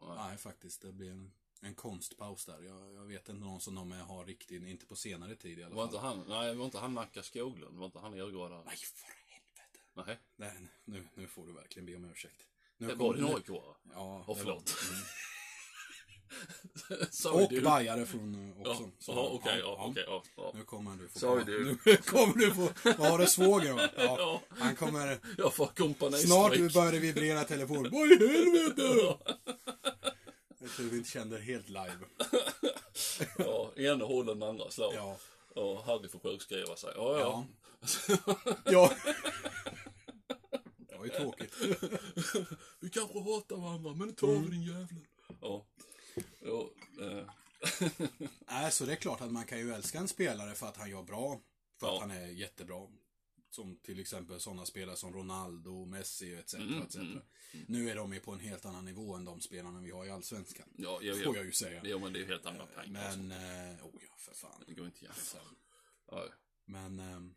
Nej. 0.03 0.17
Nej, 0.17 0.39
faktiskt. 0.39 0.83
Det 0.83 0.93
blir 0.93 1.11
en, 1.11 1.33
en 1.61 1.75
konstpaus 1.75 2.45
där. 2.45 2.63
Jag, 2.63 2.95
jag 2.95 3.05
vet 3.05 3.29
inte 3.29 3.45
någon 3.45 3.61
som 3.61 3.75
de 3.75 3.93
har 3.93 4.25
riktigt, 4.25 4.63
inte 4.63 4.87
på 4.87 4.97
senare 4.97 5.37
tid 5.37 5.59
i 5.59 5.63
alla 5.63 5.75
Var 5.75 5.87
fall. 5.87 5.95
inte 5.95 6.07
han, 6.07 6.25
nej, 6.29 6.55
var 6.55 6.65
inte 6.65 6.79
han 6.79 6.95
Nacka 6.95 7.23
Skoglund? 7.23 7.79
Var 7.79 7.87
inte 7.87 7.99
han 7.99 8.17
Djurgårdare? 8.17 8.63
Nej, 8.67 8.77
för 8.77 9.07
helvete. 9.27 9.79
Nej. 9.95 10.19
Nej, 10.37 10.69
nu, 10.85 11.09
nu 11.15 11.27
får 11.27 11.47
du 11.47 11.53
verkligen 11.53 11.87
be 11.87 11.97
om 11.97 12.05
ursäkt. 12.05 12.47
Nu 12.77 12.87
Det 12.87 12.95
var 12.95 13.15
nu- 13.15 13.25
aik 13.27 13.49
Ja, 13.49 14.25
det 14.29 14.35
förlåt. 14.35 14.75
Sorry, 17.11 17.45
Och 17.45 17.51
du. 17.51 17.61
bajare 17.61 18.07
från 18.07 18.55
eh, 18.65 18.71
också. 18.71 18.91
Så, 18.99 19.13
ja, 19.13 19.29
okej, 19.33 19.59
ja, 19.59 19.65
ja, 19.65 19.77
ja. 19.79 19.87
okej, 19.91 20.05
ja. 20.07 20.23
ja. 20.37 20.53
Nu 20.55 20.65
kommer 20.65 20.91
du 20.97 21.09
få... 21.09 21.19
Sorry, 21.19 21.45
du. 21.45 21.77
Nu 21.85 21.97
kommer 21.97 22.35
du 22.35 22.55
få... 22.55 22.69
Vad 22.99 23.11
har 23.11 23.19
du 23.19 23.27
svåger 23.27 23.73
va? 23.73 23.89
Ja. 23.97 24.17
Ja, 24.19 24.43
Han 24.59 24.77
kommer... 24.77 25.19
jag 25.39 25.55
får 25.55 25.67
kompani 25.67 26.19
Snart 26.19 26.73
börjar 26.75 26.93
det 26.93 26.99
vibrera 26.99 27.45
telefon. 27.45 27.83
Vad 27.93 28.13
i 28.13 28.29
helvete? 28.29 29.17
Jag 30.59 30.71
tror 30.77 30.87
vi 30.87 30.97
inte 30.97 31.11
kände 31.11 31.37
det 31.37 31.43
helt 31.43 31.69
live. 31.69 31.99
Ja, 33.39 33.73
ena 33.77 34.05
håller 34.05 34.35
den 34.35 34.43
andra 34.43 34.71
slag. 34.71 34.93
Ja. 34.97 35.17
Ja, 35.55 35.83
Harry 35.87 36.09
får 36.09 36.19
sjukskriva 36.19 36.77
sig. 36.77 36.93
Ja, 36.97 37.19
ja. 37.21 37.45
Ja. 38.65 38.93
Det 40.89 40.97
var 40.99 41.05
ju 41.05 41.11
tråkigt. 41.11 41.55
vi 42.81 42.91
kanske 42.91 43.19
hatar 43.21 43.57
varandra, 43.57 43.95
men 43.95 44.09
nu 44.09 44.15
tar 44.15 44.29
Mm. 44.29 44.43
vi 44.45 44.51
din 44.51 44.63
jävla. 44.63 44.87
Ja. 45.41 45.65
Ja 46.45 46.71
eh. 47.01 47.25
Nej, 48.51 48.73
så 48.73 48.85
det 48.87 48.93
är 48.93 48.97
klart 48.97 49.21
att 49.21 49.33
man 49.33 49.45
kan 49.47 49.59
ju 49.59 49.75
älska 49.75 49.99
en 49.99 50.09
spelare 50.09 50.55
för 50.55 50.67
att 50.67 50.77
han 50.77 50.91
gör 50.91 51.03
bra. 51.03 51.41
För 51.81 51.87
att 51.87 51.93
Ja. 51.95 52.01
han 52.01 52.11
är 52.11 52.27
jättebra. 52.27 52.89
Som 53.51 53.77
till 53.77 54.01
exempel 54.01 54.41
sådana 54.41 54.67
spelare 54.67 54.97
som 54.97 55.13
Ronaldo, 55.13 55.85
Messi 55.85 56.35
etc. 56.35 56.55
Mm, 56.55 56.83
etc. 56.83 56.97
mm, 56.97 57.19
Nu 57.69 57.91
är 57.91 57.97
de 57.97 58.13
ju 58.13 58.21
på 58.21 58.33
en 58.33 58.41
helt 58.41 58.65
annan 58.65 58.85
nivå 58.85 59.15
än 59.15 59.25
de 59.25 59.41
spelarna 59.41 59.81
vi 59.81 59.91
har 59.91 60.05
i 60.07 60.11
Allsvenskan. 60.11 60.69
ja, 60.77 60.99
ja, 61.03 61.15
Får 61.15 61.23
ja. 61.23 61.33
jag 61.37 61.45
ju 61.45 61.53
säga. 61.53 61.81
Jo, 61.85 61.99
men 61.99 62.13
det 62.13 62.21
är 62.23 62.27
helt 62.27 62.47
andra 62.47 62.67
pengar. 62.67 63.17
Men, 63.17 63.31
eh, 63.33 63.87
oh 63.87 63.95
ja, 64.03 64.15
för 64.19 64.35
fan. 64.35 64.65
Det 64.67 64.75
går 64.75 64.87
inte 64.87 65.05
jämföra. 65.05 65.43
Ja. 66.11 66.25
men, 66.65 67.01
ehm, 67.01 67.35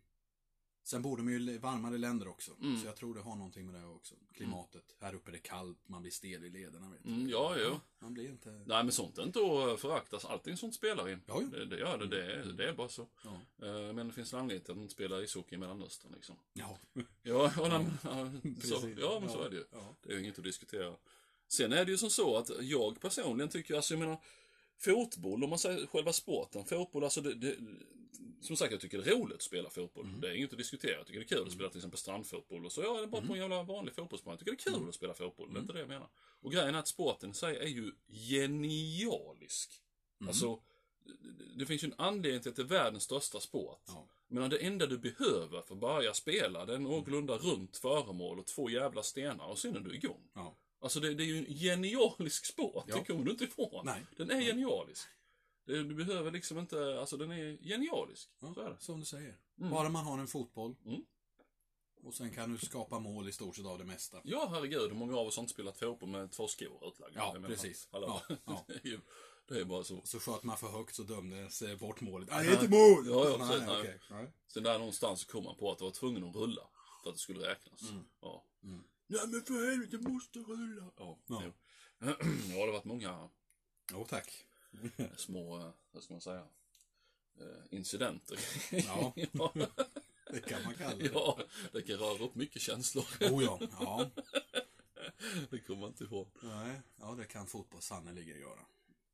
sen 0.88 1.01
bor 1.01 1.18
de 1.18 1.30
ju 1.30 1.51
i 1.51 1.58
varmare 1.58 1.98
länder 1.98 2.27
också. 2.27 2.51
Mm. 2.62 2.79
Så 2.79 2.86
jag 2.86 2.96
tror 2.96 3.16
det 3.16 3.22
har 3.22 3.36
någonting 3.36 3.66
med 3.66 3.81
det 3.81 3.88
också. 3.88 4.16
Klimatet. 4.33 4.96
Här 5.00 5.16
uppe 5.16 5.31
är 5.31 5.33
det 5.33 5.40
kallt, 5.40 5.77
man 5.88 6.01
blir 6.01 6.12
stel 6.12 6.44
i 6.44 6.50
lederna. 6.50 6.90
Vet 6.90 7.03
du. 7.03 7.10
Mm, 7.10 7.29
ja, 7.29 7.55
jo. 7.57 7.79
Man 8.00 8.14
blir 8.14 8.29
inte... 8.29 8.50
Nej, 8.50 8.83
men 8.83 8.92
sånt 8.92 9.18
är 9.18 9.24
inte 9.24 9.40
att 9.40 9.79
föraktas. 9.79 10.25
Allting 10.25 10.57
sånt 10.57 10.75
spelar 10.75 11.10
in. 11.10 11.22
Ja. 11.25 11.42
Det, 11.51 11.66
det 11.66 11.77
gör 11.77 11.98
det. 11.98 12.07
Det 12.07 12.33
är, 12.33 12.46
det 12.46 12.70
är 12.70 12.74
bara 12.74 12.90
så. 12.90 13.07
Ja. 13.24 13.42
Eh, 13.68 13.94
Men 13.94 14.07
det 14.07 14.14
finns 14.14 14.33
en 14.33 14.40
anledning 14.40 14.64
till 14.64 14.72
att 14.72 14.77
man 14.77 14.83
inte 14.83 14.94
spelar 14.94 15.24
ishockey 15.24 15.55
i 15.55 15.57
Mellanöstern 15.57 16.12
liksom. 16.16 16.36
Ja. 16.53 16.77
Ja, 17.24 17.51
ja, 17.57 17.70
men, 17.70 17.98
ja, 18.03 18.31
så, 18.64 18.90
ja 18.98 19.20
men 19.20 19.29
så 19.29 19.42
är 19.42 19.50
det 19.50 19.55
ju. 19.55 19.64
Ja. 19.72 19.96
Det 20.03 20.10
är 20.10 20.14
ju 20.14 20.20
inget 20.24 20.38
att 20.38 20.44
diskutera. 20.44 20.96
Sen 21.48 21.74
är 21.74 21.86
det 21.86 21.92
ju 21.92 21.98
som 21.98 22.10
så 22.10 22.38
att 22.38 22.51
jag 22.62 23.01
personligen 23.01 23.50
tycker, 23.50 23.75
alltså 23.75 23.94
jag 23.94 24.00
menar, 24.00 24.18
fotboll, 24.77 25.44
om 25.44 25.50
man 25.50 25.60
säger 25.60 25.88
själva 25.88 26.14
sporten, 26.14 26.66
fotboll, 26.66 27.03
alltså 27.03 27.22
det, 27.22 27.33
det 27.33 27.57
som 28.42 28.56
sagt, 28.58 28.72
jag 28.72 28.82
tycker 28.82 28.98
det 28.98 29.12
är 29.12 29.16
roligt 29.16 29.36
att 29.36 29.42
spela 29.42 29.70
fotboll. 29.70 30.06
Mm. 30.06 30.22
Det 30.22 30.28
är 30.30 30.34
inget 30.34 30.51
att 30.51 30.58
diskutera. 30.58 30.98
Jag 30.98 31.08
tycker 31.08 31.20
det 31.20 31.25
är 31.25 31.38
kul 31.38 31.48
att 31.48 31.54
spela 31.54 31.70
till 31.70 31.78
exempel 31.80 32.00
strandfotboll 32.00 32.66
och 32.66 32.72
så. 32.72 32.82
Jag 32.82 33.04
är 33.04 33.08
bara 33.08 33.22
på 33.22 33.34
en 33.34 33.40
jävla 33.40 33.64
vanlig 33.64 33.96
fotbollsplan. 33.96 34.32
Jag 34.34 34.40
tycker 34.40 34.51
det 34.51 34.62
är 34.62 34.64
kul 34.64 34.74
Mm. 34.75 34.90
att 34.90 34.96
spela 34.96 35.14
fotboll. 35.14 35.54
Det 35.54 35.60
är 35.60 35.62
inte 35.62 35.74
det 35.74 35.80
jag 35.80 35.88
menar. 35.88 36.10
Och 36.42 36.51
grejen 36.51 36.75
är 36.75 36.80
att 36.80 36.88
sporten 36.88 37.30
i 37.32 37.34
sig 37.34 37.58
är 37.58 37.68
ju 37.68 37.92
genialisk. 38.08 39.82
Mm. 40.22 40.28
Alltså, 40.30 40.60
det- 41.58 41.66
finns 41.66 41.84
ju 41.84 41.86
en 41.88 41.94
anledning 41.98 42.42
till 42.42 42.50
att 42.50 42.56
det 42.56 42.62
är 42.62 42.66
världens 42.66 43.04
största 43.04 43.40
sport. 43.40 43.82
Ja. 43.88 44.08
Men 44.28 44.50
det 44.50 44.58
enda 44.58 44.86
du 44.86 44.98
behöver 44.98 45.62
för 45.62 45.74
att 45.75 45.82
börja 45.82 46.14
spela, 46.14 46.66
det 46.66 46.74
är 46.74 46.80
någorlunda 46.80 47.38
runt 47.38 47.78
föremål 47.78 48.40
och 48.40 48.46
två 48.48 48.70
jävla 48.70 49.04
stenar 49.04 49.46
och 49.46 49.60
sen 49.60 49.75
är 49.75 49.80
du 49.80 49.96
igång. 49.96 50.22
Ja. 50.34 50.58
Alltså 50.80 51.00
det, 51.00 51.14
det 51.14 51.24
är 51.24 51.28
ju 51.28 51.38
en 51.38 51.46
genialisk 51.54 52.46
sport, 52.46 52.86
Ja. 52.88 52.96
det 52.96 53.06
kommer 53.06 53.25
du 53.25 53.32
inte 53.32 53.44
ifrån. 53.44 53.86
Nej. 53.86 54.06
Den 54.18 54.32
är 54.32 54.42
genialisk. 54.42 55.08
Det, 55.66 55.84
du 55.84 55.96
behöver 55.96 56.32
liksom 56.32 56.60
inte, 56.60 57.00
alltså 57.00 57.18
den 57.18 57.32
är 57.32 57.58
genialisk. 57.64 58.30
Ja, 58.40 58.54
Så 58.54 58.62
är 58.62 58.70
det. 58.70 58.78
som 58.80 59.00
du 59.00 59.06
säger. 59.06 59.36
Mm. 59.60 59.72
Bara 59.72 59.90
man 59.90 60.06
har 60.06 60.20
en 60.20 60.28
fotboll. 60.28 60.75
Mm. 60.86 61.01
Och 62.04 62.14
sen 62.14 62.32
kan 62.32 62.51
du 62.51 62.58
skapa 62.58 63.00
mål 63.00 63.30
i 63.30 63.32
stort 63.32 63.56
sett 63.56 63.66
av 63.66 63.78
det 63.78 63.84
mesta. 63.86 64.22
Ja, 64.24 64.48
herregud, 64.51 64.82
hur 64.92 64.98
många 64.98 65.18
av 65.18 65.28
oss 65.28 65.36
har 65.36 65.44
inte 65.44 65.54
spelat 65.54 65.78
fotboll 65.78 66.10
med 66.10 66.32
två 66.32 66.48
skor 66.48 66.88
utlagda? 66.88 67.20
Ja, 67.20 67.34
menar, 67.34 67.48
precis. 67.50 67.88
Hallå. 67.92 68.22
Ja, 68.30 68.36
ja. 68.46 68.66
det, 68.68 68.74
är 68.74 68.88
ju, 68.88 69.00
det 69.48 69.60
är 69.60 69.66
bara 69.66 69.84
så. 69.84 70.01
Så 70.04 70.20
sköt 70.20 70.44
man 70.44 70.58
för 70.58 70.68
högt 70.68 70.96
så 70.96 71.04
dömdes 71.04 71.62
eh, 71.62 71.78
bort 71.78 72.01
målet. 72.01 72.30
Ah, 72.32 72.40
det 72.42 72.48
är 72.48 72.51
inte 72.54 72.70
mål! 72.70 73.08
Ja, 73.08 73.30
ja, 73.30 73.38
nej, 73.40 73.48
precis, 73.48 73.68
nej. 73.68 73.80
okej. 73.80 74.00
Nej. 74.10 74.32
Sen 74.48 74.64
där 74.64 74.80
någonstans 74.80 75.20
så 75.22 75.28
kom 75.28 75.44
man 75.44 75.56
på 75.56 75.72
att 75.72 75.78
det 75.78 75.84
var 75.84 75.92
tvungen 75.92 76.24
att 76.24 76.36
rulla 76.36 76.62
för 77.04 77.10
att 77.10 77.16
det 77.16 77.22
skulle 77.22 77.50
räknas. 77.50 77.82
Ja. 78.22 78.44
Mm. 78.64 78.84
Nej 79.08 79.22
men 79.28 79.42
för 79.42 79.70
helvete, 79.70 79.98
måste 79.98 80.40
rulla. 80.40 80.92
Ja, 80.98 81.20
Ja. 81.28 81.42
ja, 82.00 82.16
det 82.50 82.60
har 82.60 82.72
varit 82.72 82.86
många 82.86 83.30
Jo, 83.92 84.06
tack. 84.10 84.45
små, 85.18 85.74
vad 85.92 86.03
ska 86.03 86.14
man 86.14 86.22
säga, 86.22 86.48
eh, 87.40 87.64
incidenter. 87.70 88.40
Ja. 88.72 89.14
ja, 89.31 89.53
Det 90.31 90.40
kan 90.42 90.64
man 90.64 90.75
kalla 90.75 90.96
det. 90.96 91.11
ja, 91.14 91.40
det 91.72 91.81
kan 91.81 91.96
röra 91.96 92.25
upp 92.25 92.35
mycket 92.35 92.61
känslor. 92.61 93.05
Oh 93.22 93.44
ja. 93.44 93.59
ja. 93.79 94.09
Det 95.50 95.59
kommer 95.59 95.81
man 95.81 95.90
inte 95.90 96.03
ihåg. 96.03 96.27
Nej, 96.42 96.81
ja 96.96 97.16
det 97.18 97.25
kan 97.25 97.48
fotboll 97.48 97.81
sannerligen 97.81 98.40
göra. 98.40 98.66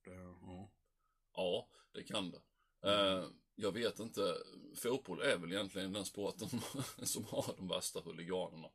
Det, 0.04 0.16
ja. 0.42 0.70
Ja, 1.36 1.68
det 1.92 2.04
kan 2.04 2.32
det. 2.32 2.42
Eh, 2.90 3.26
jag 3.56 3.72
vet 3.72 4.00
inte, 4.00 4.38
fotboll 4.76 5.22
är 5.22 5.38
väl 5.38 5.52
egentligen 5.52 5.94
den 5.94 6.06
sporten 6.06 6.50
som 7.04 7.26
har 7.26 7.54
de 7.58 7.68
värsta 7.68 8.02
huliganerna. 8.02 8.70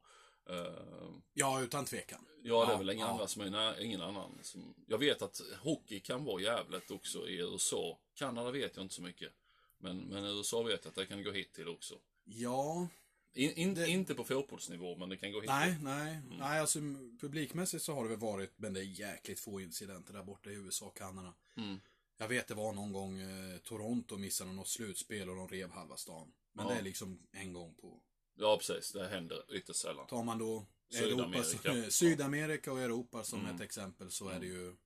Ja, 1.34 1.60
utan 1.62 1.84
tvekan. 1.84 2.26
Ja, 2.42 2.66
det 2.66 2.72
är 2.72 2.78
väl 2.78 2.90
ingen, 2.90 3.06
ja. 3.06 3.12
annan 3.14 3.28
som 3.28 3.42
är, 3.42 3.50
nej, 3.50 3.84
ingen 3.84 4.00
annan 4.00 4.38
som... 4.42 4.74
Jag 4.86 4.98
vet 4.98 5.22
att 5.22 5.40
hockey 5.60 6.00
kan 6.00 6.24
vara 6.24 6.42
jävligt 6.42 6.90
också 6.90 7.28
i 7.28 7.36
USA. 7.38 7.98
Kanada 8.14 8.50
vet 8.50 8.76
jag 8.76 8.84
inte 8.84 8.94
så 8.94 9.02
mycket. 9.02 9.32
Men, 9.78 9.98
men 9.98 10.24
USA 10.24 10.62
vet 10.62 10.84
jag 10.84 10.88
att 10.90 10.94
det 10.96 11.06
kan 11.06 11.22
gå 11.22 11.30
hit 11.32 11.52
till 11.52 11.68
också. 11.68 11.94
Ja, 12.24 12.88
In, 13.34 13.52
in, 13.52 13.74
Det- 13.74 13.88
Inte 13.88 14.14
på 14.14 14.24
fotbollsnivå, 14.24 14.96
men 14.96 15.08
det 15.08 15.16
kan 15.16 15.32
gå 15.32 15.40
hit 15.40 15.50
nej, 15.50 15.74
till. 15.74 15.84
nej. 15.84 16.18
Nej, 16.38 16.60
alltså 16.60 16.78
publikmässigt 17.20 17.84
så 17.84 17.94
har 17.94 18.02
det 18.02 18.08
väl 18.10 18.18
varit, 18.18 18.52
men 18.56 18.72
det 18.74 18.80
är 18.80 18.84
jäkligt 18.84 19.40
få 19.40 19.60
incidenter 19.60 20.12
där 20.12 20.22
borta 20.22 20.50
i 20.50 20.54
USA 20.54 20.86
och 20.86 20.96
Kanada. 20.96 21.34
Mm. 21.56 21.80
Jag 22.18 22.28
vet 22.28 22.48
det 22.48 22.54
var 22.54 22.72
någon 22.72 22.92
gång 22.92 23.18
eh, 23.20 23.58
Toronto 23.58 24.16
missade 24.16 24.52
något 24.52 24.68
slutspel 24.68 25.30
och 25.30 25.36
de 25.36 25.48
rev 25.48 25.70
halva 25.70 25.96
stan. 25.96 26.32
Men 26.52 26.66
Ja. 26.66 26.72
det 26.72 26.78
är 26.78 26.82
liksom 26.82 27.18
en 27.32 27.52
gång 27.52 27.74
på. 27.74 28.00
Ja, 28.38 28.56
precis. 28.56 28.92
Det 28.92 29.08
händer 29.08 29.54
ytterst 29.54 29.80
sällan. 29.80 30.06
Tar 30.06 30.22
man 30.24 30.38
då 30.38 30.66
Sydamerika. 30.90 31.70
Europa, 31.72 31.90
Sydamerika 31.90 32.72
och 32.72 32.80
Europa 32.80 33.24
som 33.24 33.40
Mm. 33.40 33.54
ett 33.54 33.60
exempel 33.60 34.10
så 34.10 34.28
är 34.28 34.40
det 34.40 34.46
ju 34.46 34.76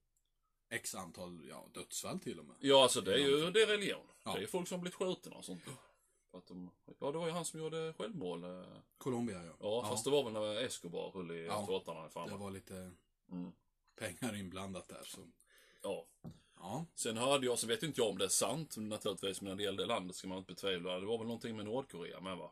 X 0.69 0.95
antal 0.95 1.45
ja, 1.49 1.67
dödsfall 1.73 2.19
till 2.19 2.39
och 2.39 2.45
med. 2.45 2.55
Ja, 2.59 2.83
alltså 2.83 3.01
det 3.01 3.13
är 3.13 3.17
ju 3.17 3.51
det 3.51 3.61
är 3.61 3.67
religion. 3.67 4.07
Ja. 4.23 4.33
Det 4.37 4.43
är 4.43 4.47
folk 4.47 4.67
som 4.67 4.81
blivit 4.81 4.95
skjutna 4.95 5.35
och 5.35 5.45
sånt. 5.45 5.61
Att 6.33 6.47
de, 6.47 6.71
ja, 6.99 7.11
det 7.11 7.17
var 7.17 7.25
ju 7.25 7.31
han 7.31 7.45
som 7.45 7.59
gjorde 7.59 7.93
självmål. 7.97 8.43
eh. 8.43 8.63
Colombia 8.97 9.43
ja. 9.45 9.53
Ja, 9.59 9.85
fast 9.89 10.03
det 10.03 10.09
var 10.09 10.23
väl 10.23 10.33
när 10.33 10.61
Escobar 10.61 11.11
höll 11.13 11.31
i 11.31 11.45
Ja. 11.45 11.65
tårtarna. 11.65 12.03
det 12.03 12.09
Fan. 12.09 12.39
var 12.39 12.51
lite 12.51 12.91
Mm. 13.31 13.51
pengar 13.99 14.35
inblandat 14.35 14.87
där. 14.87 15.03
Så. 15.05 15.19
Ja. 15.81 16.05
Ja, 16.59 16.85
Sen 16.95 17.17
hörde 17.17 17.45
jag, 17.45 17.59
så 17.59 17.67
vet 17.67 17.83
inte 17.83 18.01
jag 18.01 18.09
om 18.09 18.17
det 18.17 18.25
är 18.25 18.29
sant 18.29 18.77
naturligtvis, 18.77 19.41
men 19.41 19.49
när 19.49 19.55
det 19.55 19.63
gäller 19.63 19.77
det 19.77 19.85
landet 19.85 20.15
ska 20.15 20.27
man 20.27 20.37
inte 20.37 20.53
betvivla. 20.53 20.99
Det 20.99 21.05
var 21.05 21.17
väl 21.17 21.27
någonting 21.27 21.55
med 21.55 21.65
Nordkorea 21.65 22.19
med 22.19 22.37
va? 22.37 22.51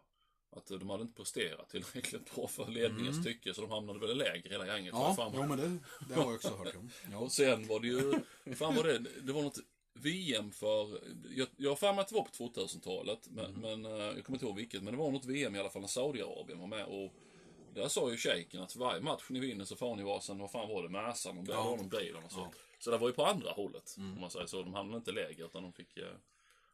Att 0.52 0.66
de 0.68 0.90
hade 0.90 1.02
inte 1.02 1.16
presterat 1.16 1.70
tillräckligt 1.70 2.36
bra 2.36 2.48
för 2.48 2.68
ledningens 2.68 3.24
tycke, 3.26 3.54
så 3.54 3.62
de 3.62 3.72
hamnade 3.72 4.00
väl 4.00 4.18
lägre 4.18 4.50
hela 4.50 4.68
gänget. 4.68 4.94
Mm. 4.94 5.04
Ja, 5.06 5.14
Fan, 5.16 5.32
jo, 5.36 5.46
men 5.48 5.58
det, 5.58 5.78
det 6.10 6.14
har 6.16 6.24
jag 6.24 6.36
också 6.36 6.56
hört 6.56 6.76
om. 6.76 6.90
Ja. 7.12 7.18
Och 7.18 7.32
sen 7.32 7.68
var 7.68 7.80
det 7.80 7.88
ju, 7.88 8.14
fan 8.56 8.76
var 8.76 8.84
det, 8.84 8.98
det 9.22 9.34
var 9.34 9.42
något 9.42 9.60
VM 9.94 10.52
för, 10.52 11.00
jag, 11.36 11.48
jag 11.58 11.72
har 11.72 11.76
för 11.76 11.94
mig 11.94 12.02
att 12.02 12.08
det 12.08 12.16
var 12.16 12.24
på 12.24 12.30
2000-talet, 12.32 13.28
men, 13.32 13.46
Mm. 13.46 13.62
men 13.82 13.86
eh, 14.00 14.06
jag 14.06 14.24
kommer 14.26 14.36
inte 14.38 14.46
ihåg 14.46 14.56
vilket, 14.56 14.84
men 14.84 14.94
det 14.94 15.00
var 15.00 15.12
något 15.12 15.26
VM 15.26 15.56
i 15.56 15.60
alla 15.60 15.70
fall 15.70 15.82
när 15.82 15.88
Saudiarabien 15.90 16.60
var 16.60 16.68
med 16.68 16.86
och 16.86 17.14
där 17.74 17.88
sa 17.88 18.12
ju 18.12 18.18
shejken 18.18 18.62
att 18.62 18.76
varje 18.76 19.02
match 19.02 19.24
ni 19.30 19.40
vinner 19.40 19.66
så 19.66 19.76
får 19.76 19.96
ni 19.96 20.04
varsin, 20.04 20.38
vad 20.40 20.52
fan 20.52 20.70
var 20.70 20.84
det, 20.84 20.90
Mercan 20.90 21.38
och 21.38 21.44
där 21.44 21.54
Ja. 21.54 21.76
de 21.78 21.90
bilen 21.90 22.24
och 22.24 22.32
så. 22.32 22.40
Ja. 22.40 22.44
Mm. 22.44 22.56
Så 22.80 22.92
det 22.92 22.98
var 22.98 23.08
ju 23.08 23.14
på 23.14 23.26
andra 23.26 23.52
hållet, 23.52 23.96
om 23.98 24.22
man 24.22 24.30
säger 24.32 24.46
så. 24.46 24.64
De 24.64 24.74
hamnade 24.74 24.98
inte 24.98 25.12
lägre 25.12 25.46
utan 25.46 25.64
de 25.64 25.74
fick 25.74 25.98
eh, 25.98 26.04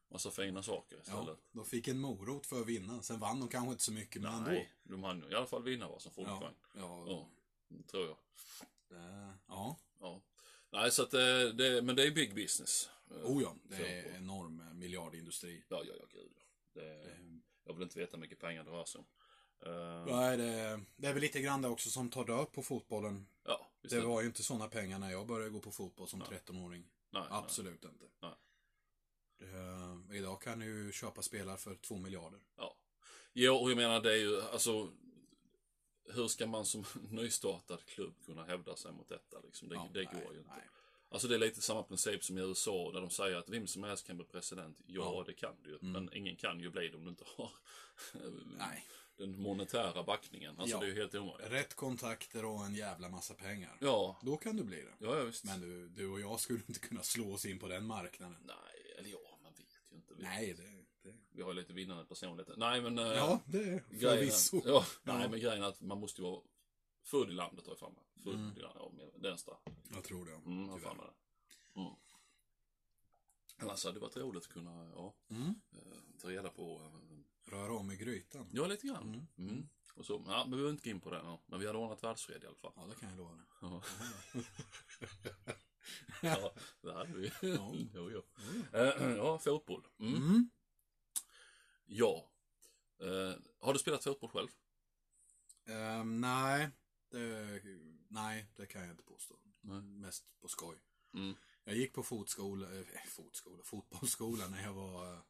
massa 0.10 0.32
fina 0.32 0.64
saker 0.64 0.96
Ja, 0.96 1.02
istället. 1.02 1.40
de 1.52 1.66
fick 1.66 1.88
en 1.88 2.00
morot 2.00 2.46
för 2.46 2.62
att 2.62 2.68
vinna. 2.68 3.02
Sen 3.02 3.20
vann 3.20 3.40
de 3.40 3.50
kanske 3.50 3.72
inte 3.72 3.84
så 3.84 3.92
mycket, 3.92 4.22
men 4.22 4.34
ändå. 4.34 4.52
Nej, 4.52 4.72
de 4.84 5.04
hann 5.04 5.32
i 5.32 5.36
alla 5.36 5.46
fall 5.46 5.64
vinna 5.64 5.88
varsin 5.88 6.12
Ja, 6.16 6.24
folkvagn. 6.26 6.56
ja, 6.74 7.04
Ja, 7.08 7.28
det 7.68 7.84
tror 7.84 8.06
jag. 8.08 8.18
det, 8.90 9.34
ja. 9.48 9.78
Ja. 10.00 10.22
Nej, 10.72 10.92
så 10.92 11.04
att 11.04 11.12
det, 11.12 11.54
det, 11.54 11.82
men 11.82 11.96
det 11.96 12.04
är 12.08 12.12
big 12.12 12.36
business. 12.36 12.90
Eh, 13.12 13.18
Oh 13.32 13.42
ja, 13.44 13.56
det 13.64 14.00
är 14.00 14.16
enorm 14.16 14.60
eh, 14.62 14.74
miljardindustri. 14.74 15.64
Ja, 15.70 15.84
ja, 15.88 15.94
ja, 16.00 16.06
gud 16.12 16.32
ja. 16.36 16.42
Det, 16.82 17.18
jag 17.64 17.74
vill 17.74 17.84
inte 17.84 18.00
veta 18.00 18.12
hur 18.18 18.22
mycket 18.22 18.40
pengar 18.40 18.64
det 18.64 18.72
rör 18.72 18.86
sig 18.86 19.00
om. 19.00 19.06
Eh, 19.66 20.06
Nej, 20.16 20.38
det, 20.38 20.82
det 20.96 21.08
är 21.08 21.14
väl 21.14 21.22
lite 21.22 21.42
grann 21.42 21.62
det 21.62 21.68
också 21.68 21.90
som 21.90 22.10
tar 22.10 22.26
död 22.26 22.52
på 22.52 22.64
fotbollen. 22.64 23.28
ja, 23.44 23.68
Det 23.82 24.02
var 24.02 24.22
ju 24.22 24.28
inte 24.28 24.44
sådana 24.44 24.68
pengar 24.68 25.00
när 25.00 25.12
jag 25.12 25.28
började 25.28 25.50
gå 25.52 25.60
på 25.60 25.72
fotboll 25.72 26.08
som 26.08 26.22
13-åring. 26.24 26.88
Nej, 27.10 27.24
Absolut 27.30 27.86
inte. 27.86 28.06
Nej. 28.22 28.34
Det, 29.38 29.95
idag 30.12 30.42
kan 30.42 30.60
du 30.60 30.66
ju 30.66 30.92
köpa 30.92 31.22
spelare 31.22 31.58
för 31.58 31.76
2 31.76 31.98
miljarder. 31.98 32.40
Ja. 32.58 32.76
ja, 33.34 33.52
och 33.52 33.70
jag 33.72 33.78
menar 33.78 34.02
det 34.02 34.12
är 34.14 34.18
ju, 34.18 34.42
alltså, 34.42 34.90
hur 36.14 36.28
ska 36.28 36.48
man 36.48 36.66
som 36.66 36.86
nystartad 37.10 37.86
klubb 37.86 38.14
kunna 38.26 38.44
hävda 38.46 38.76
sig 38.76 38.92
mot 38.92 39.10
detta 39.10 39.40
liksom? 39.40 39.70
Det, 39.70 39.76
Ja, 39.76 39.90
det 39.94 40.04
nej, 40.12 40.24
går 40.24 40.34
ju 40.34 40.40
inte. 40.40 40.52
nej. 40.56 40.68
Alltså 41.10 41.28
det 41.28 41.36
är 41.36 41.40
lite 41.40 41.62
samma 41.62 41.84
princip 41.84 42.24
som 42.24 42.38
i 42.38 42.42
USA 42.42 42.92
där 42.92 43.02
de 43.02 43.10
säger 43.10 43.36
att 43.38 43.50
vem 43.50 43.68
som 43.68 43.84
helst 43.84 44.08
kan 44.08 44.18
bli 44.18 44.26
president. 44.26 44.82
Ja, 44.86 45.14
Ja. 45.18 45.24
det 45.28 45.34
kan 45.34 45.56
du 45.64 45.70
ju. 45.70 45.78
Mm. 45.82 45.92
Men 45.92 46.14
ingen 46.14 46.36
kan 46.36 46.60
ju 46.60 46.70
bli 46.70 46.88
det 46.90 46.98
om 46.98 47.04
du 47.04 47.10
inte 47.10 47.24
har 47.36 47.52
Nej. 48.58 48.86
den 49.18 49.42
monetära 49.42 50.04
backningen. 50.04 50.60
Alltså 50.60 50.76
Ja. 50.76 50.80
det 50.80 50.86
är 50.86 50.90
ju 50.90 50.96
helt 50.96 51.16
omöjligt. 51.16 51.52
Rätt 51.52 51.74
kontakter 51.74 52.46
och 52.46 52.66
en 52.66 52.76
jävla 52.76 53.10
massa 53.10 53.34
pengar. 53.34 53.78
Ja, 53.82 54.20
Då 54.22 54.38
kan 54.38 54.58
du 54.58 54.64
bli 54.64 54.82
det. 54.82 54.94
ja, 55.00 55.18
ja 55.18 55.24
visst. 55.24 55.44
Men 55.44 55.62
du, 55.62 55.88
du 55.88 56.08
och 56.08 56.20
jag 56.20 56.40
skulle 56.40 56.60
inte 56.68 56.80
kunna 56.80 57.04
slå 57.04 57.34
oss 57.34 57.46
in 57.46 57.60
på 57.60 57.68
den 57.68 57.86
marknaden. 57.86 58.38
Nej, 58.46 58.96
eller 58.98 59.10
ja, 59.10 59.18
man 59.18 59.20
vet 59.20 59.24
ju 59.24 59.25
inte. 60.16 60.30
Vi, 60.30 60.36
Nej, 60.36 60.54
det... 60.54 61.10
det 61.10 61.18
vi 61.32 61.42
har 61.42 61.50
ju 61.50 61.56
lite 61.60 61.74
vinnande 61.74 62.06
personligheter. 62.06 62.56
Nej, 62.58 62.82
men... 62.82 63.00
eh, 63.00 63.06
ja, 63.06 63.42
det 63.46 63.58
är 63.58 63.64
grejen, 63.64 64.18
förvisso. 64.18 64.62
ja, 64.66 64.86
nej, 65.04 65.22
Ja. 65.24 65.30
men 65.30 65.40
grejen 65.40 65.64
är 65.64 65.68
att 65.68 65.82
man 65.82 66.00
måste 66.00 66.22
ju 66.22 66.28
vara 66.28 66.42
född 67.04 67.30
i 67.30 67.34
landet, 67.34 67.66
har 67.66 67.72
jag 67.72 67.80
för 67.80 67.90
mig. 67.90 68.04
Född 68.24 68.34
Mm. 68.36 68.58
i 68.58 68.60
landet, 68.60 69.44
ja. 69.48 69.62
Jag 69.94 70.04
tror 70.04 70.26
det. 70.26 70.32
Mm, 70.34 70.70
jag 70.70 70.82
mig 70.98 71.06
det. 71.06 71.80
Mm. 71.82 71.94
Annars 73.58 73.84
hade 73.86 73.96
det 73.96 74.00
varit 74.02 74.18
roligt 74.18 74.44
att 74.44 74.50
kunna, 74.54 74.90
ja, 74.96 75.16
Mm. 75.30 75.56
eh, 75.72 76.20
ta 76.22 76.30
reda 76.30 76.50
på, 76.50 76.82
eh, 76.82 77.52
Röra 77.52 77.74
om 77.74 77.92
i 77.92 77.96
grytan. 77.98 78.50
ja, 78.54 78.68
lite 78.68 78.88
grann. 78.88 79.28
Mm. 79.38 79.50
Mm. 79.52 79.70
Och 79.96 80.06
så, 80.06 80.24
ja, 80.28 80.38
men 80.44 80.50
vi 80.52 80.56
behöver 80.56 80.72
inte 80.72 80.84
gå 80.84 80.90
in 80.96 81.02
på 81.02 81.10
det. 81.12 81.38
Men 81.46 81.60
vi 81.60 81.68
hade 81.68 81.80
ordnat 81.80 82.04
världsfred 82.04 82.44
i 82.44 82.48
alla 82.48 82.56
fall. 82.56 82.74
Ja, 82.76 82.86
det 82.90 82.96
kan 82.96 83.10
jag 83.10 83.18
lova. 83.18 83.40
Ja. 83.62 83.82
ja, 86.22 86.54
det 86.82 86.94
hade 86.94 87.14
vi. 87.14 87.32
Ja. 87.42 87.74
jo, 87.94 88.12
jo. 88.12 88.24
Eh, 88.74 89.16
ja, 89.18 89.40
fotboll. 89.40 89.88
Mm. 90.00 90.16
Mm. 90.16 90.50
Ja. 91.86 92.30
Eh, 93.02 93.34
har 93.60 93.74
du 93.74 93.80
spelat 93.80 94.04
fotboll 94.04 94.30
själv? 94.30 94.48
Ehm, 95.68 96.22
nej, 96.22 96.70
det, 97.12 97.62
nej, 98.08 98.46
det 98.56 98.66
kan 98.66 98.82
jag 98.82 98.92
inte 98.92 99.04
påstå. 99.04 99.36
Nej. 99.62 99.82
Mest 99.82 100.26
på 100.42 100.48
skoj. 100.48 100.78
Mm. 101.14 101.36
Jag 101.64 101.76
gick 101.76 101.94
på 101.94 102.04
fotskola, 102.04 102.66
eh, 102.80 102.86
fotskola, 103.08 103.64
fotbollsskola 103.64 104.48
när 104.48 104.64
jag 104.64 104.74
var... 104.74 105.22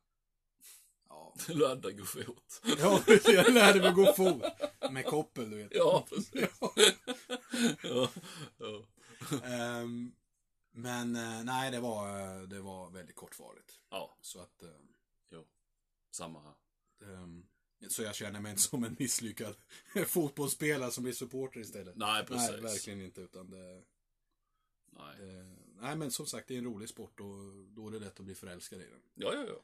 Ja, 1.09 1.35
Lärde 1.47 1.91
gå 1.91 2.05
fot. 2.05 2.61
ja 2.79 3.01
jag 3.25 3.53
lärde 3.53 3.81
mig 3.81 3.91
gå 3.91 4.13
fot. 4.13 4.43
Med 4.91 5.05
koppel, 5.05 5.49
du 5.49 5.57
vet. 5.57 5.71
Ja, 5.75 6.05
precis. 6.09 6.31
ja, 7.83 8.09
ja. 8.57 8.85
Ehm, 9.43 10.15
men 10.75 11.15
eh, 11.15 11.43
nej, 11.43 11.71
det 11.71 11.79
var, 11.79 12.19
eh, 12.37 12.41
det 12.41 12.61
var 12.61 12.89
väldigt 12.89 13.15
kortvarigt. 13.15 13.79
ja, 13.89 14.17
Så 14.21 14.39
att... 14.39 14.63
eh, 14.63 14.69
jo. 15.29 15.45
Samma 16.11 16.41
här. 16.41 16.55
ehm, 17.13 17.45
så 17.89 18.03
jag 18.03 18.15
känner 18.15 18.39
mig 18.41 18.49
inte 18.49 18.61
som 18.61 18.83
en 18.83 18.95
misslyckad 18.99 19.55
fotbollsspelare 20.07 20.91
som 20.91 21.03
blir 21.03 21.13
supporter 21.13 21.59
istället. 21.59 21.95
Nej, 21.95 22.25
precis. 22.25 22.51
Nej, 22.51 22.61
verkligen 22.61 23.01
inte. 23.01 23.21
Utan 23.21 23.49
det, 23.49 23.83
Nej. 24.89 25.17
det, 25.19 25.55
nej, 25.81 25.95
men 25.95 26.11
som 26.11 26.25
sagt, 26.25 26.47
det 26.47 26.53
är 26.53 26.57
en 26.57 26.65
rolig 26.65 26.89
sport 26.89 27.19
och 27.19 27.35
då 27.67 27.87
är 27.87 27.91
det 27.91 27.99
lätt 27.99 28.19
att 28.19 28.25
bli 28.25 28.35
förälskad 28.35 28.81
i 28.81 28.85
den. 28.85 29.01
Ja, 29.13 29.33
ja, 29.33 29.45
ja. 29.47 29.61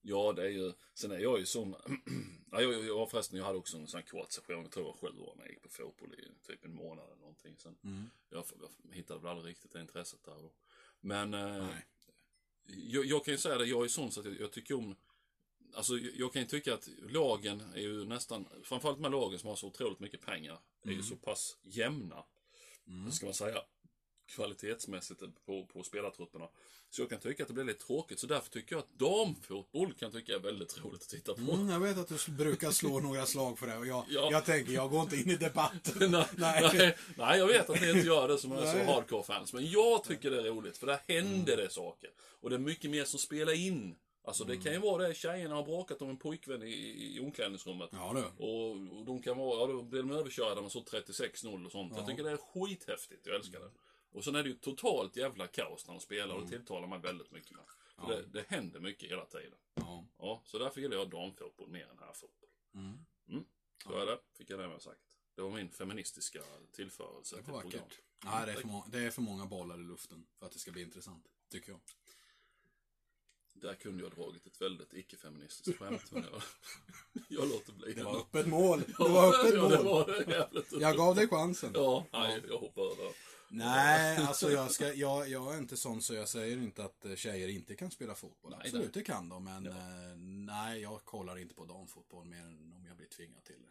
Ja, 0.00 0.32
det 0.32 0.42
är 0.42 0.50
ju, 0.50 0.72
sen 0.94 1.10
är 1.10 1.18
jag 1.18 1.38
ju 1.38 1.46
sån, 1.46 1.74
ja, 2.50 2.62
jag, 2.62 2.86
jag 2.86 3.10
förresten, 3.10 3.38
jag 3.38 3.44
hade 3.44 3.58
också 3.58 3.76
en 3.76 3.86
sån 3.86 4.00
här 4.00 4.06
kort 4.06 4.32
session, 4.32 4.62
jag 4.62 4.70
tror 4.70 4.86
jag 4.86 4.92
var 4.92 5.10
sju 5.10 5.18
år 5.18 5.34
när 5.36 5.44
jag 5.44 5.52
gick 5.52 5.62
på 5.62 5.68
fotboll 5.68 6.14
i 6.14 6.46
typ 6.46 6.64
en 6.64 6.74
månad 6.74 7.06
eller 7.06 7.20
någonting. 7.20 7.56
Sen, 7.58 7.76
Mm. 7.84 8.10
jag, 8.30 8.44
jag 8.60 8.94
hittade 8.96 9.20
väl 9.20 9.30
aldrig 9.30 9.50
riktigt 9.50 9.72
det 9.72 9.80
intresset 9.80 10.24
där 10.24 10.42
då. 10.42 10.52
Men, 11.00 11.34
eh, 11.34 11.68
jag, 12.66 13.04
jag 13.04 13.24
kan 13.24 13.34
ju 13.34 13.38
säga 13.38 13.58
det, 13.58 13.66
jag 13.66 13.84
är 13.84 13.88
sån 13.88 14.12
så 14.12 14.20
att 14.20 14.26
jag, 14.26 14.40
jag 14.40 14.52
tycker 14.52 14.74
om 14.74 14.96
Alltså 15.74 15.98
jag, 15.98 16.32
kan 16.32 16.42
ju 16.42 16.48
tycka 16.48 16.74
att 16.74 16.88
lagen 17.08 17.62
är 17.74 17.80
ju 17.80 18.04
nästan, 18.04 18.48
framförallt 18.62 18.98
med 18.98 19.10
lagen 19.10 19.38
som 19.38 19.48
har 19.48 19.56
så 19.56 19.66
otroligt 19.66 20.00
mycket 20.00 20.20
pengar, 20.20 20.58
är 20.82 20.90
ju 20.90 21.02
så 21.02 21.16
pass 21.16 21.56
jämna. 21.62 22.24
Mm. 22.86 23.12
Ska 23.12 23.26
man 23.26 23.34
säga. 23.34 23.62
Kvalitetsmässigt 24.28 25.22
på, 25.46 25.66
på 25.66 25.82
spelartrupperna. 25.82 26.48
Så 26.90 27.02
jag 27.02 27.10
kan 27.10 27.18
tycka 27.18 27.42
att 27.42 27.48
det 27.48 27.54
blir 27.54 27.64
lite 27.64 27.84
tråkigt. 27.84 28.18
Så 28.18 28.26
därför 28.26 28.50
tycker 28.50 28.74
jag 28.76 28.80
att 28.80 28.98
damfotboll 28.98 29.92
kan 29.94 30.12
tycka 30.12 30.34
är 30.34 30.38
väldigt 30.38 30.84
roligt 30.84 31.02
att 31.02 31.08
titta 31.08 31.34
på. 31.34 31.40
Mm, 31.40 31.68
jag 31.68 31.80
vet 31.80 31.98
att 31.98 32.08
du 32.26 32.32
brukar 32.32 32.70
slå 32.70 33.00
några 33.00 33.26
slag 33.26 33.58
för 33.58 33.66
det 33.66 33.76
och 33.76 33.86
jag, 33.86 34.04
Ja. 34.08 34.28
jag 34.32 34.44
tänker, 34.44 34.72
jag 34.72 34.90
går 34.90 35.02
inte 35.02 35.16
in 35.16 35.30
i 35.30 35.36
debatten. 35.36 36.10
nej, 36.36 36.70
nej. 36.74 36.96
nej, 37.16 37.38
jag 37.38 37.46
vet 37.46 37.70
att 37.70 37.80
ni 37.80 37.90
inte 37.90 38.06
gör 38.06 38.28
det 38.28 38.38
som 38.38 38.52
är 38.52 38.72
så 38.72 38.92
hardcore-fans. 38.92 39.52
Men 39.52 39.70
jag 39.70 40.04
tycker 40.04 40.30
det 40.30 40.38
är 40.38 40.44
roligt, 40.44 40.78
för 40.78 40.86
där 40.86 41.00
händer 41.08 41.56
det 41.56 41.70
saker. 41.70 42.10
Och 42.40 42.50
det 42.50 42.56
är 42.56 42.60
mycket 42.60 42.90
mer 42.90 43.04
som 43.04 43.18
spelar 43.18 43.52
in. 43.52 43.96
Alltså 44.24 44.44
det 44.44 44.56
kan 44.56 44.72
ju 44.72 44.78
vara 44.78 45.08
det, 45.08 45.14
tjejerna 45.14 45.54
har 45.54 45.62
bråkat 45.62 46.02
om 46.02 46.10
en 46.10 46.16
pojkvän 46.16 46.62
i, 46.62 47.16
i 47.16 47.20
omklädningsrummet. 47.20 47.88
Ja 47.92 48.12
du. 48.14 48.44
Och, 48.44 48.70
och 48.70 49.04
de 49.04 49.22
kan 49.22 49.38
vara, 49.38 49.60
ja 49.60 49.66
då 49.66 49.82
blir 49.82 50.02
de 50.02 50.10
överkörda 50.10 50.62
med 50.62 50.72
så 50.72 50.80
36-0 50.80 51.66
och 51.66 51.72
sånt. 51.72 51.92
Ja. 51.92 51.98
Jag 51.98 52.08
tycker 52.08 52.24
det 52.24 52.30
är 52.30 52.36
skithäftigt, 52.36 53.26
jag 53.26 53.36
älskar 53.36 53.60
det. 53.60 53.70
Och 54.18 54.24
sen 54.24 54.34
är 54.34 54.42
det 54.42 54.48
ju 54.48 54.54
totalt 54.54 55.16
jävla 55.16 55.46
kaos 55.46 55.86
när 55.86 55.94
de 55.94 56.00
spelar 56.00 56.34
och 56.34 56.42
det 56.42 56.48
tilltalar 56.48 56.88
mig 56.88 56.98
väldigt 56.98 57.30
mycket 57.30 57.50
med. 57.50 57.64
Mm. 57.98 58.10
Ja. 58.10 58.16
det, 58.16 58.26
det 58.26 58.44
händer 58.48 58.80
mycket 58.80 59.10
hela 59.10 59.24
tiden. 59.24 59.58
Ja. 59.74 60.04
Ja, 60.18 60.42
så 60.44 60.58
därför 60.58 60.80
gillar 60.80 60.96
jag 60.96 61.10
damfotboll 61.10 61.68
mer 61.68 61.86
än 61.90 61.98
herrfotboll. 61.98 62.50
Mm. 62.74 62.98
Så 63.84 63.98
är 63.98 64.06
det, 64.06 64.18
fick 64.32 64.50
jag 64.50 64.58
det 64.58 64.68
med 64.68 64.82
sagt. 64.82 65.00
Det 65.34 65.42
var 65.42 65.50
min 65.50 65.70
feministiska 65.70 66.40
tillförelse 66.72 67.36
Det 67.36 67.42
till 67.42 67.52
program. 67.52 67.64
vackert. 67.64 67.98
Nej, 68.24 68.46
det 68.46 68.52
är, 68.52 68.56
för 68.56 68.82
det 68.90 68.98
är 68.98 69.10
för 69.10 69.22
många 69.22 69.46
bollar 69.46 69.80
i 69.80 69.84
luften 69.84 70.26
för 70.38 70.46
att 70.46 70.52
det 70.52 70.58
ska 70.58 70.72
bli 70.72 70.82
intressant. 70.82 71.24
Tycker 71.50 71.72
jag. 71.72 71.80
Där 73.54 73.74
kunde 73.74 74.02
jag 74.02 74.12
dragit 74.12 74.46
ett 74.46 74.60
väldigt 74.60 74.94
icke-feministiskt 74.94 75.78
skämt. 75.78 76.10
men 76.10 76.24
jag, 76.32 76.42
jag 77.28 77.48
låter 77.48 77.72
bli 77.72 77.92
Det 77.92 78.02
var 78.02 78.16
öppet 78.16 78.46
mål. 78.46 78.80
Det 78.98 79.08
var 79.08 79.34
öppet 79.34 79.54
ja, 79.54 79.68
det 79.68 79.84
mål. 79.84 80.06
var 80.06 80.06
det. 80.06 80.80
Jag 80.80 80.96
gav 80.96 81.14
dig 81.14 81.28
chansen. 81.28 81.70
Ja, 81.74 82.06
nej, 82.12 82.42
jag 82.48 82.58
hoppar 82.58 82.82
över. 82.82 83.12
Nej, 83.50 84.16
alltså 84.18 84.50
jag, 84.50 84.70
ska, 84.70 84.92
jag, 84.94 85.28
jag 85.28 85.54
är 85.54 85.58
inte 85.58 85.76
sån 85.76 86.02
så 86.02 86.14
jag 86.14 86.28
säger 86.28 86.56
inte 86.56 86.84
att 86.84 87.04
eh, 87.04 87.14
tjejer 87.14 87.48
inte 87.48 87.74
kan 87.76 87.90
spela 87.90 88.14
fotboll. 88.14 88.50
Nej, 88.50 88.60
Absolut, 88.64 88.94
det 88.94 89.02
kan 89.02 89.28
de. 89.28 89.44
Men 89.44 89.64
Ja. 89.64 89.70
eh, 89.70 90.16
nej, 90.18 90.80
jag 90.80 91.04
kollar 91.04 91.38
inte 91.38 91.54
på 91.54 91.64
damfotboll 91.64 92.24
mer 92.24 92.40
än 92.42 92.72
om 92.76 92.86
jag 92.86 92.96
blir 92.96 93.06
tvingad 93.06 93.44
till 93.44 93.62
det. 93.62 93.68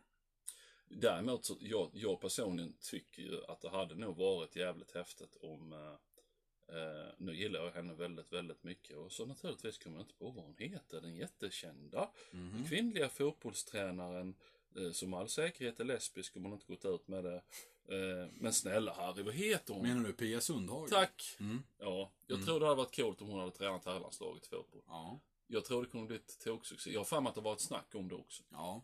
Däremot 0.90 1.46
så, 1.46 1.58
jag, 1.60 1.90
jag 1.94 2.22
personligen 2.22 2.74
tycker 2.82 3.22
ju 3.22 3.46
att 3.48 3.62
det 3.62 3.70
hade 3.70 3.96
nog 3.96 4.18
varit 4.18 4.56
jävligt 4.56 4.92
häftigt 4.96 5.36
om 5.42 5.74
eh, 5.74 6.78
eh, 6.78 7.08
nu 7.18 7.36
gillar 7.36 7.63
jag 7.63 7.72
henne 7.72 7.94
väldigt, 7.94 8.34
väldigt 8.34 8.63
mycket 8.63 8.98
och 8.98 9.12
så 9.12 9.26
naturligtvis 9.26 9.78
kommer 9.78 9.98
jag 9.98 10.04
inte 10.04 10.13
på 10.16 10.30
vad 10.30 10.44
hon 10.46 10.56
heter, 10.58 11.02
den 11.02 11.16
jättekända 11.16 12.10
Mhm. 12.32 12.66
kvinnliga 12.70 13.10
fotbollstränaren 13.10 14.36
eh, 14.76 14.92
som 14.92 15.13
all 15.13 15.30
säkerhet 15.30 15.80
är 15.80 15.84
lesbisk 15.84 16.36
om 16.38 16.44
hon 16.44 16.54
inte 16.54 16.66
gått 16.68 16.86
ut 16.86 17.08
med 17.08 17.24
det. 17.24 17.42
Eh, 17.88 18.30
men 18.39 18.54
snälla 18.54 18.93
Harry, 18.93 19.23
vad 19.23 19.34
heter 19.34 19.73
hon? 19.73 19.84
Menar 19.88 20.04
du 20.04 20.13
Pia 20.13 20.41
Sundhage? 20.41 20.89
Tack! 20.89 21.36
Mm. 21.39 21.63
Ja, 21.78 22.12
jag 22.28 22.36
Mm. 22.36 22.45
tror 22.45 22.60
det 22.60 22.65
hade 22.65 22.78
varit 22.78 22.95
coolt 22.95 23.21
om 23.21 23.28
hon 23.30 23.39
hade 23.39 23.52
tränat 23.52 23.86
herrlandslaget 23.86 24.45
i 24.45 24.50
fotboll. 24.50 24.82
Ja. 24.88 25.19
Jag 25.47 25.65
tror 25.65 25.84
det 25.84 25.89
kunde 25.89 26.08
blivit 26.08 26.39
toksuccé. 26.39 26.91
Jag 26.91 27.00
har 27.00 27.06
för 27.06 27.21
mig 27.21 27.30
att 27.30 27.36
det 27.36 27.41
var 27.41 27.54
ett 27.54 27.62
snack 27.62 27.95
om 27.95 28.08
det 28.10 28.15
också. 28.15 28.43
Ja. 28.50 28.84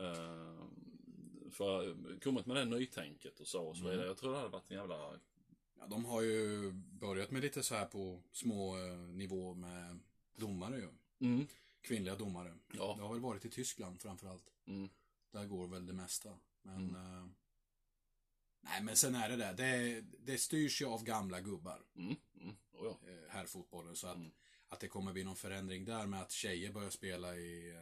Eh, 0.00 0.64
för 1.50 1.96
kommit 2.20 2.46
med 2.46 2.56
det 2.56 2.64
nytänket 2.64 3.40
och 3.40 3.46
så 3.46 3.62
och 3.62 3.76
så 3.76 3.80
Mm. 3.82 3.90
vidare. 3.92 4.06
Jag 4.08 4.16
tror 4.16 4.30
det 4.32 4.36
hade 4.38 4.48
varit 4.50 4.70
en 4.70 4.76
jävla... 4.76 4.96
ja. 5.78 5.86
De 5.86 6.04
har 6.04 6.22
ju 6.22 6.70
börjat 6.72 7.30
med 7.30 7.42
lite 7.42 7.62
så 7.62 7.74
här 7.74 7.86
på 7.86 8.22
små 8.32 8.76
eh, 8.78 8.98
nivå 8.98 9.54
med 9.54 9.98
domare 10.36 10.76
ju. 10.76 10.88
Mm. 11.26 11.46
kvinnliga 11.80 12.16
domare. 12.16 12.54
Ja. 12.72 12.94
Det 12.96 13.02
har 13.02 13.12
väl 13.12 13.20
varit 13.22 13.44
i 13.44 13.50
Tyskland 13.50 14.00
framförallt. 14.00 14.52
Mm. 14.66 14.88
Där 15.30 15.46
går 15.46 15.66
väl 15.66 15.86
det 15.86 15.92
mesta. 15.92 16.30
Men... 16.62 16.76
Mm. 16.88 16.94
eh, 17.22 17.26
nej, 18.60 18.82
men 18.82 18.96
sen 18.96 19.14
är 19.14 19.28
det 19.28 19.36
där. 19.36 19.52
Det, 19.52 20.00
det 20.18 20.38
styrs 20.38 20.82
ju 20.82 20.86
av 20.86 21.04
gamla 21.04 21.40
gubbar, 21.40 21.80
Mm. 21.96 22.16
Mm. 22.40 22.56
Oh, 22.72 22.84
ja. 22.86 22.98
eh, 23.10 23.30
herrfotbollen. 23.30 23.96
Så 23.96 24.06
att, 24.06 24.16
Mm. 24.16 24.30
att 24.68 24.80
det 24.80 24.88
kommer 24.88 25.12
bli 25.12 25.24
någon 25.24 25.36
förändring 25.36 25.84
där 25.84 26.06
med 26.06 26.20
att 26.22 26.32
tjejer 26.32 26.72
börjar 26.72 26.90
spela 26.90 27.36
i... 27.36 27.70
eh, 27.70 27.80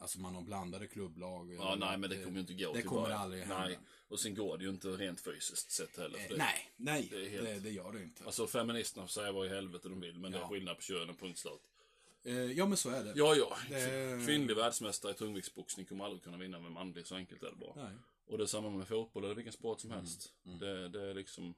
Alltså 0.00 0.20
man 0.20 0.34
har 0.34 0.42
blandade 0.42 0.86
klubblag. 0.86 1.54
ja, 1.54 1.76
nej 1.80 1.98
men 1.98 2.10
det 2.10 2.16
kommer 2.16 2.34
ju 2.34 2.40
inte 2.40 2.54
gå. 2.54 2.72
Det 2.72 2.82
kommer 2.82 3.02
början. 3.02 3.20
aldrig 3.20 3.42
hända. 3.42 3.64
Nej. 3.66 3.78
Och 4.08 4.20
sen 4.20 4.34
går 4.34 4.58
det 4.58 4.64
ju 4.64 4.70
inte 4.70 4.88
rent 4.88 5.20
fysiskt 5.20 5.70
sett 5.70 5.96
heller. 5.96 6.18
Eh, 6.18 6.24
det, 6.28 6.36
nej, 6.36 6.70
nej. 6.76 7.08
det 7.10 7.16
är 7.16 7.20
Det, 7.20 7.28
helt- 7.46 7.62
det, 7.62 7.70
gör 7.70 7.92
det 7.92 8.02
inte. 8.02 8.24
Alltså 8.24 8.46
feministerna 8.46 9.06
får 9.06 9.10
säga 9.12 9.32
vad 9.32 9.46
i 9.46 9.48
helvete 9.48 9.88
de 9.88 10.00
vill, 10.00 10.18
men 10.18 10.32
det 10.32 10.38
är 10.38 10.42
Ja. 10.42 10.48
skillnad 10.48 10.76
på 10.76 10.82
könen, 10.82 11.16
punkt 11.16 11.38
slut. 11.38 11.60
Eh, 12.24 12.34
ja, 12.38 12.66
men 12.66 12.76
så 12.76 12.90
är 12.90 13.04
det. 13.04 13.12
Ja, 13.16 13.34
ja. 13.34 13.56
Det- 13.68 14.26
Kvinnlig 14.26 14.56
världsmästare 14.56 15.12
i 15.12 15.14
tungviktsboxning 15.14 15.86
kommer 15.86 16.04
aldrig 16.04 16.22
kunna 16.22 16.36
vinna 16.36 16.58
med 16.60 16.72
manlig, 16.72 17.06
så 17.06 17.14
enkelt 17.14 17.42
är 17.42 17.50
det 17.50 17.56
bara. 17.56 17.84
Nej. 17.84 17.94
Och 18.28 18.38
det 18.38 18.44
är 18.44 18.46
samma 18.46 18.70
med 18.70 18.88
fotboll 18.88 19.24
eller 19.24 19.34
vilken 19.34 19.52
sport 19.52 19.84
Mm. 19.84 19.90
som 19.90 19.90
helst. 19.90 20.32
Det, 20.60 20.88
det 20.88 21.10
är 21.10 21.14
liksom... 21.14 21.54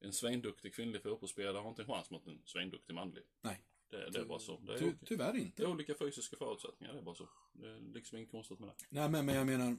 En 0.00 0.12
svinduktig 0.12 0.74
kvinnlig 0.74 1.02
fotbollsspelare 1.02 1.62
har 1.62 1.68
inte 1.68 1.82
en 1.82 1.88
chans 1.88 2.10
mot 2.10 2.26
en 2.26 2.42
svinduktig 2.44 2.94
manlig. 2.94 3.22
Nej. 3.40 3.62
Det, 3.90 4.10
det 4.10 4.18
är 4.18 4.24
bara 4.24 4.38
så. 4.38 4.58
Det 4.60 4.74
är, 4.74 4.78
Ty, 4.78 4.92
tyvärr 5.06 5.32
det 5.32 5.38
inte. 5.38 5.62
är 5.62 5.66
olika 5.66 5.94
fysiska 5.94 6.36
förutsättningar, 6.36 6.92
det 6.92 6.98
är 6.98 7.02
bara 7.02 7.14
så. 7.14 7.28
Det 7.52 7.66
är 7.68 7.80
liksom 7.94 8.18
inget 8.18 8.30
konstigt 8.30 8.58
med 8.58 8.68
det. 8.68 8.74
Nej, 8.88 9.08
men, 9.08 9.26
men 9.26 9.34
jag 9.34 9.46
menar 9.46 9.76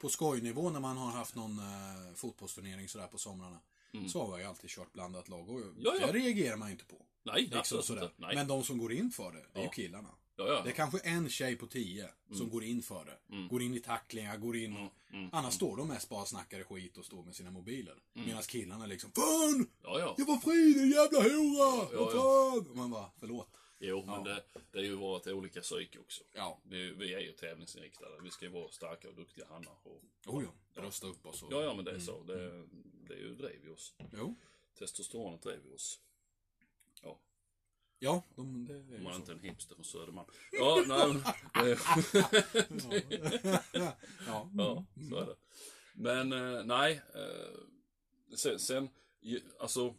på 0.00 0.08
skojnivå 0.08 0.70
när 0.70 0.80
man 0.80 0.96
har 0.96 1.10
haft 1.10 1.34
någon 1.34 1.58
eh, 1.58 2.14
fotbollsturnering 2.14 2.88
sådär 2.88 3.06
på 3.06 3.18
somrarna. 3.18 3.60
Så 4.08 4.22
har 4.22 4.30
jag 4.30 4.40
ju 4.40 4.44
alltid 4.46 4.70
kört 4.70 4.92
blandat 4.92 5.28
lag 5.28 5.48
och 5.50 5.60
Mm. 5.60 5.76
Ja, 5.78 5.94
ja. 6.00 6.06
det 6.06 6.12
reagerar 6.12 6.56
man 6.56 6.68
ju 6.68 6.72
inte 6.72 6.84
på. 6.84 7.06
Nej, 7.22 7.42
Liksom 7.42 7.58
absolut 7.58 7.84
sådär. 7.84 8.02
inte. 8.02 8.14
Nej. 8.16 8.34
Men 8.34 8.48
de 8.48 8.62
som 8.64 8.78
går 8.78 8.92
in 8.92 9.10
för 9.10 9.32
det, 9.32 9.46
det 9.52 9.58
är 9.58 9.62
ju 9.62 9.66
Ja. 9.66 9.70
killarna. 9.72 10.08
Ja, 10.46 10.54
ja. 10.54 10.62
Det 10.62 10.70
är 10.70 10.74
kanske 10.74 10.98
en 10.98 11.28
tjej 11.28 11.56
på 11.56 11.66
tio 11.66 12.08
som 12.28 12.36
Mm. 12.40 12.50
går 12.50 12.64
in 12.64 12.82
för 12.82 13.04
det. 13.04 13.46
Går 13.50 13.62
in 13.62 13.74
i 13.74 13.80
tacklingar, 13.80 14.36
går 14.36 14.56
in 14.56 14.76
och... 14.76 14.92
Annars 15.32 15.54
står 15.54 15.76
de 15.76 15.88
mest 15.88 16.08
bara 16.08 16.20
och 16.22 16.28
snackar 16.28 16.62
skit 16.64 16.98
och 16.98 17.04
står 17.04 17.22
med 17.24 17.34
sina 17.34 17.50
mobiler. 17.50 17.96
Mm. 18.14 18.26
Medan 18.28 18.42
killarna 18.42 18.86
liksom 18.86 19.12
Fan! 19.12 19.70
Ja, 19.82 19.98
ja. 19.98 20.14
Jag 20.18 20.26
var 20.26 20.36
fri 20.36 20.72
din 20.72 20.90
jävla 20.90 21.18
hora! 21.22 21.88
Vad 22.04 22.12
fan! 22.12 22.70
Och 22.70 22.76
man 22.76 22.90
bara, 22.90 23.10
förlåt. 23.20 23.48
Jo, 23.82 24.04
men 24.06 24.24
det, 24.24 24.42
det 24.72 24.78
är 24.78 24.82
ju 24.82 24.94
vårt 24.94 25.26
olika 25.26 25.60
psyke 25.60 25.98
också. 25.98 26.24
Ja. 26.34 26.60
Är, 26.70 26.92
vi 26.98 27.14
är 27.14 27.20
ju 27.20 27.32
tävlingsinriktade. 27.32 28.10
Vi 28.22 28.30
ska 28.30 28.44
ju 28.44 28.50
vara 28.50 28.68
starka 28.68 29.08
och 29.08 29.14
duktiga 29.14 29.46
hannar. 29.46 29.74
Och, 29.82 30.02
Oh 30.26 30.44
ja, 30.74 30.82
rösta 30.82 31.06
upp 31.06 31.26
oss 31.26 31.42
och... 31.42 31.52
ja, 31.52 31.62
ja, 31.62 31.74
men 31.74 31.84
det 31.84 31.90
är 31.90 31.98
så. 31.98 32.22
Det, 32.22 32.66
det 33.08 33.14
är 33.14 33.18
ju 33.18 33.34
driver 33.34 33.72
oss. 33.72 33.94
Jo. 34.12 34.34
Testosteronet 34.78 35.42
driver 35.42 35.74
oss. 35.74 36.00
Ja, 38.02 38.22
de, 38.36 38.66
det 38.66 38.74
är 38.74 38.78
om 38.78 38.92
ju 38.92 38.98
man 39.02 39.14
inte 39.14 39.32
är 39.32 39.36
en 39.36 39.42
hipster 39.42 39.74
från 39.74 39.84
Södermalm. 39.84 40.28
Ja, 40.52 40.84
nej, 40.86 41.22
ja. 44.26 44.50
ja, 44.56 44.84
så 45.10 45.16
är 45.16 45.26
det. 45.26 45.36
Men, 45.94 46.32
eh, 46.32 46.64
nej. 46.64 47.02
Eh, 47.14 47.60
sen, 48.36 48.58
sen, 48.58 48.88
ju- 49.20 49.42
alltså. 49.60 49.94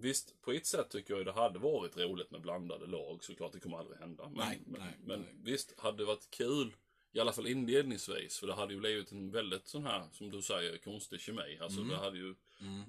Visst, 0.00 0.40
på 0.42 0.52
ett 0.52 0.66
sätt 0.66 0.90
tycker 0.90 1.14
jag 1.14 1.26
det 1.26 1.32
hade 1.32 1.58
varit 1.58 1.96
roligt 1.96 2.30
med 2.30 2.40
blandade 2.40 2.86
lag. 2.86 3.24
Såklart, 3.24 3.52
det 3.52 3.60
kommer 3.60 3.78
aldrig 3.78 3.98
hända. 3.98 4.24
Men, 4.28 4.34
Nej, 4.48 4.62
men, 4.66 4.80
nej, 4.80 4.96
men 5.04 5.20
nej. 5.20 5.34
visst, 5.42 5.74
hade 5.80 5.96
det 5.98 6.04
varit 6.04 6.30
kul. 6.30 6.74
I 7.12 7.20
alla 7.20 7.32
fall 7.32 7.46
inledningsvis. 7.46 8.38
För 8.38 8.46
det 8.46 8.54
hade 8.54 8.74
ju 8.74 8.80
blivit 8.80 9.12
en 9.12 9.30
väldigt 9.30 9.66
sån 9.68 9.84
här, 9.84 10.04
som 10.12 10.30
du 10.30 10.42
säger, 10.42 10.78
konstig 10.78 11.20
kemi. 11.20 11.58
Alltså 11.60 11.80
det 11.82 11.96
hade 11.96 12.18
ju 12.18 12.34
Mm. 12.60 12.82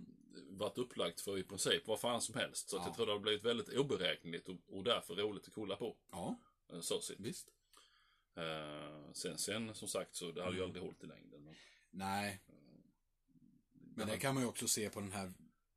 Varit 0.49 0.77
upplagt 0.77 1.21
för 1.21 1.37
i 1.37 1.43
princip 1.43 1.87
vad 1.87 1.99
fan 1.99 2.21
som 2.21 2.35
helst. 2.35 2.69
Så 2.69 2.77
Ja. 2.77 2.83
jag 2.85 2.95
tror 2.95 3.05
det 3.05 3.11
hade 3.11 3.21
blivit 3.21 3.43
väldigt 3.45 3.69
oberäkneligt 3.77 4.49
och, 4.49 4.55
och 4.67 4.83
därför 4.83 5.15
roligt 5.15 5.47
att 5.47 5.53
kolla 5.53 5.75
på. 5.75 5.97
Ja, 6.11 6.39
Eh, 6.73 6.79
Så 6.81 7.01
sett. 7.01 7.19
visst. 7.19 7.49
Eh, 8.35 9.11
sen, 9.13 9.37
sen 9.37 9.75
som 9.75 9.87
sagt 9.87 10.15
så 10.15 10.25
det 10.31 10.41
hade 10.41 10.47
Mm. 10.47 10.57
ju 10.57 10.63
aldrig 10.63 10.83
hållit 10.83 11.03
i 11.03 11.07
längden. 11.07 11.43
Men, 11.43 11.55
Nej. 11.91 12.41
Men 13.95 14.07
det 14.07 14.17
kan 14.17 14.33
man 14.33 14.43
ju 14.43 14.49
också 14.49 14.67
se 14.67 14.89
på 14.89 14.99
den 14.99 15.11
här 15.11 15.33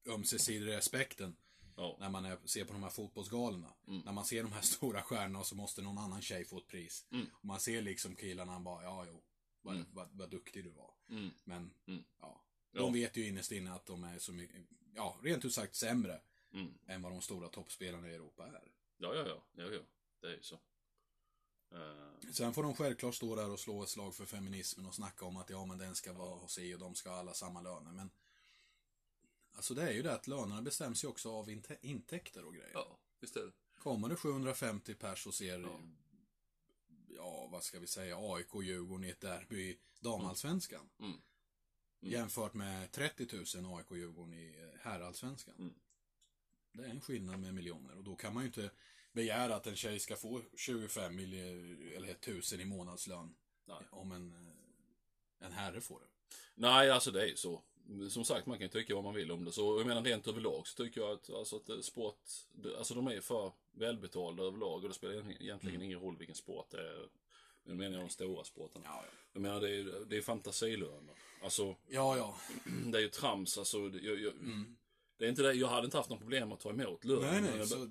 ömsesidiga 0.06 0.76
respekten. 0.76 1.36
ja. 1.76 1.96
När 2.00 2.10
man 2.10 2.24
är, 2.24 2.38
ser 2.44 2.64
på 2.64 2.72
de 2.72 2.82
här 2.82 2.90
fotbollsgalorna. 2.90 3.74
När 3.84 4.12
man 4.12 4.24
ser 4.24 4.42
de 4.42 4.52
här 4.52 4.60
stora 4.62 5.02
stjärnorna 5.02 5.44
så 5.44 5.54
måste 5.56 5.82
någon 5.82 5.98
annan 5.98 6.22
tjej 6.22 6.44
få 6.44 6.58
ett 6.58 6.66
pris. 6.66 7.06
Mm. 7.10 7.26
Och 7.34 7.44
man 7.44 7.60
ser 7.60 7.82
liksom 7.82 8.16
killarna 8.16 8.60
bara, 8.60 8.82
ja 8.82 9.04
jo, 9.08 9.22
vad, 9.62 9.84
vad, 9.92 10.08
vad 10.12 10.30
duktig 10.30 10.64
du 10.64 10.70
var. 10.70 10.94
Mm. 11.08 11.30
Men, 11.44 11.74
Mm. 11.86 12.04
Ja. 12.72 12.78
Ja. 12.80 12.82
De 12.82 12.92
vet 12.92 13.16
ju 13.16 13.26
innerst 13.28 13.52
inne 13.52 13.72
att 13.72 13.86
de 13.86 14.04
är 14.04 14.18
så 14.18 14.32
mycket, 14.32 14.56
ja, 14.94 15.16
rent 15.22 15.44
ut 15.44 15.54
sagt 15.54 15.74
sämre 15.74 16.20
Mm. 16.54 16.74
än 16.86 17.02
vad 17.02 17.12
de 17.12 17.20
stora 17.22 17.48
toppspelarna 17.48 18.10
i 18.10 18.14
Europa 18.14 18.46
är. 18.46 18.72
Ja, 18.98 19.14
ja, 19.14 19.26
ja, 19.26 19.42
ja, 19.52 19.64
ja. 19.72 19.80
Det 20.20 20.26
är 20.26 20.30
ju 20.36 20.42
så. 20.42 20.54
Eh, 21.72 22.30
Sen 22.32 22.54
får 22.54 22.62
de 22.62 22.74
självklart 22.74 23.14
stå 23.14 23.36
där 23.36 23.50
och 23.50 23.60
slå 23.60 23.82
ett 23.82 23.88
slag 23.88 24.14
för 24.14 24.26
feminismen 24.26 24.86
och 24.86 24.94
snacka 24.94 25.24
om 25.24 25.36
att 25.36 25.50
ja 25.50 25.64
men 25.66 25.78
den 25.78 25.94
ska 25.94 26.12
vara 26.12 26.34
hos 26.38 26.52
sig 26.52 26.74
och 26.74 26.80
de 26.80 26.94
ska 26.94 27.10
ha 27.10 27.16
alla 27.18 27.34
samma 27.34 27.60
löner. 27.60 27.92
Men 27.92 28.10
alltså 29.52 29.74
det 29.74 29.82
är 29.82 29.92
ju 29.92 30.02
det 30.02 30.14
att 30.14 30.26
lönerna 30.26 30.62
bestäms 30.62 31.04
ju 31.04 31.08
också 31.08 31.32
av 31.32 31.50
inte- 31.50 31.78
intäkter 31.82 32.44
och 32.44 32.54
grejer. 32.54 32.70
ja, 32.74 32.98
visst 33.20 33.36
är 33.36 33.40
det. 33.46 33.52
Kommer 33.78 34.08
det 34.08 34.16
750 34.16 34.94
pers 34.94 35.26
och 35.26 35.34
ser, 35.34 35.60
Ja. 35.60 35.80
ja. 37.08 37.48
vad 37.52 37.64
ska 37.64 37.78
vi 37.80 37.86
säga, 37.86 38.16
AIK 38.18 38.54
och 38.54 38.64
Djurgården 38.64 39.04
i 39.04 39.08
ett 39.10 39.20
derby 39.20 39.60
i 39.70 39.78
damallsvenskan. 40.00 40.88
Mm. 40.98 41.10
Mm. 41.10 41.22
Jämfört 42.04 42.54
med 42.54 42.92
30 42.92 43.26
000 43.62 43.76
AIK 43.76 43.90
och 43.90 43.96
Djurgården 43.98 44.34
i 44.34 44.54
eh, 44.62 44.80
herrallsvenskan. 44.80 45.54
Mm. 45.58 45.74
Det 46.72 46.82
är 46.84 46.88
en 46.88 47.00
skillnad 47.00 47.40
med 47.40 47.54
miljoner 47.54 47.96
och 47.96 48.04
då 48.04 48.16
kan 48.16 48.34
man 48.34 48.42
ju 48.42 48.46
inte 48.46 48.70
begära 49.12 49.54
att 49.56 49.66
en 49.66 49.76
tjej 49.76 49.98
ska 49.98 50.16
få 50.16 50.42
25 50.56 51.16
miljoner 51.16 51.92
eller 51.96 52.08
1000 52.08 52.60
i 52.60 52.64
månadslön. 52.64 53.34
Nej. 53.64 53.78
Om 53.90 54.12
en, 54.12 54.32
eh, 54.32 55.46
en 55.46 55.52
herre 55.52 55.80
får 55.80 56.00
det. 56.00 56.06
Nej, 56.54 56.90
alltså 56.90 57.10
det 57.10 57.22
är 57.22 57.26
ju 57.26 57.36
så. 57.36 57.62
Som 58.10 58.24
sagt, 58.24 58.46
man 58.46 58.58
kan 58.58 58.62
ju 58.64 58.68
tycka 58.68 58.94
vad 58.94 59.04
man 59.04 59.14
vill 59.14 59.30
om 59.32 59.44
det. 59.44 59.52
Så 59.52 59.78
jag 59.78 59.86
menar 59.86 60.02
rent 60.02 60.26
överlag 60.28 60.66
så 60.66 60.84
tycker 60.84 61.00
jag 61.00 61.10
att, 61.10 61.30
alltså, 61.30 61.56
att 61.56 61.66
det- 61.66 61.82
sport, 61.82 62.20
alltså 62.78 62.94
de 62.94 63.06
är 63.06 63.20
för 63.20 63.52
välbetalda 63.72 64.42
överlag 64.42 64.82
och 64.82 64.88
det 64.88 64.94
spelar 64.94 65.14
egentligen 65.14 65.60
Mm. 65.76 65.82
ingen 65.82 66.00
roll 66.00 66.16
vilken 66.18 66.36
sport 66.36 66.70
det 66.70 66.80
är. 66.88 67.08
Nu 67.64 67.74
menar 67.74 67.96
jag 67.96 68.06
de 68.06 68.10
stora 68.10 68.44
sporterna. 68.44 68.84
Ja, 68.88 69.04
Jag 69.32 69.42
menar 69.42 69.60
det 69.60 69.70
är, 69.76 70.04
det 70.06 70.16
är 70.16 70.22
fantasilöner. 70.22 71.14
Alltså, 71.42 71.76
ja. 71.88 72.16
ja. 72.16 72.36
det 72.92 72.98
är 72.98 73.02
ju 73.02 73.08
trams. 73.08 73.58
Alltså, 73.58 73.88
det- 73.88 73.98
jag, 74.00 74.20
jag, 74.20 74.32
Mm. 74.32 74.76
det 75.18 75.24
är 75.24 75.28
inte 75.28 75.42
det, 75.42 75.52
jag 75.52 75.68
hade 75.68 75.84
inte 75.84 75.96
haft 75.96 76.10
något 76.10 76.18
problem 76.20 76.52
att 76.52 76.60
ta 76.60 76.70
emot 76.70 77.04
lön. 77.04 77.20
Nej, 77.22 77.32
Men 77.32 77.44
nej, 77.44 77.58
jag- 77.58 77.68
så 77.68 77.88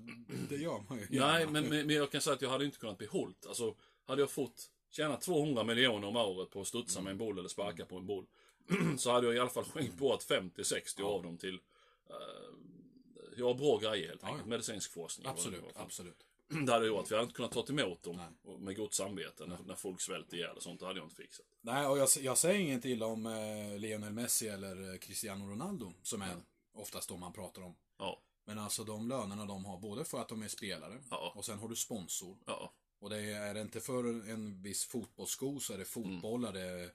det 0.48 0.56
gör 0.56 0.84
man 0.88 0.98
ju 0.98 1.06
Nej, 1.10 1.46
men, 1.46 1.68
men, 1.68 1.86
men 1.86 1.96
jag 1.96 2.10
kan 2.12 2.20
säga 2.20 2.34
att 2.34 2.42
jag 2.42 2.50
hade 2.50 2.64
inte 2.64 2.78
kunnat 2.78 2.98
behållt. 2.98 3.46
Alltså, 3.46 3.74
hade 4.04 4.22
jag 4.22 4.30
fått 4.30 4.70
tjäna 4.90 5.16
200 5.16 5.64
miljoner 5.64 6.08
om 6.08 6.16
året 6.16 6.50
på 6.50 6.60
att 6.60 6.68
studsa 6.68 7.00
med 7.00 7.10
en 7.10 7.18
boll 7.18 7.38
eller 7.38 7.48
sparka 7.48 7.84
på 7.86 7.96
en 7.96 8.06
boll. 8.06 8.26
så 8.98 9.10
hade 9.10 9.26
jag 9.26 9.36
i 9.36 9.38
alla 9.38 9.50
fall 9.50 9.64
skänkt 9.64 9.94
bort 9.94 10.20
50-60 10.22 11.02
av 11.02 11.22
dem 11.22 11.38
till 11.38 11.54
uh, 11.54 11.60
jag 13.36 13.46
har 13.46 13.54
bra 13.54 13.78
grejer 13.78 14.08
helt 14.08 14.20
Ja, 14.22 14.28
enkelt. 14.28 14.44
ja. 14.46 14.50
Medicinsk 14.50 14.92
forskning. 14.92 15.26
Absolut, 15.28 15.64
absolut. 15.74 16.26
Det 16.66 16.72
hade 16.72 16.86
gjort. 16.86 17.10
Vi 17.10 17.14
hade 17.14 17.22
inte 17.24 17.34
kunnat 17.34 17.52
ta 17.52 17.66
emot 17.68 18.02
dem 18.02 18.16
Nej. 18.16 18.56
med 18.58 18.76
gott 18.76 18.94
samvete 18.94 19.46
när, 19.46 19.58
när 19.66 19.74
folk 19.74 20.00
svälter 20.00 20.36
ihjäl 20.36 20.56
och 20.56 20.62
sånt. 20.62 20.80
Det 20.80 20.86
hade 20.86 20.98
jag 20.98 21.06
inte 21.06 21.16
fixat. 21.16 21.46
Nej, 21.60 21.86
och 21.86 21.98
jag, 21.98 22.08
jag 22.20 22.38
säger 22.38 22.60
inget 22.60 22.84
illa 22.84 23.06
om 23.06 23.26
eh, 23.26 23.78
Lionel 23.78 24.12
Messi 24.12 24.48
eller 24.48 24.92
eh, 24.92 24.98
Cristiano 24.98 25.50
Ronaldo, 25.50 25.92
som 26.02 26.22
är 26.22 26.36
oftast 26.74 27.08
de 27.08 27.20
man 27.20 27.32
pratar 27.32 27.62
om. 27.62 27.74
Ja, 27.98 28.20
Men 28.44 28.58
alltså 28.58 28.84
de 28.84 29.08
lönerna 29.08 29.46
de 29.46 29.64
har, 29.64 29.78
både 29.78 30.04
för 30.04 30.20
att 30.20 30.28
de 30.28 30.42
är 30.42 30.48
spelare, 30.48 30.98
Ja. 31.10 31.32
och 31.36 31.44
sen 31.44 31.58
har 31.58 31.68
du 31.68 31.76
sponsor. 31.76 32.36
ja, 32.46 32.72
Och 32.98 33.10
det 33.10 33.18
är, 33.18 33.40
är 33.40 33.54
det 33.54 33.60
inte 33.60 33.80
för 33.80 34.04
en 34.30 34.62
viss 34.62 34.84
fotbollssko 34.86 35.60
så 35.60 35.72
är 35.72 35.78
det 35.78 35.84
fotbollar, 35.84 36.52
det 36.52 36.60
är 36.60 36.90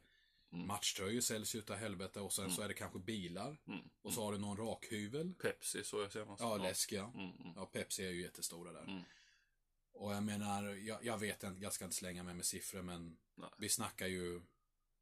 matchtröjor 0.50 1.22
säljs 1.22 1.56
utav 1.56 1.78
helvete 1.78 2.20
och 2.20 2.34
sen 2.34 2.52
så 2.52 2.62
är 2.62 2.68
det 2.68 2.74
kanske 2.74 3.00
bilar. 3.00 3.58
Och 4.02 4.14
så 4.14 4.24
har 4.24 4.32
du 4.32 4.38
någon 4.38 4.58
rakhyvel. 4.58 5.34
Pepsi 5.34 5.84
så 5.84 6.02
jag 6.02 6.12
senast. 6.12 6.42
Ja, 6.42 6.58
läsk 6.58 6.92
ja. 6.92 7.12
Mm, 7.16 7.32
mm. 7.40 7.54
Ja, 7.56 7.66
Pepsi 7.66 8.06
är 8.06 8.10
ju 8.12 8.22
jättestora 8.22 8.72
där. 8.72 9.04
Och 9.98 10.14
jag 10.14 10.24
menar, 10.24 10.64
jag, 10.64 11.06
jag 11.06 11.18
vet 11.18 11.44
inte, 11.44 11.62
jag 11.64 11.74
ska 11.74 11.86
inte 11.86 11.98
slänga 11.98 12.24
mig 12.24 12.34
med 12.34 12.46
siffror 12.46 12.82
men 12.82 13.18
Nej. 13.36 13.50
vi 13.58 13.70
snackar 13.70 14.08
ju, 14.08 14.42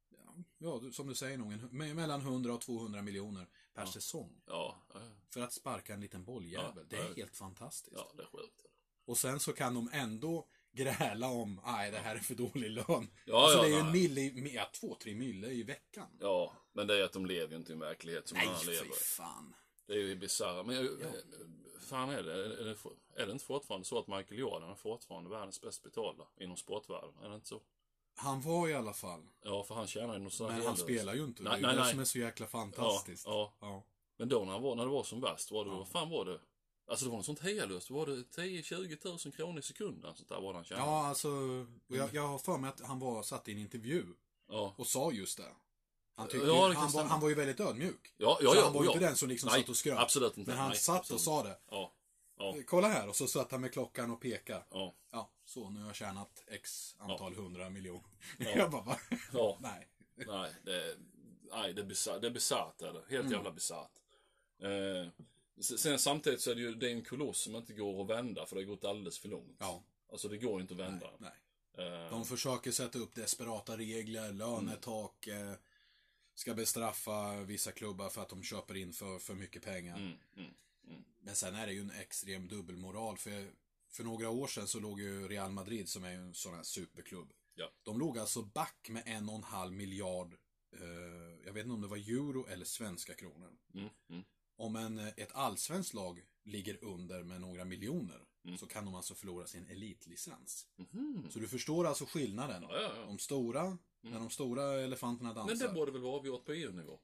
ja, 0.08 0.34
ja, 0.58 0.92
som 0.92 1.06
du 1.06 1.14
säger 1.14 1.38
nog, 1.38 1.52
en, 1.52 1.96
mellan 1.96 2.20
100 2.20 2.54
och 2.54 2.60
200 2.60 3.02
miljoner 3.02 3.46
per 3.74 3.86
säsong. 3.86 4.40
Ja, 4.46 4.82
ja, 4.94 5.00
För 5.30 5.40
att 5.40 5.52
sparka 5.52 5.94
en 5.94 6.00
liten 6.00 6.24
bolljävel. 6.24 6.72
Ja, 6.76 6.82
det 6.88 6.96
är 6.96 7.08
ja. 7.08 7.14
helt 7.16 7.36
fantastiskt. 7.36 7.96
ja, 7.96 8.12
det 8.16 8.22
är 8.22 8.26
sjukt. 8.26 8.62
Och 9.04 9.18
sen 9.18 9.40
så 9.40 9.52
kan 9.52 9.74
de 9.74 9.90
ändå 9.92 10.48
gräla 10.72 11.28
om, 11.28 11.60
nej 11.64 11.90
det 11.90 11.98
här 11.98 12.14
är 12.16 12.20
för 12.20 12.34
dålig 12.34 12.70
lön. 12.70 13.08
Ja, 13.24 13.42
alltså 13.44 13.58
ja, 13.58 13.62
det 13.62 13.68
är 13.68 13.70
ju 13.72 13.78
en 13.78 13.84
nej. 13.84 13.92
mille, 13.92 14.20
i- 14.20 14.54
ja, 14.54 14.70
två, 14.80 14.94
tre 15.02 15.14
mille 15.14 15.48
i 15.50 15.62
veckan. 15.62 16.08
Ja, 16.20 16.56
men 16.72 16.86
det 16.86 16.98
är 17.00 17.04
att 17.04 17.12
de 17.12 17.26
lever 17.26 17.50
ju 17.52 17.56
inte 17.56 17.72
i 17.72 17.74
en 17.74 17.78
verklighet 17.80 18.28
som 18.28 18.38
nej, 18.38 18.48
fy 18.64 18.70
lever. 18.70 18.90
fan. 18.94 19.54
Det 19.86 19.92
är 19.92 19.96
ju 19.98 20.16
bisarrt. 20.16 20.66
Men 20.66 20.76
jag, 20.76 20.84
fan 21.86 22.10
är 22.10 22.22
det? 22.22 22.32
Är 22.60 22.64
det, 22.64 22.76
är 23.22 23.26
det 23.26 23.32
inte 23.32 23.44
fortfarande 23.44 23.84
så 23.86 23.98
att 23.98 24.06
Michael 24.06 24.38
Jordan 24.40 24.70
är 24.70 24.74
fortfarande 24.74 25.30
världens 25.30 25.60
bäst 25.60 25.82
betalda 25.82 26.24
inom 26.40 26.56
sportvärlden? 26.56 27.14
Är 27.22 27.28
det 27.28 27.34
inte 27.34 27.48
så? 27.48 27.60
Han 28.18 28.40
var 28.40 28.68
i 28.68 28.74
alla 28.74 28.92
fall. 28.92 29.22
Ja, 29.42 29.62
för 29.64 29.74
han 29.74 29.86
tjänar 29.86 30.14
ju 30.14 30.20
något 30.20 30.32
sånt 30.32 30.52
Men 30.52 30.66
han 30.66 30.76
spelar 30.76 31.14
ju 31.14 31.24
inte. 31.24 31.42
Nej, 31.42 31.52
det 31.52 31.58
är 31.58 31.62
nej, 31.62 31.70
ju 31.70 31.76
det 31.76 31.82
nej. 31.82 31.90
som 31.90 32.00
är 32.00 32.04
så 32.04 32.18
jäkla 32.18 32.44
Ja, 32.46 32.50
fantastiskt. 32.50 33.26
ja. 33.26 33.52
Ja. 33.60 33.82
Men 34.16 34.28
då 34.28 34.44
när, 34.44 34.52
han 34.52 34.62
var, 34.62 34.74
när 34.74 34.84
det 34.84 34.90
var 34.90 35.04
som 35.04 35.20
värst, 35.20 35.50
var 35.50 35.64
det, 35.64 35.70
vad 35.70 35.88
fan 35.88 36.10
var 36.10 36.24
det? 36.24 36.40
Alltså 36.88 37.04
det 37.04 37.10
var 37.10 37.16
något 37.16 37.26
sånt 37.26 37.40
hejalöst. 37.40 37.90
Var 37.90 38.06
det 38.06 38.12
10-20 38.16 38.96
tusen 38.96 39.32
kronor 39.32 39.58
i 39.58 39.62
sekunden? 39.62 40.14
Sånt 40.14 40.28
där 40.28 40.40
var 40.40 40.52
det 40.52 40.58
han 40.58 40.64
tjänade. 40.64 40.86
Ja, 40.90 41.06
alltså, 41.06 41.28
jag, 41.86 42.14
jag 42.14 42.26
har 42.28 42.38
för 42.38 42.58
mig 42.58 42.68
att 42.70 42.80
han 42.80 42.98
var 42.98 43.22
satt 43.22 43.48
i 43.48 43.52
en 43.52 43.58
intervju 43.58 44.04
Ja. 44.48 44.74
och 44.76 44.86
sa 44.86 45.12
just 45.12 45.38
det. 45.38 45.52
Han, 46.16 46.28
tyckte, 46.28 46.46
Ja, 46.46 46.66
kan 46.72 46.76
han, 46.76 46.90
var, 46.92 47.04
han 47.04 47.20
var 47.20 47.28
ju 47.28 47.34
väldigt 47.34 47.60
ödmjuk. 47.60 48.14
Ja, 48.16 48.38
ja, 48.42 48.50
så 48.50 48.56
ja. 48.56 48.64
han 48.64 48.72
var 48.72 48.80
ju 48.82 48.86
ja. 48.88 48.92
inte 48.92 49.06
den 49.06 49.16
som 49.16 49.28
liksom 49.28 49.48
Nej, 49.52 49.60
satt 49.60 49.68
och 49.68 49.76
skröt. 49.76 49.98
Absolut 49.98 50.36
inte. 50.38 50.50
Men 50.50 50.58
han 50.58 50.68
Nej, 50.68 50.78
satt 50.78 50.96
absolut 51.00 51.18
och 51.18 51.24
sa 51.24 51.42
det. 51.42 51.58
Ja. 51.70 51.92
Ja. 52.38 52.56
Kolla 52.66 52.88
här, 52.88 53.08
och 53.08 53.16
så 53.16 53.26
satt 53.26 53.50
han 53.50 53.60
med 53.60 53.72
klockan 53.72 54.10
och 54.10 54.20
pekade. 54.20 54.64
Ja. 54.70 54.94
Ja, 55.10 55.30
så 55.44 55.70
nu 55.70 55.80
har 55.80 55.86
jag 55.86 55.96
tjänat 55.96 56.44
x 56.46 56.96
antal 56.98 57.34
hundra 57.34 57.70
miljoner. 57.70 58.10
Ja. 58.38 58.50
jag 58.56 58.70
bara, 58.70 58.82
va? 58.82 58.98
Ja. 59.32 59.58
nej. 59.60 59.88
Nej, 60.26 60.52
det, 60.64 60.96
nej, 61.52 61.72
det 61.74 61.80
är 61.82 61.86
bisarrt. 61.86 62.20
Det 62.20 62.26
är 62.26 62.30
är 62.88 62.92
det. 62.92 63.00
Helt 63.08 63.12
Mm. 63.20 63.32
jävla 63.32 63.50
bisarrt. 63.50 63.90
Eh, 64.62 65.08
sen 65.60 65.98
samtidigt 65.98 66.40
så 66.40 66.50
är 66.50 66.54
det 66.54 66.60
ju 66.60 66.74
det 66.74 66.86
är 66.86 66.92
en 66.92 67.04
koloss 67.04 67.38
som 67.38 67.56
inte 67.56 67.72
går 67.72 68.02
att 68.02 68.08
vända 68.10 68.46
för 68.46 68.56
det 68.56 68.62
har 68.62 68.66
gått 68.66 68.84
alldeles 68.84 69.18
för 69.18 69.28
långt. 69.28 69.56
Ja, 69.58 69.82
Alltså 70.12 70.28
det 70.28 70.36
går 70.36 70.60
inte 70.60 70.74
att 70.74 70.80
vända. 70.80 71.10
nej, 71.18 71.30
nej. 71.76 72.04
Eh, 72.04 72.10
De 72.10 72.24
försöker 72.24 72.70
sätta 72.70 72.98
upp 72.98 73.14
desperata 73.14 73.76
regler, 73.76 74.32
lönetak, 74.32 75.26
eh, 75.26 75.52
ska 76.36 76.54
bestraffa 76.54 77.42
vissa 77.42 77.72
klubbar 77.72 78.08
för 78.08 78.22
att 78.22 78.28
de 78.28 78.42
köper 78.42 78.76
in 78.76 78.92
för, 78.92 79.18
för 79.18 79.34
mycket 79.34 79.64
pengar. 79.64 79.96
mm, 79.96 80.12
mm, 80.36 80.50
mm. 80.88 81.04
Men 81.20 81.34
sen 81.34 81.54
är 81.54 81.66
det 81.66 81.72
ju 81.72 81.80
en 81.80 81.90
extrem 81.90 82.48
dubbelmoral. 82.48 83.18
För, 83.18 83.50
för 83.88 84.04
några 84.04 84.30
år 84.30 84.46
sedan 84.46 84.68
så 84.68 84.80
låg 84.80 85.00
ju 85.00 85.28
Real 85.28 85.52
Madrid, 85.52 85.88
som 85.88 86.04
är 86.04 86.12
en 86.12 86.34
sån 86.34 86.54
här 86.54 86.62
superklubb. 86.62 87.32
Ja. 87.54 87.70
De 87.82 87.98
låg 87.98 88.18
alltså 88.18 88.42
back 88.42 88.88
med 88.88 89.02
en 89.06 89.28
och 89.28 89.34
en 89.34 89.42
halv 89.44 89.72
miljard, 89.72 90.34
eh, 90.72 91.44
jag 91.44 91.52
vet 91.52 91.62
inte 91.62 91.74
om 91.74 91.80
det 91.80 91.88
var 91.88 91.96
euro 91.96 92.46
eller 92.46 92.64
svenska 92.64 93.14
kronor. 93.14 93.52
Mm, 93.74 93.88
mm. 94.10 94.24
Om 94.56 94.76
en, 94.76 94.98
ett 94.98 95.32
allsvenskt 95.32 95.94
lag 95.94 96.24
ligger 96.44 96.84
under 96.84 97.22
med 97.22 97.40
några 97.40 97.64
miljoner 97.64 98.22
Mm. 98.46 98.58
så 98.58 98.66
kan 98.66 98.84
de 98.84 98.94
alltså 98.94 99.14
förlora 99.14 99.46
sin 99.46 99.66
elitlicens. 99.66 100.66
Mhm. 100.76 101.26
Så 101.30 101.38
du 101.38 101.48
förstår 101.48 101.86
alltså 101.86 102.06
skillnaden. 102.06 102.62
Ja, 102.62 102.80
ja, 102.82 102.92
ja. 102.96 103.04
De 103.06 103.18
stora, 103.18 103.78
när 104.10 104.18
de 104.18 104.30
stora 104.30 104.72
elefanterna 104.80 105.34
dansar. 105.34 105.56
Men 105.56 105.58
det 105.68 105.74
borde 105.74 105.92
väl 105.92 106.00
vara 106.00 106.16
avgjort 106.16 106.44
på 106.44 106.52
EU-nivå? 106.52 107.00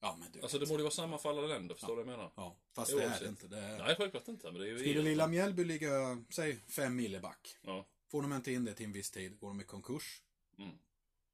Ja, 0.00 0.16
men 0.20 0.32
du 0.32 0.40
Alltså 0.40 0.58
det 0.58 0.66
borde 0.66 0.78
ju 0.78 0.82
vara 0.84 0.90
samma 0.94 1.18
för 1.18 1.28
alla 1.30 1.40
länder, 1.40 1.74
förstår 1.74 1.96
du 1.96 2.02
vad 2.02 2.12
jag 2.12 2.18
menar? 2.18 2.32
Ja, 2.36 2.56
fast 2.72 2.90
det 2.96 3.02
är 3.02 3.06
Oavsett. 3.06 3.22
det 3.22 3.28
inte. 3.28 3.48
Det 3.48 3.58
är... 3.58 3.78
Nej, 3.78 3.96
självklart 3.96 4.28
inte, 4.28 4.52
men 4.52 4.60
det 4.60 4.66
är 4.66 4.70
ju 4.70 4.78
Skulle 4.78 5.02
lilla 5.02 5.26
Mjällby 5.26 5.64
ligga, 5.64 6.24
säg, 6.30 6.56
fem 6.68 6.96
mille 6.96 7.20
back. 7.20 7.56
Ja. 7.62 7.86
Får 8.08 8.22
de 8.22 8.32
inte 8.32 8.52
in 8.52 8.64
det 8.64 8.74
till 8.74 8.86
en 8.86 8.92
viss 8.92 9.10
tid, 9.10 9.38
går 9.38 9.48
de 9.48 9.60
i 9.60 9.64
konkurs. 9.64 10.22
Mm. 10.58 10.78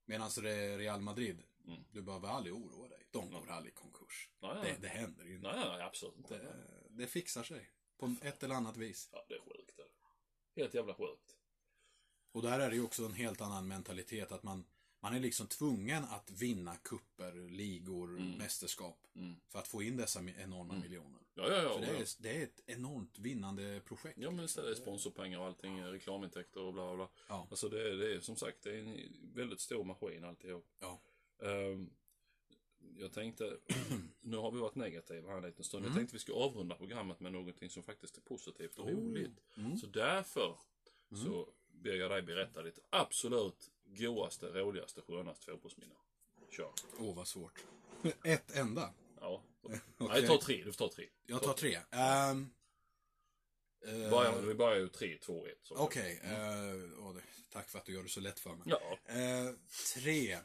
Medan 0.04 0.30
det 0.42 0.50
är 0.50 0.78
Real 0.78 1.00
Madrid, 1.00 1.42
Mm. 1.66 1.80
du 1.90 2.02
behöver 2.02 2.28
aldrig 2.28 2.54
oroa 2.54 2.88
dig. 2.88 3.06
De 3.10 3.30
går 3.30 3.50
aldrig 3.50 3.72
i 3.72 3.76
konkurs. 3.76 4.28
Nej, 4.40 4.54
Det, 4.54 4.62
nej. 4.62 4.76
det 4.80 4.88
händer 4.88 5.24
ju 5.24 5.34
inte. 5.36 5.52
Nej, 5.56 5.64
nej, 5.68 5.82
absolut 5.82 6.16
inte. 6.16 6.38
Det, 6.38 6.54
det 6.90 7.06
fixar 7.06 7.42
sig. 7.42 7.70
På 7.98 8.14
ett 8.22 8.42
eller 8.42 8.54
annat 8.54 8.76
vis. 8.76 9.08
Ja, 9.12 9.24
det 9.28 9.34
är 9.34 9.38
sjukt. 9.40 9.76
Det. 9.76 9.82
är 10.60 10.62
Helt 10.64 10.74
jävla 10.74 10.94
sjukt. 10.94 11.36
Och 12.32 12.42
där 12.42 12.60
är 12.60 12.70
det 12.70 12.76
ju 12.76 12.84
också 12.84 13.04
en 13.04 13.12
helt 13.12 13.40
annan 13.40 13.68
mentalitet 13.68 14.32
att 14.32 14.42
man, 14.42 14.64
man 15.00 15.14
är 15.14 15.20
liksom 15.20 15.46
tvungen 15.46 16.04
att 16.04 16.30
vinna 16.30 16.76
kupper, 16.76 17.32
ligor, 17.50 18.08
mästerskap. 18.38 19.06
Mm. 19.14 19.34
För 19.48 19.58
att 19.58 19.68
få 19.68 19.82
in 19.82 19.96
dessa 19.96 20.20
enorma 20.20 20.74
miljoner. 20.74 21.20
Ja, 21.34 21.48
ja, 21.48 21.62
ja. 21.62 21.74
För 21.74 21.80
det 21.80 21.92
ja. 21.92 21.98
är, 21.98 22.06
det 22.22 22.36
är 22.36 22.42
ett 22.42 22.60
enormt 22.66 23.18
vinnande 23.18 23.80
projekt. 23.84 24.18
Ja, 24.18 24.30
men 24.30 24.44
istället 24.44 24.66
är 24.66 24.74
det 24.74 24.80
sponsorpengar 24.80 25.38
och 25.38 25.46
allting, 25.46 25.84
reklamintäkter 25.84 26.60
och 26.60 26.72
bla 26.72 26.96
bla. 26.96 27.08
Ja. 27.28 27.46
Alltså 27.50 27.68
det 27.68 27.90
är, 27.90 27.96
det 27.96 28.14
är 28.14 28.20
som 28.20 28.36
sagt, 28.36 28.62
det 28.62 28.70
är 28.70 28.78
en 28.78 28.98
väldigt 29.34 29.60
stor 29.60 29.84
maskin 29.84 30.24
alltihop. 30.24 30.66
Ja. 30.80 31.02
Ehm, 31.42 31.90
jag 32.98 33.12
tänkte, 33.12 33.56
nu 34.20 34.36
har 34.36 34.50
vi 34.50 34.58
varit 34.58 34.74
negativa 34.74 35.30
här 35.30 35.36
en 35.36 35.44
liten 35.44 35.64
stund. 35.64 35.84
Mm. 35.84 35.92
Jag 35.92 36.00
tänkte 36.00 36.16
vi 36.16 36.20
ska 36.20 36.34
avrunda 36.34 36.74
programmet 36.74 37.20
med 37.20 37.32
någonting 37.32 37.70
som 37.70 37.82
faktiskt 37.82 38.16
är 38.16 38.20
positivt 38.20 38.78
och 38.78 38.86
Oh. 38.86 38.94
roligt. 38.94 39.42
Mm. 39.56 39.76
Så 39.76 39.86
därför 39.86 40.56
så 41.24 41.48
ber 41.82 41.94
jag 41.94 42.10
dig 42.10 42.22
berätta 42.22 42.62
ditt 42.62 42.78
absolut 42.90 43.70
godaste, 43.84 44.46
roligaste, 44.46 45.00
skönaste 45.02 45.44
fotbollsminne. 45.46 45.94
Kör. 46.50 46.72
Åh, 46.98 47.14
vad 47.16 47.28
svårt. 47.28 47.64
Ett 48.24 48.56
enda. 48.56 48.94
Ja. 49.20 49.42
Okej. 49.62 49.80
Nej, 49.98 50.26
ta 50.26 50.40
tre. 50.40 50.56
Du 50.64 50.72
får 50.72 50.88
ta 50.88 50.94
tre. 50.94 51.08
Jag 51.26 51.42
tar 51.42 51.54
tre. 51.54 51.78
Ehm, 51.90 52.50
eh, 53.86 54.10
Börja, 54.10 54.40
vi 54.40 54.54
börjar 54.54 54.76
ju 54.78 54.88
tre, 54.88 55.18
två, 55.18 55.46
ett. 55.46 55.70
Okej. 55.70 56.20
eh, 56.24 57.04
åh, 57.06 57.14
det- 57.14 57.22
tack 57.50 57.68
för 57.68 57.78
att 57.78 57.84
du 57.84 57.92
gör 57.92 58.02
det 58.02 58.08
så 58.08 58.20
lätt 58.20 58.40
för 58.40 58.50
mig. 58.54 58.66
Ja. 58.66 58.98
Eh, 59.14 59.54
tre. 59.94 60.38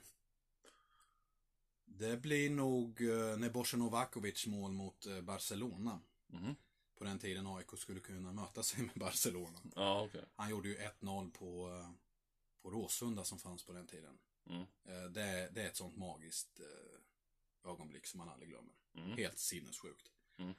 Det 1.85 2.17
blir 2.17 2.49
nog 2.49 3.01
uh, 3.01 3.37
Nebojsa 3.37 3.77
mål 3.77 4.71
mot 4.71 5.05
eh, 5.05 5.21
Barcelona. 5.21 6.01
Mhm. 6.27 6.55
På 6.97 7.03
den 7.03 7.19
tiden 7.19 7.47
AIK 7.47 7.77
skulle 7.77 7.99
kunna 7.99 8.31
möta 8.31 8.63
sig 8.63 8.81
med 8.83 8.95
Barcelona. 8.95 9.59
Ja, 9.75 10.01
okej. 10.01 10.25
Han 10.35 10.49
gjorde 10.49 10.67
ju 10.69 10.77
1-0 10.77 11.31
på, 11.31 11.69
eh, 11.69 11.91
på 12.61 12.69
Råsunda 12.71 13.23
som 13.23 13.39
fanns 13.39 13.63
på 13.65 13.73
den 13.73 13.87
tiden. 13.87 14.19
Mm. 14.45 14.61
Eh, 14.61 15.03
det, 15.09 15.21
är- 15.21 15.51
det 15.51 15.61
är 15.63 15.67
ett 15.67 15.75
sånt 15.75 15.97
magiskt 15.97 16.59
eh, 16.59 17.69
ögonblick 17.71 18.05
som 18.07 18.17
man 18.17 18.29
aldrig 18.29 18.49
glömmer. 18.49 18.73
Mm. 18.93 19.17
Helt 19.17 19.37
sinnessjukt. 19.39 20.11
Mm. 20.37 20.53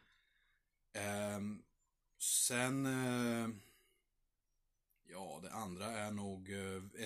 Ehm, 0.92 1.62
sen... 2.18 2.87
eh, 2.87 3.48
ja, 5.05 5.40
det 5.42 5.53
andra 5.53 5.87
är 5.87 6.11
nog 6.11 6.51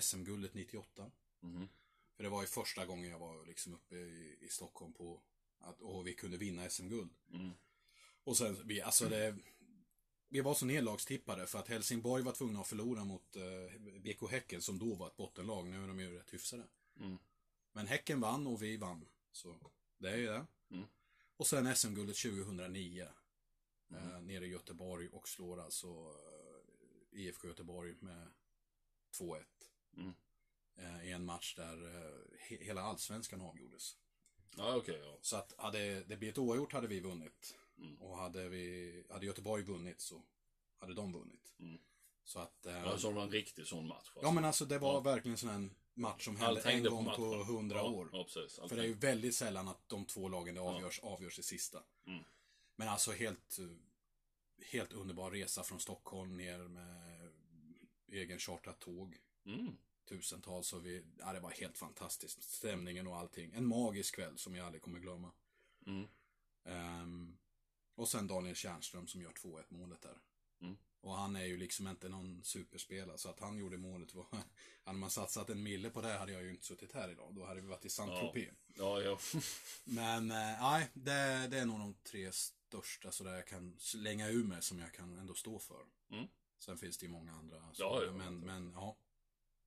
SM-guldet 0.03 0.55
98. 0.55 1.11
Mhm. 1.40 1.68
För 2.16 2.23
det 2.23 2.29
var 2.31 2.40
ju 2.42 2.47
första 2.49 2.87
gången 2.87 3.11
jag 3.11 3.18
var 3.18 3.47
liksom 3.47 3.75
uppe 3.75 3.97
i, 3.97 4.38
i 4.40 4.49
Stockholm 4.49 4.92
på 4.92 5.23
att 5.59 5.81
och 5.81 6.07
vi 6.07 6.14
kunde 6.14 6.37
vinna 6.37 6.68
SM-guld. 6.71 7.11
Och 8.25 8.37
sen, 8.37 8.57
vi, 8.65 8.81
alltså 8.81 9.09
det... 9.09 9.37
Vi 10.29 10.41
var 10.41 10.55
så 10.55 10.67
nedlagstippade 10.67 11.47
för 11.47 11.59
att 11.59 11.69
Helsingborg 11.69 12.23
var 12.23 12.33
tvungna 12.33 12.61
att 12.61 12.69
förlora 12.69 13.05
mot 13.05 13.37
eh, 13.37 13.81
BK 14.01 14.31
Häcken 14.31 14.63
som 14.63 14.79
då 14.79 14.95
var 14.95 15.07
ett 15.07 15.17
bottenlag. 15.17 15.69
Nu 15.69 15.85
är 15.85 15.89
de 15.89 16.01
ju 16.01 16.19
rätt 16.19 16.35
hyfsade. 16.35 16.65
Mm. 17.01 17.19
Men 17.73 17.87
Häcken 17.87 18.21
vann 18.21 18.47
och 18.47 18.63
vi 18.63 18.77
vann. 18.77 19.09
Så 19.33 19.71
det 19.99 20.11
är 20.11 20.17
ju 20.17 20.27
det. 20.27 20.47
Mm. 20.71 20.85
Och 21.37 21.47
sen 21.47 21.77
SM-guldet 21.77 22.17
2009. 22.17 23.09
Mm. 23.91 24.11
Eh, 24.11 24.21
nere 24.21 24.47
i 24.47 24.51
Göteborg 24.51 25.09
och 25.09 25.29
slår 25.29 25.61
alltså 25.61 25.87
eh, 27.13 27.21
IFK 27.21 27.49
Göteborg 27.49 27.95
med 28.01 28.29
2-1. 29.19 29.43
Mm. 29.97 30.13
Eh, 30.77 31.09
I 31.09 31.13
en 31.13 31.25
match 31.25 31.55
där 31.57 31.85
eh, 31.87 32.13
he- 32.49 32.63
hela 32.65 32.83
allsvenskan 32.83 33.41
avgjordes. 33.41 33.97
Ja, 34.57 34.77
okej, 34.77 35.01
ja. 35.05 35.19
Så 35.21 35.37
att 35.37 35.55
hade 35.59 36.01
det 36.05 36.17
blivit 36.17 36.39
oavgjort 36.39 36.73
hade 36.73 36.87
vi 36.87 37.01
vunnit. 37.01 37.55
Mm. 37.83 37.97
Och 38.03 38.16
hade, 38.16 38.49
vi, 38.49 39.05
hade 39.11 39.27
Göteborg 39.27 39.62
vunnit 39.62 40.01
så 40.01 40.23
hade 40.79 40.95
de 40.95 41.12
vunnit. 41.12 41.55
Mm. 41.59 41.79
Så 42.25 42.38
att... 42.38 42.66
Eh, 42.66 42.73
Ja, 42.73 42.99
så 42.99 43.09
det 43.09 43.14
var 43.14 43.23
en 43.23 43.31
riktig 43.31 43.66
sån 43.66 43.87
match. 43.87 43.97
Alltså. 43.99 44.21
ja 44.23 44.31
men 44.33 44.45
alltså 44.45 44.64
det 44.64 44.79
var 44.79 44.92
Ja. 44.95 45.01
verkligen 45.01 45.38
sån 45.38 45.51
här 45.51 45.71
match 45.95 46.25
som 46.25 46.37
hände 46.37 46.61
en 46.61 46.85
gång 46.85 47.05
på 47.05 47.45
hundra 47.45 47.77
ja, 47.79 47.90
år. 47.90 48.09
Ja, 48.12 48.25
precis. 48.25 48.61
För 48.68 48.77
det 48.77 48.83
är 48.83 48.87
ju 48.87 48.95
väldigt 48.95 49.35
sällan 49.35 49.68
att 49.68 49.88
de 49.88 50.05
två 50.05 50.29
lagen 50.29 50.55
det 50.55 50.61
avgörs, 50.61 51.01
avgörs 51.01 51.38
i 51.38 51.42
sista. 51.42 51.83
Mm. 52.07 52.25
Men 52.77 52.88
alltså 52.88 53.12
helt, 53.12 53.59
helt 54.73 54.92
underbar 54.92 55.31
resa 55.31 55.62
från 55.62 55.81
Stockholm 55.81 56.37
ner 56.37 56.59
med 56.59 57.31
egen 58.09 58.38
chartrat 58.38 58.79
tåg. 58.81 59.18
Mm. 59.47 59.77
Tusentals 60.09 60.73
och 60.73 60.87
vi, 60.87 61.05
ja 61.18 61.33
det 61.33 61.40
var 61.40 61.51
helt 61.51 61.79
fantastiskt. 61.79 62.42
Stämningen 62.42 63.07
och 63.07 63.16
allting. 63.16 63.53
En 63.55 63.66
magisk 63.66 64.14
kväll 64.14 64.38
som 64.38 64.55
jag 64.55 64.66
aldrig 64.66 64.83
kommer 64.83 64.99
glömma. 64.99 65.33
Mm. 65.87 66.07
Ehm, 66.64 67.38
och 67.94 68.09
sen 68.09 68.26
Daniel 68.26 68.57
Tjärnström 68.57 69.07
som 69.07 69.22
gör 69.22 69.33
2-1 69.33 69.64
målet 69.68 70.02
där. 70.02 70.18
Mm. 70.61 70.76
Och 71.00 71.14
han 71.14 71.37
är 71.37 71.44
ju 71.44 71.57
liksom 71.57 71.88
inte 71.88 72.09
någon 72.09 72.44
superspelare 72.44 73.18
så 73.18 73.28
att 73.28 73.40
han 73.40 73.59
gjorde 73.59 73.78
målet 73.78 74.14
var... 74.14 74.26
Hade 74.85 74.98
man 74.98 75.11
satsat 75.11 75.50
en 75.50 75.62
mille 75.62 75.90
på 75.90 76.00
det 76.00 76.12
hade 76.12 76.33
jag 76.33 76.42
ju 76.42 76.50
inte 76.50 76.66
suttit 76.66 76.92
här 76.92 77.11
idag. 77.11 77.35
Då 77.35 77.44
hade 77.44 77.61
vi 77.61 77.66
varit 77.66 77.85
i 77.85 77.88
Saint-Tropez. 77.88 78.55
Ja, 78.66 79.00
ja. 79.00 79.18
Men 79.85 80.31
eh, 80.31 80.62
nej, 80.62 80.90
det, 80.94 81.48
det 81.50 81.59
är 81.59 81.66
nog 81.66 81.78
de 81.78 81.94
tre 81.94 82.33
största 82.33 83.11
sådär 83.11 83.35
jag 83.35 83.46
kan 83.46 83.78
slänga 83.78 84.28
ur 84.28 84.44
mig 84.44 84.62
som 84.62 84.78
jag 84.78 84.92
kan 84.94 85.18
ändå 85.18 85.35
stå 85.35 85.59
för. 85.59 85.85
Mm. 86.11 86.26
Sen 86.59 86.78
finns 86.78 86.98
det 86.98 87.07
ju 87.07 87.12
många 87.12 87.33
andra. 87.33 87.57
Ja, 87.74 88.02
ja, 88.07 88.12
men, 88.12 88.35
ja. 88.35 88.40
men 88.40 88.72
ja. 88.72 88.96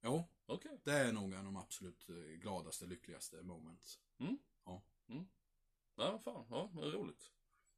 Jo, 0.04 0.24
Okej. 0.46 0.80
det 0.84 0.92
är 0.92 1.12
nog 1.12 1.34
en 1.34 1.40
av 1.40 1.46
de 1.46 1.58
absolut 1.58 2.10
eh, 2.10 2.16
gladaste, 2.16 2.86
lyckligaste 2.86 3.42
moments. 3.42 4.00
Ja, 5.96 6.20
fan. 6.24 6.46
Ja, 6.50 6.72
det 6.74 6.88
är 6.88 6.92
roligt. 6.92 7.32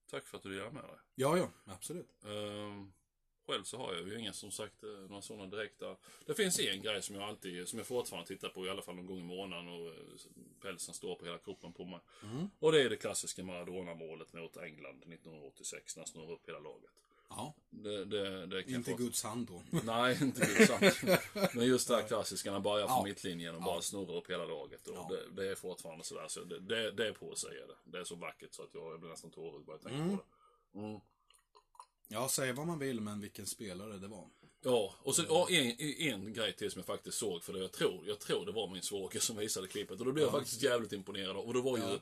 Tack 0.10 0.28
för 0.28 0.38
att 0.38 0.44
du 0.44 0.50
delar 0.50 0.72
med 0.72 0.84
dig. 0.84 0.98
Ja, 1.16 1.38
ja, 1.38 1.50
absolut. 1.66 2.24
Ehm, 2.26 2.94
själv 3.48 3.64
så 3.64 3.78
har 3.78 3.94
jag 3.94 4.08
ju 4.08 4.20
inga 4.20 4.34
som 4.34 4.52
sagt 4.52 4.84
eh, 4.84 4.90
några 4.90 5.22
sådana 5.22 5.46
direkta. 5.46 5.96
Det 6.26 6.34
finns 6.34 6.60
en 6.60 6.82
grej 6.82 7.02
som 7.02 7.16
jag 7.16 7.24
alltid, 7.24 7.68
som 7.68 7.80
jag 7.80 7.88
fortfarande 7.88 8.28
tittar 8.28 8.50
på 8.50 8.66
i 8.66 8.70
alla 8.70 8.82
fall 8.82 8.96
någon 8.96 9.06
gång 9.06 9.20
i 9.20 9.24
månaden 9.24 9.68
och 9.68 9.88
eh, 9.88 9.94
pälsen 10.62 10.94
står 10.94 11.16
på 11.16 11.26
hela 11.26 11.38
kroppen 11.38 11.74
på 11.74 11.86
mig. 11.86 12.00
Mm. 12.24 12.50
Och 12.60 12.72
det 12.72 12.82
är 12.82 12.90
det 12.90 12.98
klassiska 12.98 13.44
Maradona-målet 13.44 14.34
mot 14.34 14.58
England 14.58 15.04
1986 15.04 15.96
när 15.96 16.02
han 16.04 16.08
snurrar 16.08 16.32
upp 16.32 16.48
hela 16.48 16.60
laget. 16.60 16.92
Ja, 17.30 17.56
Det, 17.70 18.06
det, 18.06 18.46
det 18.46 18.64
kan 18.64 18.76
inte 18.76 18.94
Guds 18.94 19.24
hand 19.24 19.48
då. 19.48 19.62
Nej, 19.84 20.18
inte 20.22 20.40
det 20.46 20.68
sant. 20.68 20.96
Men 21.54 21.66
just 21.68 21.88
det 21.88 21.96
här 21.96 22.08
klassiska, 22.08 22.52
han 22.52 22.64
börjar 22.64 22.88
från 22.88 22.98
Ja. 22.98 23.04
mittlinjen 23.04 23.56
och 23.56 23.62
bara 23.62 23.82
snurrar 23.82 24.16
upp 24.16 24.30
hela 24.30 24.46
laget. 24.46 24.88
Och 24.88 24.96
Ja. 24.96 25.10
det, 25.12 25.42
det 25.44 25.52
är 25.52 25.56
fortfarande 25.56 26.04
sådär, 26.04 26.26
så 26.28 26.44
det, 26.44 26.60
det, 26.60 26.92
det 26.92 27.08
är 27.08 27.12
på 27.12 27.32
att 27.32 27.38
säga 27.38 27.68
det. 27.68 27.76
Det 27.92 27.98
är 28.00 28.04
så 28.04 28.16
vackert 28.16 28.54
så 28.54 28.64
att 28.64 28.70
jag, 28.74 28.92
jag 28.94 29.00
blir 29.00 29.10
nästan 29.10 29.32
tårögd 29.32 29.66
bara 29.66 29.74
jag 29.74 29.82
tänker 29.82 30.00
Mm. 30.00 30.18
på 30.18 30.24
det. 30.74 30.80
Mm. 30.80 31.00
Ja, 32.08 32.28
säg 32.30 32.54
vad 32.54 32.68
man 32.68 32.80
vill, 32.80 33.02
men 33.02 33.22
vilken 33.22 33.46
spelare 33.46 33.98
det 33.98 34.08
var. 34.08 34.26
Ja, 34.64 34.94
och 35.04 35.16
så 35.16 35.24
ja, 35.30 35.48
en, 35.50 35.80
en 36.00 36.34
grej 36.34 36.54
till 36.54 36.72
som 36.72 36.80
jag 36.80 36.86
faktiskt 36.86 37.18
såg, 37.18 37.44
för 37.44 37.54
det 37.54 37.60
jag 37.60 37.72
tror, 37.72 38.08
jag 38.08 38.20
tror 38.20 38.46
det 38.46 38.52
var 38.52 38.68
min 38.68 38.82
svåger 38.82 39.20
som 39.20 39.38
visade 39.38 39.68
klippet. 39.68 40.00
Och 40.00 40.06
då 40.06 40.12
blev 40.12 40.24
jag 40.26 40.32
faktiskt 40.34 40.62
jävligt 40.62 40.94
imponerad. 40.94 41.36
Och 41.38 41.54
det 41.54 41.62
var 41.62 41.78
ju 41.78 41.84
Ja. 41.84 42.00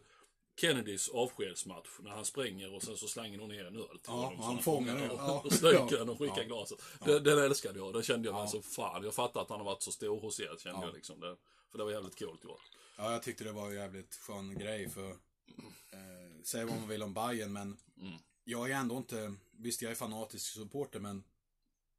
Kennedys 0.58 1.10
avskedsmatch, 1.10 1.90
när 2.00 2.12
han 2.12 2.26
springer 2.26 2.74
och 2.74 2.84
sen 2.84 2.98
så 2.98 3.08
slänger 3.08 3.40
hon 3.40 3.50
ner 3.50 3.66
en 3.66 3.76
öl 3.76 3.88
till 3.90 4.00
Ja, 4.06 4.12
honom. 4.14 4.40
Han 4.40 4.60
fångar 4.64 4.96
den, 4.96 5.12
och, 5.12 5.18
ja. 5.20 5.42
och 5.46 5.54
stryker 5.54 5.98
den 5.98 6.10
och 6.10 6.18
skickar 6.20 6.38
Ja. 6.42 6.44
glaset. 6.44 6.82
Den, 7.06 7.24
den 7.24 7.40
älskade 7.40 7.80
jag, 7.80 7.94
den 7.94 8.04
kände 8.04 8.28
jag 8.28 8.34
mig 8.36 8.44
Ja. 8.44 8.48
så 8.48 8.62
fan. 8.62 9.04
Jag 9.04 9.14
fattar 9.14 9.42
att 9.42 9.50
han 9.50 9.58
har 9.60 9.66
varit 9.66 9.82
så 9.84 9.92
stor 9.92 10.20
hos 10.20 10.40
er, 10.40 10.56
kände 10.60 10.80
Ja. 10.80 10.86
jag 10.86 10.94
liksom. 10.96 11.20
Det, 11.20 11.36
för 11.72 11.78
det 11.78 11.84
var 11.84 11.92
jävligt 11.92 12.20
coolt 12.20 12.44
gjort. 12.44 12.62
Ja, 12.98 13.12
jag 13.12 13.24
tyckte 13.24 13.44
det 13.44 13.52
var 13.52 13.68
en 13.70 13.76
jävligt 13.76 14.16
skön 14.16 14.58
grej 14.58 14.90
för 14.90 15.10
eh, 15.10 16.42
Säg 16.44 16.66
vad 16.66 16.80
man 16.80 16.88
vill 16.90 17.04
om 17.04 17.14
Bayern 17.14 17.54
men 17.54 17.78
Mm. 18.02 18.14
Jag 18.44 18.72
är 18.72 18.76
ändå 18.76 18.98
inte 18.98 19.34
Visst, 19.52 19.82
jag 19.82 19.92
är 19.92 19.96
fanatisk 19.96 20.54
supporter 20.54 21.00
men 21.00 21.24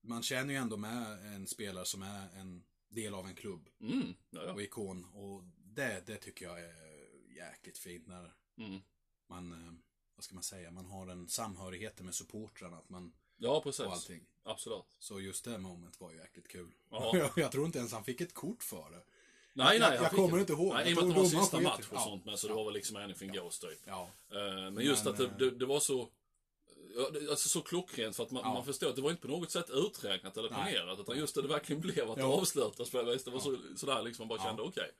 Man 0.02 0.22
känner 0.22 0.54
ju 0.54 0.60
ändå 0.60 0.76
med 0.76 1.26
en 1.34 1.46
spelare 1.46 1.84
som 1.84 2.02
är 2.02 2.28
en 2.40 2.64
del 2.88 3.14
av 3.14 3.26
en 3.26 3.34
klubb 3.34 3.68
Mm, 3.80 4.14
ja. 4.30 4.52
och 4.52 4.62
ikon 4.62 5.04
och 5.04 5.42
det, 5.74 6.02
det 6.06 6.16
tycker 6.16 6.44
jag 6.46 6.60
är 6.60 6.74
jäkligt 7.36 7.78
fint 7.78 8.06
när 8.06 8.32
Mm. 8.58 8.80
man 9.26 9.52
eh, 9.52 9.72
Vad 10.16 10.24
ska 10.24 10.34
man 10.34 10.42
säga, 10.44 10.70
man 10.70 10.86
har 10.86 11.06
en 11.06 11.28
samhörighet 11.28 12.00
med 12.00 12.14
supportrarna 12.14 12.76
att 12.76 12.88
man 12.88 13.12
ja 13.36 13.60
precis. 13.60 13.86
och 13.86 13.92
allting 13.92 14.26
Absolut. 14.44 14.84
Så 14.98 15.20
just 15.20 15.44
det 15.44 15.58
moment 15.58 16.00
var 16.00 16.10
ju 16.12 16.16
jäkligt 16.18 16.48
kul 16.48 16.72
Ja. 16.90 17.10
jag, 17.16 17.30
jag 17.36 17.52
tror 17.52 17.66
inte 17.66 17.78
ens 17.78 17.92
han 17.92 18.04
fick 18.04 18.20
ett 18.20 18.34
kort 18.34 18.62
för 18.62 18.90
det 18.90 19.02
Nej, 19.52 19.78
Jag- 19.78 19.88
nej. 19.90 19.98
jag 20.02 20.10
fick 20.10 20.18
kommer 20.18 20.38
inte 20.38 20.52
ihåg. 20.52 20.74
Nej, 20.74 20.82
Jag 20.82 20.90
i 20.90 20.94
och 20.94 20.96
med 20.96 21.08
att 21.10 21.14
det 21.30 21.36
var 21.36 21.42
sista 21.42 21.60
match 21.60 21.86
och 21.90 21.96
ja. 21.96 22.00
sånt 22.00 22.24
med, 22.24 22.38
så 22.38 22.48
det 22.48 22.54
var 22.54 22.64
väl 22.64 22.74
liksom 22.74 22.96
anything 22.96 23.32
goes 23.32 23.58
typ. 23.58 23.78
Ja, 23.84 24.10
Eh, 24.30 24.70
Men 24.70 24.84
just 24.84 25.04
Men, 25.04 25.12
att 25.12 25.18
det, 25.18 25.24
eh, 25.24 25.36
det, 25.38 25.50
det 25.50 25.66
var 25.66 25.80
så... 25.80 26.08
ja, 26.96 27.10
Alltså 27.30 27.48
så 27.48 27.60
klockrent 27.62 28.16
för 28.16 28.22
att 28.24 28.30
man, 28.30 28.42
Ja. 28.44 28.54
man 28.54 28.64
förstår 28.64 28.88
att 28.88 28.96
det 28.96 29.02
var 29.02 29.10
inte 29.10 29.22
på 29.22 29.28
något 29.28 29.50
sätt 29.50 29.70
uträknat 29.70 30.36
eller 30.36 30.50
Nej. 30.50 30.72
planerat. 30.72 30.98
Utan 31.00 31.18
just 31.18 31.34
det, 31.34 31.42
det 31.42 31.48
verkligen 31.48 31.82
blev 31.86 32.10
att 32.10 32.16
det 32.16 32.22
Ja. 32.22 32.32
avslutas 32.40 32.90
på 32.90 33.02
det. 33.02 33.24
Det 33.24 33.30
var 33.30 33.40
så, 33.40 33.56
sådär 33.76 34.02
liksom, 34.02 34.22
man 34.22 34.28
bara 34.28 34.38
Ja. 34.38 34.44
kände 34.44 34.62
okej. 34.62 34.90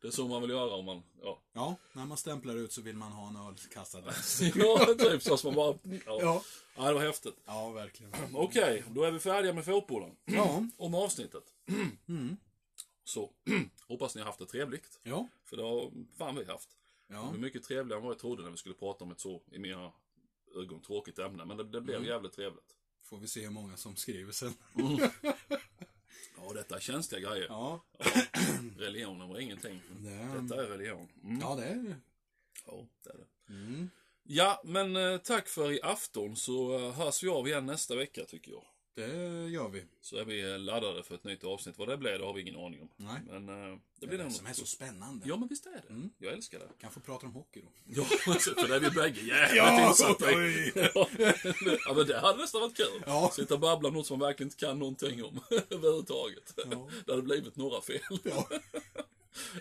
Det 0.00 0.06
är 0.06 0.10
så 0.10 0.28
man 0.28 0.40
vill 0.42 0.50
göra 0.50 0.74
om 0.74 0.84
man, 0.84 1.02
ja. 1.22 1.42
Ja, 1.52 1.76
när 1.92 2.06
man 2.06 2.16
stämplar 2.16 2.56
ut 2.56 2.72
så 2.72 2.82
vill 2.82 2.96
man 2.96 3.12
ha 3.12 3.28
en 3.28 3.36
öl 3.36 3.54
kastad 3.72 3.98
ja, 4.54 4.94
typ 4.98 5.22
så 5.22 5.38
man 5.44 5.54
bara, 5.54 5.78
ja. 5.82 5.98
Ja. 6.06 6.42
ja. 6.76 6.88
det 6.88 6.94
var 6.94 7.00
häftigt. 7.00 7.36
Ja, 7.44 7.70
verkligen. 7.70 8.12
Okej, 8.34 8.84
då 8.90 9.02
är 9.02 9.10
vi 9.10 9.18
färdiga 9.18 9.52
med 9.52 9.64
fotbollen. 9.64 10.16
Ja. 10.24 10.66
Om 10.76 10.94
avsnittet. 10.94 11.44
Mm. 12.08 12.36
Så, 13.04 13.30
hoppas 13.88 14.14
ni 14.14 14.20
har 14.20 14.26
haft 14.26 14.38
det 14.38 14.46
trevligt. 14.46 15.00
Ja. 15.02 15.28
För 15.44 15.56
det 15.56 15.62
har 15.62 15.90
fan 16.18 16.36
vi 16.36 16.44
haft. 16.44 16.68
Det 17.08 17.14
Ja. 17.14 17.22
var 17.22 17.32
mycket 17.32 17.64
trevligare 17.64 17.98
än 18.00 18.04
vad 18.04 18.12
jag 18.14 18.20
trodde 18.20 18.42
när 18.42 18.50
vi 18.50 18.56
skulle 18.56 18.74
prata 18.74 19.04
om 19.04 19.10
ett 19.10 19.20
så, 19.20 19.42
i 19.52 19.58
mina 19.58 19.92
ögon, 20.56 20.82
tråkigt 20.82 21.18
ämne. 21.18 21.44
Men 21.44 21.56
det, 21.56 21.64
det 21.64 21.80
blev 21.80 21.96
Mm. 21.96 22.08
jävligt 22.08 22.32
trevligt. 22.32 22.74
Får 23.02 23.18
vi 23.18 23.26
se 23.28 23.40
hur 23.40 23.50
många 23.50 23.76
som 23.76 23.96
skriver 23.96 24.32
sen. 24.32 24.54
Ja, 26.36 26.52
detta 26.54 26.76
är 26.76 26.80
känsliga 26.80 27.20
grejer. 27.30 27.46
Ja. 27.48 27.84
Religionen 28.78 29.28
var 29.28 29.38
ingenting. 29.38 29.80
Det, 29.88 30.40
Detta 30.40 30.62
är 30.62 30.66
religion. 30.66 31.08
Mm. 31.24 31.40
ja, 31.40 31.54
det 31.54 31.64
är 31.64 31.96
Ja, 32.66 32.86
det 33.04 33.10
är 33.10 33.14
det. 33.16 33.52
mm. 33.52 33.90
Ja, 34.22 34.62
men 34.64 34.96
eh, 34.96 35.18
tack 35.18 35.48
för 35.48 35.72
i 35.72 35.80
afton 35.82 36.36
så 36.36 36.78
eh, 36.78 36.92
hörs 36.92 37.22
vi 37.22 37.28
av 37.28 37.48
igen 37.48 37.66
nästa 37.66 37.94
vecka 37.96 38.24
tycker 38.24 38.52
jag. 38.52 38.64
Det 38.96 39.48
gör 39.48 39.68
vi. 39.68 39.84
Så 40.00 40.16
är 40.16 40.24
vi 40.24 40.58
laddade 40.58 41.02
för 41.02 41.14
ett 41.14 41.24
nytt 41.24 41.44
avsnitt. 41.44 41.78
Vad 41.78 41.88
det 41.88 41.96
blir, 41.96 42.18
det 42.18 42.24
har 42.24 42.32
vi 42.32 42.40
ingen 42.40 42.56
aning 42.56 42.80
om. 42.82 42.88
Nej. 42.96 43.20
Men 43.26 43.48
eh, 43.48 43.54
det 43.76 43.80
Det 44.00 44.06
blir 44.06 44.18
det 44.18 44.30
som 44.30 44.46
är 44.46 44.52
så 44.52 44.66
spännande. 44.66 45.28
Ja, 45.28 45.36
men 45.36 45.48
visst 45.48 45.66
är 45.66 45.70
det. 45.70 45.90
Mm. 45.90 46.10
Jag 46.18 46.32
älskar 46.32 46.58
det. 46.58 46.68
Kan 46.80 46.90
få 46.90 47.00
prata 47.00 47.26
om 47.26 47.32
hockey 47.32 47.60
då. 47.60 47.68
Ja, 47.84 48.06
alltså, 48.32 48.54
för 48.54 48.68
det 48.68 48.76
är 48.76 48.80
vi 48.80 48.90
bägge 48.90 49.20
jävligt 49.26 49.56
Ja, 49.56 49.88
insatta 49.88 50.30
i. 50.32 50.34
oj. 50.34 50.72
ja, 51.86 51.94
men 51.96 52.06
det 52.06 52.18
hade 52.18 52.38
nästan 52.38 52.60
varit 52.60 52.76
kul. 52.76 53.02
Ja. 53.06 53.30
Sitta 53.34 53.54
och 53.54 53.60
babbla 53.60 53.88
om 53.88 53.94
något 53.94 54.06
som 54.06 54.18
man 54.18 54.28
verkligen 54.28 54.46
inte 54.48 54.66
kan 54.66 54.78
någonting 54.78 55.24
om 55.24 55.40
överhuvudtaget. 55.50 56.54
Ja. 56.70 56.88
Det 57.06 57.12
hade 57.12 57.22
blivit 57.22 57.56
några 57.56 57.80
fel. 57.80 58.00
Ja. 58.24 58.48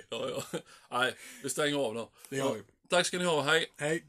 ja, 0.10 0.30
ja. 0.30 0.60
Nej, 0.92 1.14
vi 1.44 1.50
stänger 1.50 1.78
av 1.78 1.94
nu. 1.96 2.06
Det 2.30 2.36
gör 2.38 2.54
vi. 2.54 2.62
Tack 2.90 3.06
ska 3.06 3.18
ni 3.18 3.26
ha, 3.26 3.42
hej. 3.42 3.74
Hej. 3.78 4.06